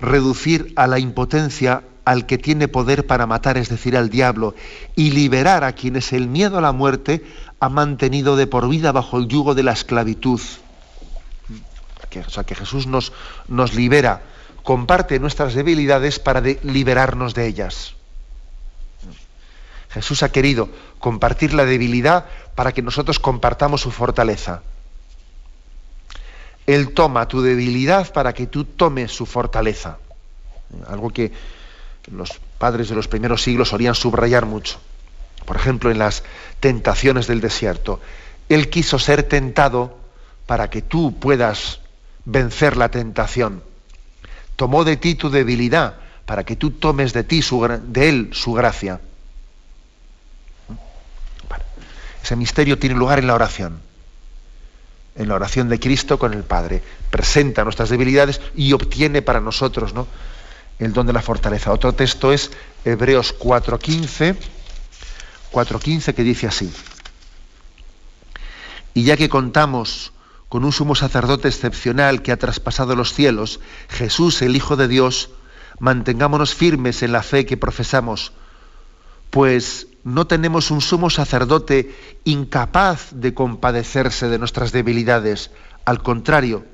reducir 0.00 0.74
a 0.76 0.86
la 0.86 0.98
impotencia 0.98 1.82
al 2.04 2.26
que 2.26 2.36
tiene 2.36 2.68
poder 2.68 3.06
para 3.06 3.26
matar, 3.26 3.56
es 3.56 3.70
decir, 3.70 3.96
al 3.96 4.10
diablo, 4.10 4.54
y 4.96 5.12
liberar 5.12 5.64
a 5.64 5.72
quienes 5.72 6.12
el 6.12 6.28
miedo 6.28 6.58
a 6.58 6.60
la 6.60 6.72
muerte 6.72 7.24
ha 7.58 7.70
mantenido 7.70 8.36
de 8.36 8.46
por 8.46 8.68
vida 8.68 8.92
bajo 8.92 9.16
el 9.16 9.28
yugo 9.28 9.54
de 9.54 9.62
la 9.62 9.72
esclavitud. 9.72 10.40
o 10.40 12.30
sea, 12.30 12.44
que 12.44 12.54
Jesús 12.54 12.86
nos, 12.86 13.14
nos 13.48 13.72
libera, 13.72 14.22
comparte 14.62 15.18
nuestras 15.20 15.54
debilidades 15.54 16.18
para 16.18 16.42
liberarnos 16.42 17.32
de 17.32 17.46
ellas. 17.46 17.94
Jesús 19.90 20.22
ha 20.22 20.30
querido 20.30 20.68
compartir 20.98 21.52
la 21.52 21.64
debilidad 21.64 22.26
para 22.54 22.72
que 22.72 22.82
nosotros 22.82 23.18
compartamos 23.18 23.80
su 23.80 23.90
fortaleza. 23.90 24.62
Él 26.66 26.92
toma 26.92 27.26
tu 27.26 27.42
debilidad 27.42 28.12
para 28.12 28.32
que 28.32 28.46
tú 28.46 28.64
tomes 28.64 29.10
su 29.10 29.26
fortaleza. 29.26 29.98
Algo 30.86 31.10
que 31.10 31.32
los 32.12 32.40
padres 32.58 32.88
de 32.88 32.94
los 32.94 33.08
primeros 33.08 33.42
siglos 33.42 33.70
solían 33.70 33.94
subrayar 33.94 34.46
mucho. 34.46 34.78
Por 35.44 35.56
ejemplo, 35.56 35.90
en 35.90 35.98
las 35.98 36.22
tentaciones 36.60 37.26
del 37.26 37.40
desierto. 37.40 38.00
Él 38.48 38.70
quiso 38.70 38.98
ser 38.98 39.24
tentado 39.24 39.98
para 40.46 40.70
que 40.70 40.82
tú 40.82 41.18
puedas 41.18 41.80
vencer 42.24 42.76
la 42.76 42.90
tentación. 42.90 43.64
Tomó 44.54 44.84
de 44.84 44.96
ti 44.96 45.16
tu 45.16 45.30
debilidad 45.30 45.96
para 46.26 46.44
que 46.44 46.54
tú 46.54 46.70
tomes 46.70 47.12
de 47.12 47.24
ti 47.24 47.40
de 47.40 48.08
él 48.08 48.30
su 48.32 48.52
gracia. 48.52 49.00
Ese 52.22 52.36
misterio 52.36 52.78
tiene 52.78 52.96
lugar 52.96 53.18
en 53.18 53.26
la 53.26 53.34
oración. 53.34 53.80
En 55.16 55.28
la 55.28 55.34
oración 55.34 55.68
de 55.68 55.80
Cristo 55.80 56.18
con 56.18 56.34
el 56.34 56.44
Padre. 56.44 56.82
Presenta 57.10 57.64
nuestras 57.64 57.90
debilidades 57.90 58.40
y 58.54 58.72
obtiene 58.72 59.22
para 59.22 59.40
nosotros 59.40 59.94
¿no? 59.94 60.06
el 60.78 60.92
don 60.92 61.06
de 61.06 61.12
la 61.12 61.22
fortaleza. 61.22 61.72
Otro 61.72 61.92
texto 61.92 62.32
es 62.32 62.50
Hebreos 62.84 63.34
4.15, 63.38 64.36
4.15 65.52 66.14
que 66.14 66.22
dice 66.22 66.46
así. 66.46 66.72
Y 68.94 69.04
ya 69.04 69.16
que 69.16 69.28
contamos 69.28 70.12
con 70.48 70.64
un 70.64 70.72
sumo 70.72 70.96
sacerdote 70.96 71.48
excepcional 71.48 72.22
que 72.22 72.32
ha 72.32 72.38
traspasado 72.38 72.96
los 72.96 73.14
cielos, 73.14 73.60
Jesús, 73.88 74.42
el 74.42 74.56
Hijo 74.56 74.76
de 74.76 74.88
Dios, 74.88 75.30
mantengámonos 75.78 76.54
firmes 76.54 77.02
en 77.02 77.12
la 77.12 77.22
fe 77.22 77.46
que 77.46 77.56
profesamos, 77.56 78.32
pues 79.30 79.86
no 80.04 80.26
tenemos 80.26 80.70
un 80.70 80.80
sumo 80.80 81.10
sacerdote 81.10 81.94
incapaz 82.24 83.10
de 83.12 83.34
compadecerse 83.34 84.28
de 84.28 84.38
nuestras 84.38 84.72
debilidades. 84.72 85.50
Al 85.84 86.02
contrario, 86.02 86.64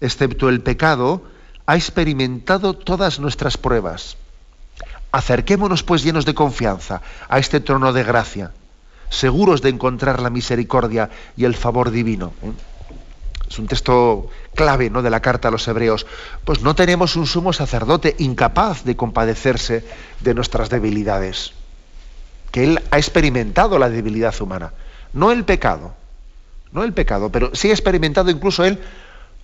excepto 0.00 0.48
el 0.48 0.60
pecado, 0.60 1.22
ha 1.66 1.76
experimentado 1.76 2.74
todas 2.74 3.18
nuestras 3.18 3.56
pruebas. 3.56 4.16
Acerquémonos 5.12 5.82
pues 5.82 6.02
llenos 6.02 6.24
de 6.26 6.34
confianza 6.34 7.00
a 7.28 7.38
este 7.38 7.60
trono 7.60 7.92
de 7.92 8.04
gracia, 8.04 8.52
seguros 9.08 9.62
de 9.62 9.70
encontrar 9.70 10.20
la 10.20 10.30
misericordia 10.30 11.10
y 11.36 11.44
el 11.44 11.54
favor 11.54 11.90
divino. 11.90 12.34
¿eh? 12.42 12.52
Es 13.48 13.58
un 13.58 13.68
texto 13.68 14.28
clave 14.54 14.90
¿no? 14.90 15.02
de 15.02 15.10
la 15.10 15.20
carta 15.20 15.48
a 15.48 15.50
los 15.50 15.66
hebreos. 15.68 16.06
Pues 16.44 16.60
no 16.60 16.74
tenemos 16.74 17.16
un 17.16 17.26
sumo 17.26 17.52
sacerdote 17.52 18.16
incapaz 18.18 18.84
de 18.84 18.96
compadecerse 18.96 19.84
de 20.20 20.34
nuestras 20.34 20.68
debilidades. 20.68 21.52
Que 22.56 22.64
él 22.64 22.82
ha 22.90 22.96
experimentado 22.96 23.78
la 23.78 23.90
debilidad 23.90 24.34
humana. 24.40 24.72
No 25.12 25.30
el 25.30 25.44
pecado. 25.44 25.92
No 26.72 26.84
el 26.84 26.94
pecado, 26.94 27.30
pero 27.30 27.54
sí 27.54 27.68
ha 27.68 27.74
experimentado 27.74 28.30
incluso 28.30 28.64
él 28.64 28.78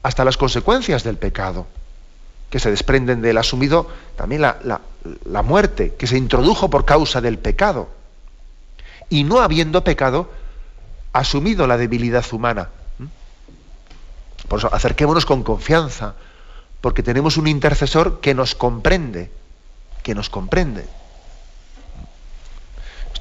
hasta 0.02 0.24
las 0.24 0.38
consecuencias 0.38 1.04
del 1.04 1.18
pecado 1.18 1.66
que 2.48 2.58
se 2.58 2.70
desprenden 2.70 3.20
del 3.20 3.36
asumido, 3.36 3.86
también 4.16 4.40
la, 4.40 5.42
muerte, 5.42 5.92
que 5.98 6.06
se 6.06 6.16
introdujo 6.16 6.70
por 6.70 6.86
causa 6.86 7.20
del 7.20 7.38
pecado. 7.38 7.90
Y 9.10 9.24
no 9.24 9.40
habiendo 9.40 9.84
pecado, 9.84 10.30
asumido 11.12 11.66
la 11.66 11.76
debilidad 11.76 12.24
humana. 12.32 12.70
¿Mm? 12.98 14.48
Por 14.48 14.58
eso, 14.58 14.74
acerquémonos 14.74 15.26
con 15.26 15.42
confianza, 15.42 16.14
porque 16.80 17.02
tenemos 17.02 17.36
un 17.36 17.46
intercesor 17.46 18.20
que 18.20 18.32
nos 18.32 18.54
comprende, 18.54 19.30
que 20.02 20.14
nos 20.14 20.30
comprende. 20.30 20.86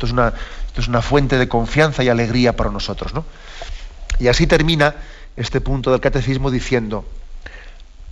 Esto 0.01 0.07
es 0.07 0.13
una, 0.13 0.33
esto 0.65 0.81
es 0.81 0.87
una 0.87 1.03
fuente 1.03 1.37
de 1.37 1.47
confianza 1.47 2.03
y 2.03 2.09
alegría 2.09 2.55
para 2.55 2.71
nosotros. 2.71 3.13
¿no? 3.13 3.23
Y 4.17 4.29
así 4.29 4.47
termina 4.47 4.95
este 5.35 5.61
punto 5.61 5.91
del 5.91 5.99
catecismo 5.99 6.49
diciendo, 6.49 7.05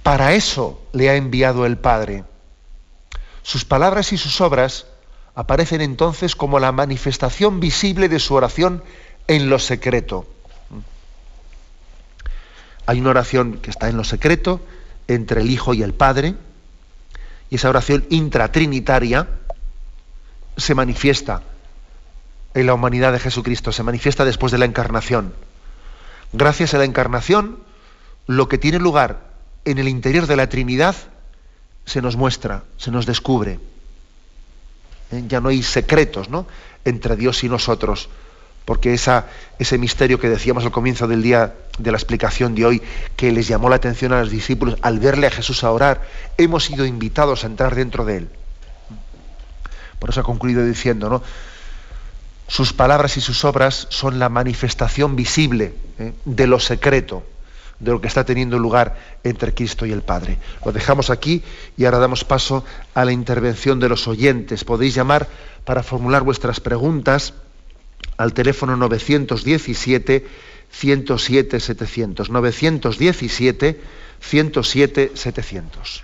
para 0.03 0.33
eso 0.33 0.83
le 0.93 1.09
ha 1.09 1.15
enviado 1.15 1.65
el 1.65 1.79
Padre. 1.79 2.25
Sus 3.41 3.65
palabras 3.65 4.13
y 4.13 4.19
sus 4.19 4.39
obras 4.39 4.85
aparecen 5.33 5.81
entonces 5.81 6.35
como 6.35 6.59
la 6.59 6.71
manifestación 6.71 7.59
visible 7.59 8.07
de 8.07 8.19
su 8.19 8.35
oración 8.35 8.83
en 9.27 9.49
lo 9.49 9.57
secreto. 9.57 10.27
Hay 12.85 12.99
una 12.99 13.09
oración 13.09 13.57
que 13.63 13.71
está 13.71 13.89
en 13.89 13.97
lo 13.97 14.03
secreto 14.03 14.61
entre 15.07 15.41
el 15.41 15.49
Hijo 15.49 15.73
y 15.73 15.81
el 15.81 15.95
Padre, 15.95 16.35
y 17.49 17.55
esa 17.55 17.69
oración 17.69 18.05
intratrinitaria 18.11 19.27
se 20.55 20.75
manifiesta 20.75 21.41
en 22.53 22.65
la 22.65 22.73
humanidad 22.73 23.11
de 23.13 23.19
Jesucristo, 23.19 23.71
se 23.71 23.83
manifiesta 23.83 24.25
después 24.25 24.51
de 24.51 24.57
la 24.57 24.65
encarnación. 24.65 25.33
Gracias 26.33 26.73
a 26.73 26.77
la 26.77 26.85
encarnación, 26.85 27.59
lo 28.27 28.47
que 28.47 28.57
tiene 28.57 28.79
lugar 28.79 29.29
en 29.65 29.77
el 29.77 29.87
interior 29.87 30.27
de 30.27 30.35
la 30.35 30.49
Trinidad 30.49 30.95
se 31.85 32.01
nos 32.01 32.15
muestra, 32.15 32.63
se 32.77 32.91
nos 32.91 33.05
descubre. 33.05 33.59
¿Eh? 35.11 35.23
Ya 35.27 35.41
no 35.41 35.49
hay 35.49 35.63
secretos 35.63 36.29
¿no? 36.29 36.45
entre 36.85 37.15
Dios 37.15 37.43
y 37.43 37.49
nosotros, 37.49 38.09
porque 38.65 38.93
ese 38.93 39.77
misterio 39.77 40.19
que 40.19 40.29
decíamos 40.29 40.63
al 40.63 40.71
comienzo 40.71 41.07
del 41.07 41.23
día 41.23 41.55
de 41.79 41.91
la 41.91 41.97
explicación 41.97 42.53
de 42.53 42.65
hoy, 42.65 42.81
que 43.15 43.31
les 43.31 43.47
llamó 43.47 43.69
la 43.69 43.77
atención 43.77 44.13
a 44.13 44.19
los 44.19 44.29
discípulos 44.29 44.77
al 44.81 44.99
verle 44.99 45.27
a 45.27 45.31
Jesús 45.31 45.63
a 45.63 45.71
orar, 45.71 46.01
hemos 46.37 46.65
sido 46.65 46.85
invitados 46.85 47.43
a 47.43 47.47
entrar 47.47 47.73
dentro 47.73 48.05
de 48.05 48.17
él. 48.17 48.29
Por 49.97 50.11
eso 50.11 50.21
ha 50.21 50.23
concluido 50.23 50.63
diciendo, 50.63 51.09
¿no? 51.09 51.23
Sus 52.49 52.73
palabras 52.73 53.15
y 53.15 53.21
sus 53.21 53.45
obras 53.45 53.87
son 53.89 54.19
la 54.19 54.27
manifestación 54.27 55.15
visible 55.15 55.73
¿eh? 55.99 56.13
de 56.25 56.47
lo 56.47 56.59
secreto 56.59 57.23
de 57.79 57.91
lo 57.91 58.01
que 58.01 58.07
está 58.07 58.25
teniendo 58.25 58.59
lugar 58.59 58.97
entre 59.23 59.53
Cristo 59.53 59.85
y 59.85 59.91
el 59.91 60.01
Padre. 60.01 60.37
Lo 60.65 60.71
dejamos 60.71 61.09
aquí 61.09 61.43
y 61.77 61.85
ahora 61.85 61.99
damos 61.99 62.23
paso 62.23 62.65
a 62.93 63.05
la 63.05 63.11
intervención 63.11 63.79
de 63.79 63.87
los 63.87 64.07
oyentes. 64.07 64.63
Podéis 64.63 64.95
llamar 64.95 65.27
para 65.63 65.83
formular 65.83 66.23
vuestras 66.23 66.59
preguntas 66.59 67.33
al 68.17 68.33
teléfono 68.33 68.75
917 68.75 70.27
107 70.71 71.59
700. 71.59 72.29
917 72.29 73.81
107 74.19 75.11
700. 75.15 76.03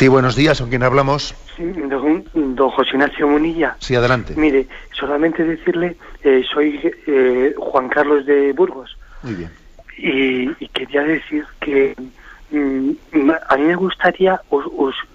Sí, 0.00 0.08
buenos 0.08 0.34
días, 0.34 0.58
¿con 0.58 0.70
quién 0.70 0.82
hablamos? 0.82 1.34
Sí, 1.54 1.62
don, 1.62 2.24
don 2.32 2.70
José 2.70 2.92
Ignacio 2.94 3.28
Munilla. 3.28 3.76
Sí, 3.80 3.94
adelante. 3.94 4.32
Mire, 4.34 4.66
solamente 4.92 5.44
decirle, 5.44 5.94
eh, 6.24 6.42
soy 6.50 6.80
eh, 7.06 7.52
Juan 7.58 7.90
Carlos 7.90 8.24
de 8.24 8.54
Burgos. 8.54 8.96
Muy 9.22 9.34
bien. 9.34 9.50
Y, 9.98 10.68
quería 10.68 11.02
decir 11.02 11.44
que 11.60 11.94
mm, 12.50 13.30
a 13.46 13.56
mí 13.58 13.64
me 13.64 13.74
gustaría, 13.74 14.40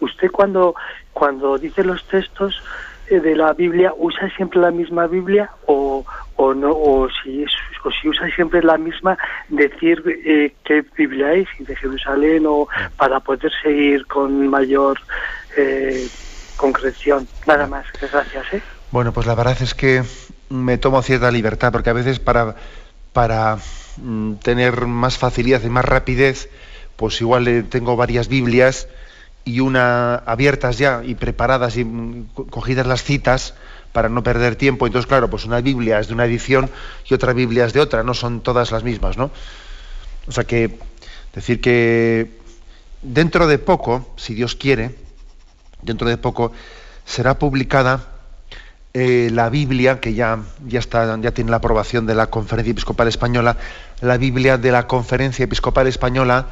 usted 0.02 0.30
cuando, 0.30 0.76
cuando 1.14 1.58
dice 1.58 1.84
los 1.84 2.06
textos 2.06 2.62
de 3.10 3.36
la 3.36 3.54
Biblia, 3.54 3.94
¿usa 3.98 4.30
siempre 4.36 4.60
la 4.60 4.72
misma 4.72 5.08
Biblia 5.08 5.50
o, 5.68 6.06
o 6.36 6.54
no 6.54 6.72
o 6.72 7.08
si 7.24 7.46
o 7.84 7.92
si 7.92 8.10
usa 8.10 8.28
siempre 8.36 8.62
la 8.64 8.78
misma 8.78 9.18
decir 9.50 10.04
eh, 10.26 10.54
qué 10.64 10.84
Biblia 10.98 11.34
es 11.34 11.48
de 11.60 11.76
Jerusalén 11.76 12.46
o 12.48 12.68
para 12.98 13.20
poder 13.20 13.52
seguir 13.62 14.06
con 14.08 14.48
mayor 14.48 15.00
eh, 15.56 16.08
concreción 16.58 17.28
nada 17.46 17.68
más. 17.68 17.86
Gracias 18.00 18.54
¿eh? 18.54 18.62
bueno 18.92 19.14
pues 19.14 19.28
la 19.28 19.36
verdad 19.36 19.58
es 19.62 19.74
que 19.74 20.04
me 20.50 20.78
tomo 20.78 21.02
cierta 21.02 21.32
libertad 21.32 21.72
porque 21.72 21.90
a 21.90 21.94
veces 21.94 22.20
para 22.20 22.56
para 23.14 23.58
mm, 23.98 24.36
tener 24.36 24.86
más 24.88 25.18
facilidad 25.18 25.62
y 25.64 25.70
más 25.70 25.86
rapidez 25.86 26.50
pues 26.96 27.22
igual 27.22 27.48
eh, 27.48 27.64
tengo 27.64 27.96
varias 27.96 28.28
Biblias 28.28 28.88
y 29.46 29.60
una 29.60 30.16
abiertas 30.16 30.78
ya 30.80 31.02
y 31.06 31.16
preparadas 31.16 31.78
y 31.78 31.86
mm, 31.86 32.28
cogidas 32.50 32.88
las 32.88 33.04
citas 33.04 33.54
para 33.94 34.10
no 34.10 34.24
perder 34.24 34.56
tiempo. 34.56 34.88
Entonces, 34.88 35.08
claro, 35.08 35.30
pues 35.30 35.46
una 35.46 35.62
Biblia 35.62 36.00
es 36.00 36.08
de 36.08 36.14
una 36.14 36.26
edición 36.26 36.70
y 37.10 37.14
otra 37.14 37.32
Biblia 37.32 37.66
es 37.66 37.72
de 37.72 37.80
otra, 37.80 38.04
no 38.04 38.14
son 38.14 38.42
todas 38.42 38.72
las 38.72 38.84
mismas, 38.84 39.18
¿no? 39.18 39.32
O 40.28 40.32
sea 40.32 40.44
que 40.44 40.78
decir 41.34 41.62
que 41.62 42.40
dentro 43.04 43.48
de 43.48 43.60
poco, 43.60 44.14
si 44.18 44.34
Dios 44.34 44.56
quiere, 44.56 44.96
dentro 45.82 46.10
de 46.10 46.18
poco 46.18 46.52
será 47.06 47.38
publicada 47.38 48.10
eh, 48.94 49.30
la 49.32 49.50
Biblia, 49.50 50.00
que 50.00 50.14
ya, 50.14 50.40
ya, 50.66 50.80
está, 50.80 51.20
ya 51.22 51.32
tiene 51.32 51.52
la 51.52 51.58
aprobación 51.58 52.06
de 52.06 52.16
la 52.16 52.28
Conferencia 52.28 52.72
Episcopal 52.72 53.08
Española, 53.08 53.58
la 54.02 54.18
Biblia 54.18 54.58
de 54.58 54.72
la 54.72 54.88
Conferencia 54.88 55.44
Episcopal 55.44 55.86
Española, 55.88 56.48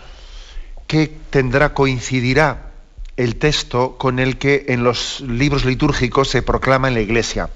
que 0.85 1.07
tendrá, 1.29 1.73
coincidirá 1.73 2.72
el 3.17 3.35
texto 3.35 3.97
con 3.97 4.19
el 4.19 4.37
que 4.37 4.65
en 4.69 4.83
los 4.83 5.21
libros 5.21 5.65
litúrgicos 5.65 6.29
se 6.29 6.41
proclama 6.41 6.87
en 6.87 6.95
la 6.95 7.01
Iglesia. 7.01 7.49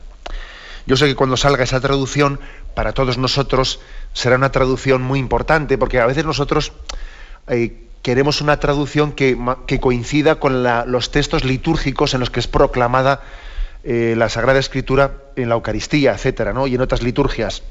Yo 0.85 0.95
sé 0.95 1.07
que 1.07 1.15
cuando 1.15 1.35
salga 1.35 1.63
esa 1.63 1.81
traducción, 1.81 2.39
para 2.73 2.93
todos 2.93 3.17
nosotros 3.17 3.79
será 4.13 4.35
una 4.35 4.51
traducción 4.51 5.01
muy 5.01 5.19
importante, 5.19 5.77
porque 5.77 5.99
a 5.99 6.05
veces 6.05 6.25
nosotros 6.25 6.73
eh, 7.47 7.87
queremos 8.01 8.39
una 8.39 8.59
traducción 8.59 9.11
que, 9.11 9.37
coincida 9.81 10.39
con 10.39 10.63
los 10.63 11.11
textos 11.11 11.43
litúrgicos 11.43 12.13
en 12.13 12.19
los 12.19 12.29
que 12.29 12.39
es 12.39 12.47
proclamada 12.47 13.21
eh, 13.83 14.13
la 14.15 14.29
Sagrada 14.29 14.59
Escritura 14.59 15.23
en 15.35 15.49
la 15.49 15.55
Eucaristía, 15.55 16.13
etcétera, 16.13 16.53
¿no? 16.53 16.67
y 16.67 16.75
en 16.75 16.81
otras 16.81 17.01
liturgias. 17.01 17.63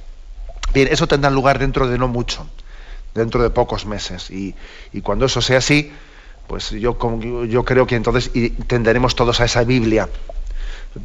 Bien, 0.75 0.89
eso 0.91 1.07
tendrá 1.07 1.31
lugar 1.31 1.59
dentro 1.59 1.89
de 1.89 1.97
no 1.97 2.09
mucho, 2.09 2.47
dentro 3.15 3.43
de 3.43 3.51
pocos 3.51 3.87
meses. 3.87 4.29
y 4.31 4.55
cuando 5.03 5.27
eso 5.27 5.41
sea 5.41 5.59
así, 5.59 5.93
pues 6.47 6.71
yo, 6.71 6.97
creo 6.97 7.87
que 7.87 7.97
entonces 7.97 8.31
tenderemos 8.67 9.15
todos 9.15 9.41
a 9.41 9.45
esa 9.45 9.65
Biblia 9.65 10.09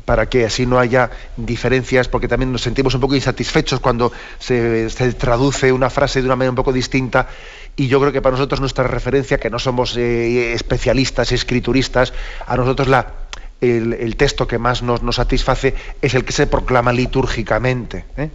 para 0.06 0.30
que 0.30 0.46
así 0.46 0.66
no 0.66 0.80
haya 0.80 1.12
diferencias, 1.36 2.08
porque 2.08 2.28
también 2.28 2.52
nos 2.52 2.62
sentimos 2.62 2.94
un 2.96 3.02
poco 3.02 3.16
insatisfechos 3.16 3.80
cuando 3.80 4.12
se, 4.40 4.88
traduce 5.18 5.72
una 5.72 5.90
frase 5.90 6.22
de 6.22 6.26
una 6.26 6.36
manera 6.36 6.52
un 6.52 6.56
poco 6.56 6.72
distinta, 6.72 7.28
y 7.76 7.88
yo 7.88 8.00
creo 8.00 8.12
que 8.12 8.22
para 8.22 8.34
nosotros 8.34 8.60
nuestra 8.60 8.86
referencia, 8.86 9.38
que 9.38 9.50
no 9.50 9.60
somos 9.60 9.98
eh, 9.98 10.54
especialistas, 10.54 11.32
escrituristas, 11.32 12.14
a 12.46 12.56
nosotros 12.56 12.88
la, 12.88 13.14
el, 13.62 14.16
texto 14.16 14.48
que 14.48 14.58
más 14.58 14.82
nos, 14.82 15.04
nos, 15.04 15.16
satisface 15.16 15.76
es 16.02 16.14
el 16.14 16.26
que 16.26 16.34
se 16.34 16.48
proclama 16.48 16.92
litúrgicamente. 16.92 18.06
¿eh? 18.18 18.30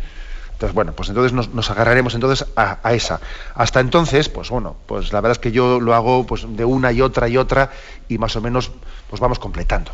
Entonces, 0.56 0.74
bueno, 0.74 0.92
pues 0.92 1.10
entonces 1.10 1.34
nos, 1.34 1.70
agarraremos 1.70 2.14
entonces 2.14 2.50
a, 2.56 2.78
esa. 2.94 3.20
Hasta 3.54 3.80
entonces, 3.80 4.30
pues 4.30 4.48
bueno, 4.48 4.74
pues 4.86 5.12
la 5.12 5.20
verdad 5.20 5.32
es 5.32 5.38
que 5.38 5.52
yo 5.52 5.80
lo 5.80 5.92
hago 5.92 6.26
pues 6.26 6.46
de 6.48 6.64
una 6.64 6.92
y 6.92 7.02
otra 7.02 7.28
y 7.28 7.36
otra 7.36 7.68
y 8.08 8.16
más 8.16 8.34
o 8.36 8.40
menos 8.40 8.72
pues 9.10 9.20
vamos 9.20 9.38
completando. 9.38 9.90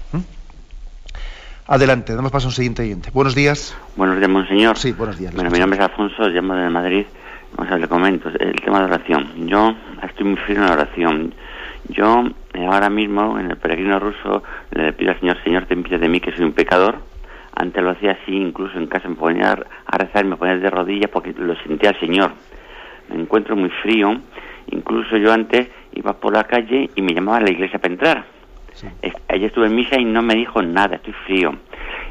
Adelante, 1.66 2.14
damos 2.14 2.30
paso 2.30 2.46
a 2.46 2.50
un 2.50 2.54
siguiente 2.54 2.82
oyente. 2.82 3.10
Buenos 3.12 3.34
días. 3.34 3.76
Buenos 3.96 4.18
días, 4.18 4.30
monseñor. 4.30 4.78
Sí, 4.78 4.92
buenos 4.92 5.18
días. 5.18 5.34
Bueno, 5.34 5.50
mi 5.50 5.58
nombre 5.58 5.80
es 5.80 5.84
Alfonso, 5.84 6.28
llamo 6.28 6.54
de 6.54 6.70
Madrid. 6.70 7.06
Vamos 7.56 7.72
a 7.72 7.78
le 7.78 7.88
comento 7.88 8.28
el 8.28 8.60
tema 8.60 8.78
de 8.78 8.84
oración. 8.84 9.48
Yo 9.48 9.74
estoy 10.00 10.26
muy 10.26 10.36
firme 10.36 10.62
en 10.62 10.68
la 10.68 10.74
oración. 10.74 11.34
Yo 11.88 12.22
eh, 12.54 12.66
ahora 12.66 12.88
mismo 12.88 13.36
en 13.36 13.50
el 13.50 13.56
peregrino 13.56 13.98
ruso 13.98 14.44
le 14.70 14.92
pido 14.92 15.10
al 15.10 15.18
Señor, 15.18 15.42
Señor, 15.42 15.66
ten 15.66 15.82
piedad 15.82 15.98
de 15.98 16.08
mí 16.08 16.20
que 16.20 16.30
soy 16.30 16.44
un 16.44 16.52
pecador 16.52 17.10
antes 17.54 17.82
lo 17.82 17.90
hacía 17.90 18.12
así, 18.12 18.34
incluso 18.34 18.78
en 18.78 18.86
casa 18.86 19.08
me 19.08 19.14
ponía 19.14 19.56
a 19.86 19.98
rezar, 19.98 20.24
me 20.24 20.36
ponía 20.36 20.56
de 20.56 20.70
rodillas 20.70 21.10
porque 21.10 21.32
lo 21.32 21.54
sentía 21.56 21.90
al 21.90 22.00
Señor. 22.00 22.32
Me 23.08 23.20
encuentro 23.20 23.56
muy 23.56 23.70
frío, 23.82 24.20
incluso 24.70 25.16
yo 25.16 25.32
antes 25.32 25.68
iba 25.92 26.14
por 26.14 26.32
la 26.32 26.44
calle 26.44 26.90
y 26.94 27.02
me 27.02 27.12
llamaban 27.14 27.42
a 27.42 27.46
la 27.46 27.52
iglesia 27.52 27.78
para 27.78 27.92
entrar. 27.92 28.24
Ayer 29.28 29.44
estuve 29.44 29.66
en 29.66 29.74
misa 29.74 30.00
y 30.00 30.04
no 30.04 30.22
me 30.22 30.34
dijo 30.34 30.62
nada, 30.62 30.96
estoy 30.96 31.12
frío. 31.26 31.54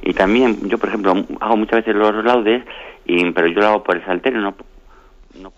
Y 0.03 0.13
también, 0.13 0.69
yo 0.69 0.77
por 0.77 0.89
ejemplo, 0.89 1.13
hago 1.39 1.57
muchas 1.57 1.79
veces 1.79 1.95
los 1.95 2.23
laudes, 2.23 2.63
y, 3.05 3.29
pero 3.31 3.47
yo 3.47 3.61
lo 3.61 3.67
hago 3.67 3.83
por 3.83 3.97
el 3.97 4.05
salterio, 4.05 4.39
no, 4.41 4.55
no 5.41 5.51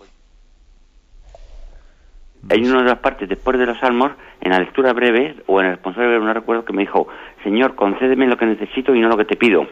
hay 2.50 2.64
una 2.64 2.82
de 2.82 2.88
las 2.88 2.98
partes 2.98 3.28
después 3.28 3.58
de 3.58 3.66
los 3.66 3.78
salmos, 3.78 4.12
en 4.40 4.50
la 4.50 4.58
lectura 4.58 4.92
breve 4.92 5.36
o 5.46 5.60
en 5.60 5.66
el 5.66 5.72
responsable 5.72 6.08
breve, 6.08 6.24
no 6.24 6.34
recuerdo, 6.34 6.64
que 6.64 6.72
me 6.72 6.82
dijo, 6.82 7.08
Señor, 7.42 7.74
concédeme 7.74 8.26
lo 8.26 8.36
que 8.36 8.46
necesito 8.46 8.94
y 8.94 9.00
no 9.00 9.08
lo 9.08 9.16
que 9.16 9.24
te 9.24 9.36
pido. 9.36 9.66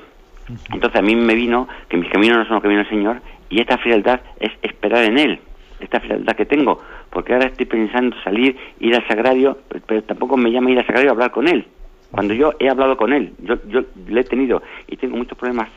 Entonces 0.72 0.98
a 0.98 1.02
mí 1.02 1.14
me 1.14 1.34
vino 1.34 1.68
que 1.88 1.96
mis 1.96 2.10
caminos 2.10 2.38
no 2.38 2.44
son 2.44 2.54
los 2.54 2.62
caminos 2.62 2.88
del 2.88 2.98
Señor 2.98 3.20
y 3.48 3.60
esta 3.60 3.78
frialdad 3.78 4.20
es 4.40 4.50
esperar 4.62 5.04
en 5.04 5.18
Él, 5.18 5.40
esta 5.80 6.00
frialdad 6.00 6.34
que 6.34 6.46
tengo, 6.46 6.80
porque 7.10 7.34
ahora 7.34 7.46
estoy 7.46 7.66
pensando 7.66 8.16
salir, 8.22 8.56
ir 8.80 8.94
al 8.94 9.06
sagrario, 9.06 9.58
pero 9.86 10.02
tampoco 10.02 10.36
me 10.36 10.50
llama 10.50 10.70
ir 10.70 10.78
al 10.78 10.86
sagrario 10.86 11.10
a 11.10 11.12
hablar 11.12 11.30
con 11.30 11.48
Él. 11.48 11.66
Cuando 12.10 12.34
yo 12.34 12.52
he 12.58 12.68
hablado 12.68 12.96
con 12.96 13.12
Él, 13.12 13.32
yo, 13.42 13.56
yo 13.68 13.82
le 14.08 14.20
he 14.20 14.24
tenido 14.24 14.62
y 14.86 14.96
tengo 14.96 15.16
muchos 15.16 15.38
problemas 15.38 15.68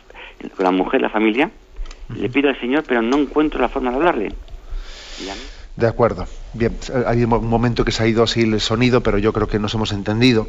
con 0.56 0.64
la 0.64 0.72
mujer, 0.72 1.02
la 1.02 1.10
familia, 1.10 1.50
le 2.18 2.30
pido 2.30 2.50
al 2.50 2.60
Señor, 2.60 2.84
pero 2.88 3.02
no 3.02 3.18
encuentro 3.18 3.60
la 3.60 3.70
forma 3.70 3.92
de 3.92 3.96
hablarle. 3.98 4.32
De 5.76 5.88
acuerdo. 5.88 6.26
Bien, 6.54 6.78
hay 7.06 7.24
un 7.24 7.30
momento 7.30 7.84
que 7.84 7.92
se 7.92 8.04
ha 8.04 8.08
ido 8.08 8.24
así 8.24 8.42
el 8.42 8.62
sonido, 8.62 9.02
pero 9.02 9.18
yo 9.18 9.34
creo 9.34 9.48
que 9.48 9.60
nos 9.60 9.74
hemos 9.74 9.92
entendido. 9.92 10.48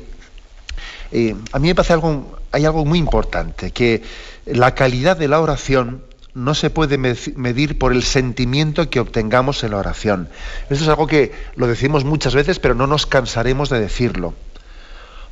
Eh, 1.12 1.34
a 1.52 1.58
mí 1.58 1.68
me 1.68 1.74
parece 1.74 1.92
algo, 1.92 2.38
hay 2.52 2.64
algo 2.64 2.84
muy 2.84 2.98
importante, 2.98 3.70
que 3.70 4.02
la 4.44 4.74
calidad 4.74 5.16
de 5.16 5.28
la 5.28 5.40
oración 5.40 6.02
no 6.34 6.54
se 6.54 6.68
puede 6.68 6.98
medir 6.98 7.78
por 7.78 7.92
el 7.92 8.02
sentimiento 8.02 8.90
que 8.90 9.00
obtengamos 9.00 9.64
en 9.64 9.70
la 9.70 9.78
oración. 9.78 10.28
Esto 10.68 10.84
es 10.84 10.88
algo 10.88 11.06
que 11.06 11.32
lo 11.54 11.66
decimos 11.66 12.04
muchas 12.04 12.34
veces, 12.34 12.58
pero 12.58 12.74
no 12.74 12.86
nos 12.86 13.06
cansaremos 13.06 13.70
de 13.70 13.80
decirlo. 13.80 14.34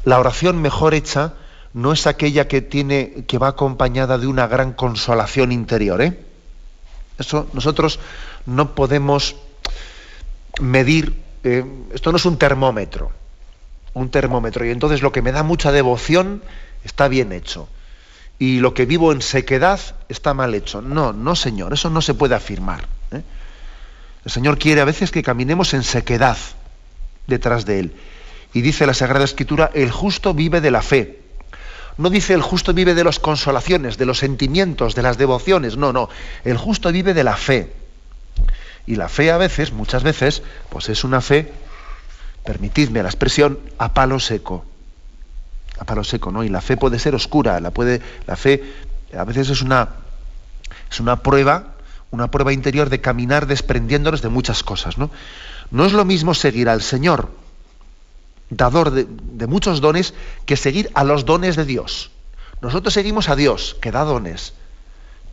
La 0.05 0.19
oración 0.19 0.63
mejor 0.63 0.95
hecha 0.95 1.35
no 1.75 1.93
es 1.93 2.07
aquella 2.07 2.49
que 2.49 2.63
tiene, 2.63 3.25
que 3.27 3.37
va 3.37 3.49
acompañada 3.49 4.17
de 4.17 4.27
una 4.27 4.47
gran 4.47 4.73
consolación 4.73 5.53
interior. 5.53 6.01
¿eh? 6.01 6.19
Eso 7.19 7.49
nosotros 7.53 8.01
no 8.47 8.75
podemos 8.75 9.37
medir, 10.61 11.15
eh, 11.43 11.65
esto 11.93 12.11
no 12.11 12.17
es 12.17 12.25
un 12.25 12.39
termómetro, 12.39 13.11
un 13.95 14.11
termómetro, 14.11 14.65
y 14.65 14.71
entonces 14.71 15.03
lo 15.03 15.13
que 15.13 15.23
me 15.23 15.33
da 15.33 15.43
mucha 15.43 15.73
devoción 15.73 16.43
está 16.85 17.09
bien 17.09 17.33
hecho, 17.33 17.69
y 18.39 18.59
lo 18.59 18.75
que 18.75 18.87
vivo 18.87 19.13
en 19.13 19.23
sequedad 19.23 19.81
está 20.09 20.35
mal 20.35 20.55
hecho. 20.55 20.83
No, 20.83 21.13
no, 21.13 21.37
Señor, 21.37 21.73
eso 21.73 21.91
no 21.91 22.03
se 22.03 22.15
puede 22.15 22.35
afirmar. 22.35 22.89
¿eh? 23.13 23.23
El 24.25 24.31
Señor 24.31 24.59
quiere 24.59 24.81
a 24.81 24.85
veces 24.85 25.11
que 25.11 25.23
caminemos 25.23 25.75
en 25.75 25.83
sequedad 25.83 26.37
detrás 27.27 27.65
de 27.65 27.81
Él. 27.81 27.93
Y 28.53 28.63
dice 28.63 28.87
la 28.87 28.95
Sagrada 28.95 29.25
Escritura, 29.25 29.71
el 29.75 29.91
justo 29.91 30.35
vive 30.35 30.61
de 30.61 30.71
la 30.71 30.83
fe. 30.83 31.21
No 31.97 32.11
dice 32.11 32.35
el 32.35 32.43
justo 32.43 32.75
vive 32.75 32.95
de 32.95 33.05
las 33.05 33.21
consolaciones, 33.21 33.99
de 33.99 34.07
los 34.07 34.19
sentimientos, 34.19 34.95
de 34.95 35.03
las 35.03 35.17
devociones. 35.17 35.77
No, 35.77 35.93
no. 35.93 36.09
El 36.45 36.57
justo 36.57 36.91
vive 36.91 37.15
de 37.15 37.25
la 37.25 37.37
fe. 37.37 37.73
Y 38.87 38.97
la 38.97 39.09
fe 39.09 39.31
a 39.31 39.39
veces, 39.39 39.73
muchas 39.73 40.03
veces, 40.03 40.43
pues 40.69 40.89
es 40.89 41.05
una 41.05 41.21
fe, 41.21 41.53
permitidme 42.45 43.03
la 43.03 43.09
expresión, 43.09 43.59
a 43.79 43.95
palo 43.95 44.21
seco. 44.21 44.65
A 45.79 45.85
palo 45.85 46.05
seco, 46.05 46.31
¿no? 46.31 46.45
Y 46.45 46.49
la 46.49 46.61
fe 46.61 46.77
puede 46.77 46.99
ser 46.99 47.15
oscura, 47.15 47.59
la, 47.61 47.71
puede, 47.71 48.01
la 48.27 48.37
fe 48.37 48.63
a 49.17 49.25
veces 49.25 49.51
es 49.51 49.63
una, 49.63 49.89
es 50.91 51.01
una 51.01 51.23
prueba, 51.23 51.75
una 52.11 52.31
prueba 52.31 52.53
interior 52.53 52.91
de 52.91 53.01
caminar 53.01 53.47
desprendiéndonos 53.47 54.23
de 54.23 54.29
muchas 54.29 54.63
cosas, 54.63 54.99
¿no? 54.99 55.11
No 55.71 55.87
es 55.87 55.93
lo 55.93 56.05
mismo 56.05 56.35
seguir 56.35 56.69
al 56.69 56.83
Señor, 56.83 57.31
dador 58.51 58.91
de, 58.91 59.07
de 59.09 59.47
muchos 59.47 59.81
dones, 59.81 60.15
que 60.45 60.57
seguir 60.57 60.91
a 60.95 61.05
los 61.05 61.25
dones 61.25 61.57
de 61.57 61.65
Dios. 61.65 62.11
Nosotros 62.61 62.93
seguimos 62.93 63.31
a 63.31 63.37
Dios, 63.37 63.77
que 63.81 63.91
da 63.91 64.05
dones 64.05 64.53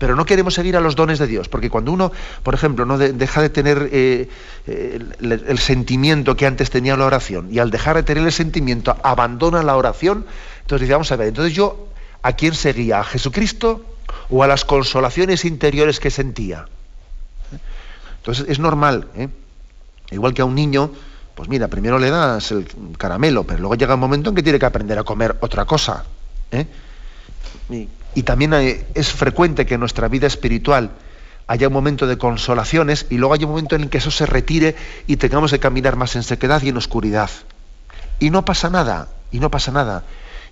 pero 0.02 0.16
no 0.16 0.26
queremos 0.26 0.56
seguir 0.56 0.76
a 0.76 0.80
los 0.80 0.96
dones 0.96 1.20
de 1.20 1.28
Dios, 1.28 1.48
porque 1.48 1.70
cuando 1.70 1.92
uno, 1.92 2.12
por 2.42 2.56
ejemplo, 2.56 2.88
no 2.88 2.98
deja 2.98 3.40
de 3.40 3.52
tener 3.52 3.88
eh, 3.92 4.30
el, 4.66 5.60
sentimiento 5.60 6.36
que 6.36 6.48
antes 6.48 6.72
tenía 6.72 6.98
la 6.98 7.06
oración, 7.06 7.50
y 7.54 7.60
al 7.60 7.70
dejar 7.70 7.98
de 7.98 8.02
tener 8.02 8.24
el 8.24 8.32
sentimiento 8.32 8.98
abandona 9.04 9.62
la 9.62 9.78
oración, 9.78 10.26
entonces 10.62 10.88
dice, 10.88 10.94
vamos 10.94 11.12
a 11.12 11.18
ver, 11.18 11.28
entonces 11.28 11.54
yo, 11.54 11.90
¿a 12.24 12.34
quién 12.34 12.56
seguía? 12.56 13.00
¿A 13.00 13.04
Jesucristo 13.04 13.86
o 14.32 14.42
a 14.42 14.48
las 14.48 14.66
consolaciones 14.66 15.46
interiores 15.46 16.00
que 16.00 16.10
sentía? 16.10 16.66
Entonces 18.18 18.48
es 18.50 18.58
normal, 18.58 19.08
¿eh? 19.16 19.28
igual 20.10 20.34
que 20.34 20.42
a 20.42 20.46
un 20.46 20.56
niño, 20.56 20.90
pues 21.36 21.48
mira, 21.48 21.68
primero 21.68 22.00
le 22.00 22.10
das 22.10 22.50
el 22.50 22.66
caramelo, 22.98 23.44
pero 23.44 23.60
luego 23.60 23.76
llega 23.76 23.94
un 23.94 24.00
momento 24.00 24.32
en 24.32 24.36
que 24.36 24.42
tiene 24.42 24.58
que 24.58 24.66
aprender 24.66 24.98
a 24.98 25.04
comer 25.04 25.38
otra 25.42 25.66
cosa. 25.66 26.06
¿eh? 26.50 26.66
También 28.24 28.54
es 28.94 29.12
frecuente 29.12 29.66
que 29.66 29.76
en 29.76 29.80
nuestra 29.80 30.08
vida 30.08 30.28
espiritual 30.28 30.92
haya 31.48 31.68
un 31.68 31.74
momento 31.74 32.08
de 32.08 32.18
consolaciones 32.18 33.08
y 33.10 33.18
luego 33.18 33.34
haya 33.34 33.46
un 33.46 33.52
momento 33.52 33.76
en 33.76 33.84
el 33.84 33.90
que 33.90 33.98
eso 33.98 34.12
se 34.12 34.26
retire 34.26 34.76
y 35.08 35.18
tengamos 35.18 35.52
que 35.52 35.60
caminar 35.60 35.96
más 35.96 36.16
en 36.16 36.24
sequedad 36.24 36.62
y 36.62 36.70
en 36.70 36.78
oscuridad. 36.78 37.30
Y 38.20 38.30
no 38.30 38.46
pasa 38.46 38.70
nada, 38.70 39.10
y 39.32 39.40
no 39.40 39.52
pasa 39.52 39.72
nada. 39.72 40.04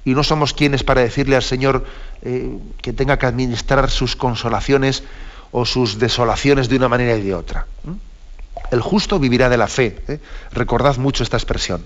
Y 0.04 0.14
no 0.14 0.24
somos 0.24 0.54
quienes 0.54 0.84
para 0.84 1.02
decirle 1.02 1.36
al 1.36 1.44
Señor 1.44 1.86
eh, 2.22 2.58
que 2.82 2.94
tenga 2.94 3.18
que 3.18 3.26
administrar 3.26 3.90
sus 3.90 4.16
consolaciones 4.16 5.04
o 5.52 5.66
sus 5.66 6.00
desolaciones 6.00 6.70
de 6.70 6.78
una 6.78 6.90
manera 6.90 7.16
y 7.16 7.22
de 7.22 7.34
otra. 7.34 7.66
El 8.72 8.82
justo 8.82 9.20
vivirá 9.20 9.50
de 9.50 9.58
la 9.58 9.68
fe. 9.68 10.02
¿eh? 10.08 10.20
Recordad 10.52 10.98
mucho 10.98 11.24
esta 11.24 11.38
expresión. 11.38 11.84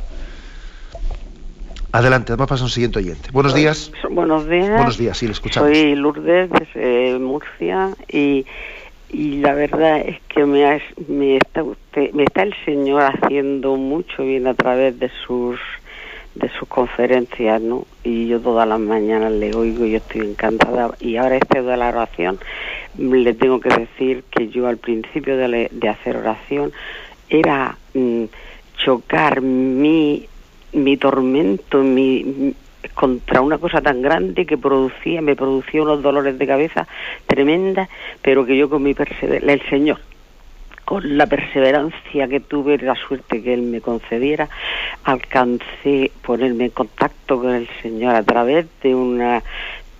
Adelante, 1.93 2.31
vamos 2.33 2.45
a 2.45 2.47
pasar 2.47 2.63
a 2.63 2.65
un 2.65 2.71
siguiente 2.71 2.97
oyente. 2.97 3.29
Buenos 3.31 3.53
días. 3.53 3.91
Buenos 4.09 4.49
días. 4.49 4.77
Buenos 4.77 4.97
días, 4.97 5.15
sí, 5.15 5.27
le 5.27 5.33
escuchamos. 5.33 5.69
Soy 5.69 5.93
Lourdes 5.93 6.49
desde 6.49 7.19
Murcia 7.19 7.91
y, 8.11 8.47
y 9.11 9.37
la 9.41 9.53
verdad 9.53 9.99
es 9.99 10.19
que 10.27 10.43
me, 10.43 10.81
me, 11.07 11.37
está 11.37 11.61
usted, 11.61 12.11
me 12.13 12.23
está 12.23 12.41
el 12.41 12.55
Señor 12.65 13.03
haciendo 13.03 13.75
mucho 13.75 14.23
bien 14.23 14.47
a 14.47 14.55
través 14.55 14.97
de 14.99 15.11
sus 15.23 15.59
de 16.33 16.49
sus 16.57 16.67
conferencias, 16.67 17.61
¿no? 17.61 17.85
Y 18.03 18.27
yo 18.27 18.39
todas 18.39 18.67
las 18.67 18.79
mañanas 18.79 19.31
le 19.31 19.53
oigo 19.53 19.85
y 19.85 19.91
yo 19.91 19.97
estoy 19.97 20.21
encantada. 20.21 20.95
Y 20.99 21.17
ahora 21.17 21.35
este 21.35 21.61
de 21.61 21.77
la 21.77 21.89
oración, 21.89 22.39
le 22.97 23.35
tengo 23.35 23.59
que 23.59 23.69
decir 23.69 24.23
que 24.31 24.47
yo 24.47 24.67
al 24.67 24.77
principio 24.77 25.37
de, 25.37 25.69
de 25.71 25.89
hacer 25.89 26.17
oración 26.17 26.73
era 27.29 27.77
mm, 27.93 28.23
chocar 28.83 29.41
mi 29.41 30.27
mi 30.73 30.97
tormento, 30.97 31.79
mi, 31.79 32.53
contra 32.93 33.41
una 33.41 33.57
cosa 33.57 33.81
tan 33.81 34.01
grande 34.01 34.45
que 34.45 34.57
producía, 34.57 35.21
me 35.21 35.35
producía 35.35 35.81
unos 35.81 36.01
dolores 36.01 36.37
de 36.37 36.47
cabeza 36.47 36.87
tremendas, 37.27 37.89
pero 38.21 38.45
que 38.45 38.57
yo 38.57 38.69
con 38.69 38.83
mi 38.83 38.93
perseverancia, 38.93 39.53
el 39.53 39.69
Señor, 39.69 39.99
con 40.85 41.17
la 41.17 41.27
perseverancia 41.27 42.27
que 42.27 42.39
tuve, 42.39 42.77
la 42.77 42.95
suerte 42.95 43.41
que 43.41 43.53
Él 43.53 43.61
me 43.61 43.81
concediera, 43.81 44.49
alcancé 45.03 46.11
ponerme 46.21 46.65
en 46.65 46.71
contacto 46.71 47.39
con 47.39 47.51
el 47.51 47.67
Señor 47.81 48.15
a 48.15 48.23
través 48.23 48.65
de 48.81 48.93
una 48.93 49.43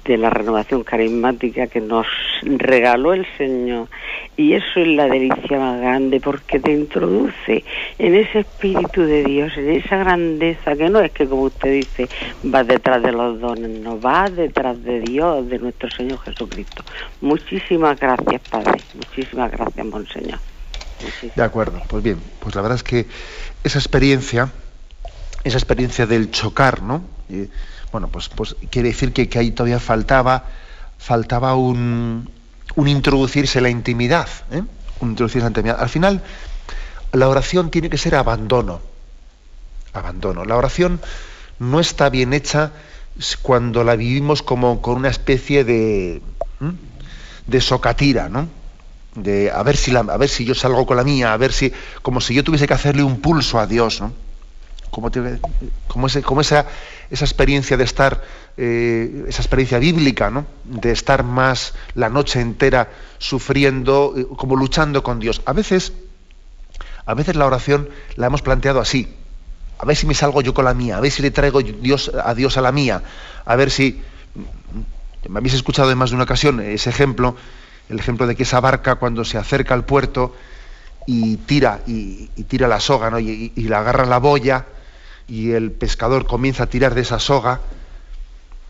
de 0.06 0.18
la 0.18 0.30
renovación 0.30 0.84
carismática 0.84 1.68
que 1.68 1.80
nos 1.80 2.08
regaló 2.42 3.14
el 3.14 3.26
Señor. 3.38 3.88
Y 4.36 4.54
eso 4.54 4.80
es 4.80 4.88
la 4.88 5.08
delicia 5.08 5.60
más 5.60 5.80
grande 5.80 6.20
porque 6.20 6.60
te 6.60 6.72
introduce 6.72 7.64
en 7.98 8.16
ese 8.16 8.40
espíritu 8.40 9.02
de 9.02 9.24
Dios, 9.24 9.54
en 9.58 9.72
esa 9.72 9.98
grandeza 9.98 10.76
que 10.76 10.90
no 10.90 11.00
es 11.00 11.12
que, 11.12 11.28
como 11.28 11.44
usted 11.44 11.72
dice, 11.72 12.10
va 12.54 12.64
detrás 12.64 13.02
de 13.02 13.12
los 13.12 13.40
dones, 13.40 13.70
no 13.80 14.00
va 14.00 14.30
detrás 14.30 14.82
de 14.84 15.02
Dios, 15.02 15.48
de 15.48 15.60
nuestro 15.60 15.90
Señor 15.90 16.20
Jesucristo. 16.20 16.84
Muchísimas 17.22 18.00
gracias, 18.00 18.42
Padre. 18.50 18.82
Muchísimas 18.96 19.52
gracias, 19.52 19.86
Monseñor. 19.86 20.40
De 21.36 21.44
acuerdo, 21.44 21.82
pues 21.88 22.04
bien, 22.04 22.18
pues 22.40 22.56
la 22.56 22.62
verdad 22.62 22.78
es 22.78 22.84
que 22.84 23.06
esa 23.64 23.78
experiencia, 23.78 24.50
esa 25.44 25.58
experiencia 25.58 26.06
del 26.06 26.32
chocar, 26.32 26.82
¿no? 26.82 27.04
Bueno, 27.94 28.08
pues, 28.08 28.28
pues 28.28 28.56
quiere 28.72 28.90
decir 28.90 29.14
que, 29.14 29.30
ahí 29.38 29.52
todavía 29.52 29.80
faltaba, 29.80 30.46
faltaba 30.98 31.56
un, 31.56 32.28
introducirse 32.76 33.62
la 33.62 33.70
intimidad, 33.70 34.28
¿eh? 34.52 34.64
introducirse 35.00 35.44
la 35.44 35.50
intimidad. 35.50 35.78
Al 35.80 35.90
final, 35.90 36.24
la 37.12 37.30
oración 37.30 37.70
tiene 37.70 37.92
que 37.92 38.00
ser 38.00 38.16
abandono, 38.16 38.82
abandono. 39.94 40.44
La 40.44 40.58
oración 40.58 41.00
no 41.60 41.80
está 41.80 42.10
bien 42.10 42.34
hecha 42.34 42.72
cuando 43.44 43.84
la 43.84 43.96
vivimos 43.96 44.42
como 44.42 44.82
con 44.82 44.96
una 44.96 45.10
especie 45.10 45.64
de, 45.64 46.24
de 47.46 47.62
socatira, 47.62 48.28
¿no? 48.28 48.48
De 49.14 49.52
a 49.52 49.62
ver 49.62 49.78
si 49.78 49.96
a 49.96 50.02
ver 50.02 50.30
si 50.30 50.46
yo 50.46 50.56
salgo 50.56 50.88
con 50.88 50.98
la 50.98 51.04
mía, 51.04 51.32
a 51.32 51.38
ver 51.38 51.54
si 51.54 51.72
como 52.02 52.22
si 52.22 52.34
yo 52.34 52.44
tuviese 52.44 52.66
que 52.66 52.74
hacerle 52.74 53.04
un 53.04 53.22
pulso 53.22 53.60
a 53.60 53.68
Dios, 53.68 54.02
¿no? 54.02 54.12
Como, 54.94 56.08
esa, 56.42 56.66
esa 57.10 57.26
experiencia 57.26 57.78
de 57.78 57.84
estar, 57.84 58.24
eh, 58.58 59.26
esa 59.28 59.42
experiencia 59.42 59.80
bíblica, 59.80 60.30
¿no? 60.30 60.46
de 60.66 60.92
estar 60.92 61.24
más 61.24 61.74
la 61.96 62.10
noche 62.10 62.40
entera 62.40 62.92
sufriendo, 63.18 64.14
eh, 64.16 64.28
como 64.38 64.56
luchando 64.56 65.02
con 65.02 65.20
Dios. 65.20 65.42
A 65.46 65.54
veces, 65.54 65.94
a 67.08 67.16
veces 67.16 67.36
la 67.36 67.48
oración 67.48 67.90
la 68.18 68.28
hemos 68.28 68.44
planteado 68.44 68.80
así. 68.80 69.12
A 69.80 69.86
ver 69.86 69.96
si 69.96 70.06
me 70.06 70.14
salgo 70.14 70.42
yo 70.42 70.54
con 70.54 70.66
la 70.66 70.76
mía, 70.76 70.98
a 70.98 71.02
ver 71.02 71.12
si 71.12 71.24
le 71.24 71.32
traigo 71.32 71.62
Dios, 71.62 72.12
a 72.24 72.36
Dios 72.36 72.58
a 72.58 72.62
la 72.62 72.72
mía, 72.72 73.02
a 73.46 73.56
ver 73.56 73.72
si... 73.72 74.02
Me 75.28 75.40
habéis 75.40 75.54
escuchado 75.56 75.90
en 75.90 75.98
más 75.98 76.10
de 76.10 76.16
una 76.16 76.26
ocasión 76.26 76.60
ese 76.60 76.90
ejemplo, 76.90 77.36
el 77.90 77.98
ejemplo 77.98 78.28
de 78.28 78.36
que 78.36 78.44
esa 78.44 78.60
barca 78.60 78.96
cuando 78.96 79.24
se 79.24 79.38
acerca 79.38 79.74
al 79.74 79.86
puerto 79.86 80.36
y 81.06 81.38
tira, 81.38 81.82
y, 81.88 82.28
tira 82.44 82.68
la 82.68 82.80
soga, 82.80 83.10
¿no? 83.10 83.20
y, 83.20 83.52
y, 83.56 83.64
la 83.64 83.80
agarra 83.80 84.06
la 84.06 84.20
boya, 84.20 84.66
y 85.28 85.52
el 85.52 85.72
pescador 85.72 86.26
comienza 86.26 86.64
a 86.64 86.68
tirar 86.68 86.96
de 86.96 87.02
esa 87.02 87.20
soga, 87.20 87.62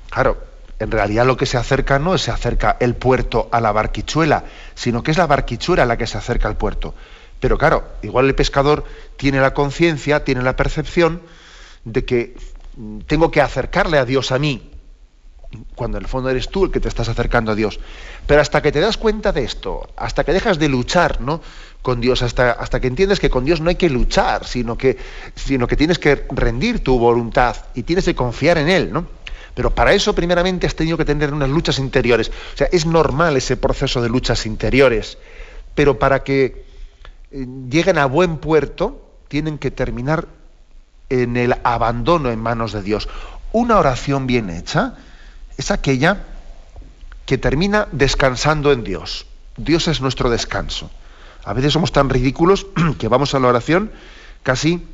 claro, 0.10 0.38
en 0.80 0.91
realidad 0.91 1.26
lo 1.26 1.38
que 1.38 1.45
se 1.45 1.58
acerca 1.58 1.99
no 1.99 2.16
es 2.16 2.24
se 2.24 2.32
acerca 2.32 2.78
el 2.80 2.95
puerto 2.95 3.49
a 3.51 3.62
la 3.62 3.72
barquichuela, 3.72 4.45
sino 4.76 5.04
que 5.04 5.12
es 5.12 5.18
la 5.18 5.28
barquichuela 5.28 5.86
la 5.86 5.97
que 5.97 6.08
se 6.08 6.18
acerca 6.18 6.47
al 6.47 6.58
puerto. 6.58 6.93
Pero 7.39 7.58
claro, 7.58 7.84
igual 8.01 8.26
el 8.28 8.36
pescador 8.36 8.86
tiene 9.18 9.39
la 9.39 9.54
conciencia, 9.54 10.24
tiene 10.24 10.41
la 10.41 10.56
percepción 10.56 11.22
de 11.84 12.06
que 12.06 12.36
mm, 12.78 12.99
tengo 12.99 13.32
que 13.32 13.41
acercarle 13.41 13.97
a 13.97 14.06
Dios 14.06 14.32
a 14.32 14.39
mí, 14.39 14.72
cuando 15.76 15.97
en 15.97 16.04
el 16.04 16.10
fondo 16.10 16.30
eres 16.30 16.49
tú 16.49 16.66
el 16.66 16.72
que 16.72 16.80
te 16.80 16.88
estás 16.88 17.10
acercando 17.10 17.51
a 17.51 17.56
Dios. 17.56 17.80
Pero 18.28 18.41
hasta 18.41 18.62
que 18.62 18.72
te 18.72 18.80
das 18.80 18.97
cuenta 18.97 19.32
de 19.32 19.43
esto, 19.43 19.89
hasta 19.95 20.24
que 20.24 20.34
dejas 20.34 20.58
de 20.60 20.70
luchar 20.70 21.22
¿no? 21.22 21.41
Con 21.84 21.99
Dios, 22.01 22.23
hasta, 22.23 22.53
hasta 22.53 22.79
que 22.79 22.88
entiendes 22.88 23.19
que 23.19 23.29
con 23.29 23.43
Dios 23.43 23.61
no 23.61 23.69
hay 23.69 23.75
que 23.75 23.89
luchar, 23.89 24.47
sino 24.47 24.77
que, 24.77 24.97
sino 25.36 25.67
que 25.67 25.75
tienes 25.75 25.99
que 25.99 26.25
rendir 26.31 26.81
tu 26.81 26.97
voluntad 26.97 27.57
y 27.75 27.84
tienes 27.84 28.05
que 28.05 28.15
confiar 28.15 28.57
en 28.57 28.69
Él, 28.69 28.91
¿no? 28.91 29.05
Pero 29.53 29.75
para 29.75 29.93
eso 29.93 30.15
primeramente 30.15 30.65
has 30.65 30.75
tenido 30.75 30.97
que 30.97 31.05
tener 31.05 31.31
unas 31.34 31.49
luchas 31.49 31.77
interiores. 31.77 32.29
O 32.29 32.57
sea, 32.57 32.67
es 32.71 32.86
normal 32.86 33.38
ese 33.38 33.57
proceso 33.57 34.01
de 34.01 34.09
luchas 34.09 34.45
interiores, 34.45 35.17
pero 35.75 35.99
para 35.99 36.23
que 36.23 36.65
eh, 37.31 37.45
lleguen 37.69 37.97
a 37.97 38.05
buen 38.05 38.38
puerto, 38.38 39.05
tienen 39.27 39.57
que 39.57 39.69
terminar 39.69 40.27
en 41.09 41.36
el 41.36 41.55
abandono 41.63 42.31
en 42.31 42.39
manos 42.39 42.71
de 42.71 42.81
Dios. 42.81 43.09
Una 43.51 43.77
oración 43.77 44.25
bien 44.25 44.49
hecha 44.49 44.95
es 45.57 45.69
aquella 45.69 46.23
que 47.25 47.38
termina 47.38 47.89
descansando 47.91 48.71
en 48.71 48.86
Dios. 48.86 49.25
Dios 49.57 49.89
es 49.89 49.99
nuestro 49.99 50.29
descanso. 50.29 50.89
A 51.43 51.53
veces 51.53 51.73
somos 51.73 51.91
tan 51.91 52.09
ridículos 52.09 52.67
que 52.99 53.07
vamos 53.07 53.33
a 53.35 53.39
la 53.39 53.47
oración 53.47 53.91
casi 54.43 54.85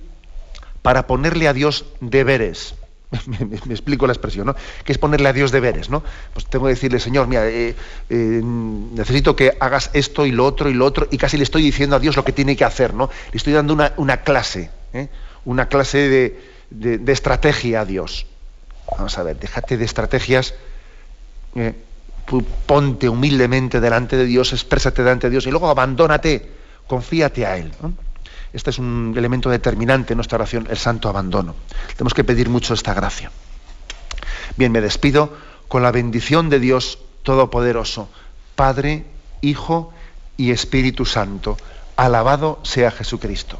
para 0.82 1.08
ponerle 1.08 1.48
a 1.48 1.54
Dios 1.54 1.86
deberes. 2.02 2.76
me, 3.26 3.74
explico 3.74 4.06
la 4.06 4.14
expresión, 4.14 4.46
¿no? 4.46 4.56
Que 4.84 4.92
es 4.92 4.98
ponerle 4.98 5.30
a 5.30 5.34
Dios 5.34 5.52
deberes, 5.52 5.90
¿no? 5.90 6.04
Pues 6.34 6.46
tengo 6.46 6.66
que 6.66 6.74
decirle, 6.74 7.00
Señor, 7.00 7.28
mira, 7.28 7.48
eh, 7.48 7.76
eh, 8.10 8.42
necesito 8.44 9.36
que 9.36 9.58
hagas 9.60 9.90
esto 9.94 10.26
y 10.26 10.32
lo 10.32 10.46
otro 10.46 10.70
y 10.70 10.74
lo 10.74 10.86
otro, 10.86 11.08
y 11.10 11.18
casi 11.18 11.38
le 11.38 11.44
estoy 11.44 11.64
diciendo 11.64 11.96
a 11.96 12.00
Dios 12.00 12.16
lo 12.16 12.24
que 12.24 12.34
tiene 12.34 12.56
que 12.56 12.66
hacer, 12.66 12.94
¿no? 12.94 13.10
Le 13.32 13.38
estoy 13.38 13.54
dando 13.54 13.76
una, 13.98 14.18
clase, 14.18 14.70
¿eh? 14.94 15.10
una 15.46 15.68
clase 15.68 16.08
de, 16.70 17.00
de 17.00 17.12
estrategia 17.12 17.82
a 17.82 17.86
Dios. 17.86 18.28
Vamos 18.98 19.18
a 19.18 19.24
ver, 19.24 19.40
déjate 19.40 19.78
de 19.78 19.86
estrategias, 19.86 20.54
eh, 21.56 21.74
ponte 22.66 23.10
humildemente 23.10 23.80
delante 23.80 24.18
de 24.18 24.26
Dios, 24.26 24.54
exprésate 24.54 25.04
delante 25.04 25.28
de 25.28 25.32
Dios 25.32 25.48
y 25.48 25.52
luego 25.52 25.70
abandónate, 25.70 26.52
confíate 26.88 27.46
a 27.46 27.58
Él. 27.58 27.72
Este 28.54 28.70
es 28.70 28.80
un 28.80 29.14
elemento 29.16 29.50
determinante 29.50 30.14
en 30.14 30.18
nuestra 30.18 30.38
oración, 30.38 30.68
el 30.70 30.78
santo 30.78 31.10
abandono. 31.10 31.56
Tenemos 31.96 32.14
que 32.14 32.24
pedir 32.24 32.50
mucho 32.50 32.74
esta 32.74 32.94
gracia. 32.94 33.32
Bien, 34.58 34.72
me 34.72 34.82
despido 34.82 35.34
con 35.68 35.84
la 35.84 35.92
bendición 35.92 36.50
de 36.50 36.60
Dios 36.60 37.00
Todopoderoso, 37.24 38.10
Padre, 38.56 39.06
Hijo 39.42 39.94
y 40.38 40.52
Espíritu 40.52 41.06
Santo. 41.06 41.58
Alabado 41.96 42.60
sea 42.64 42.92
Jesucristo. 42.92 43.60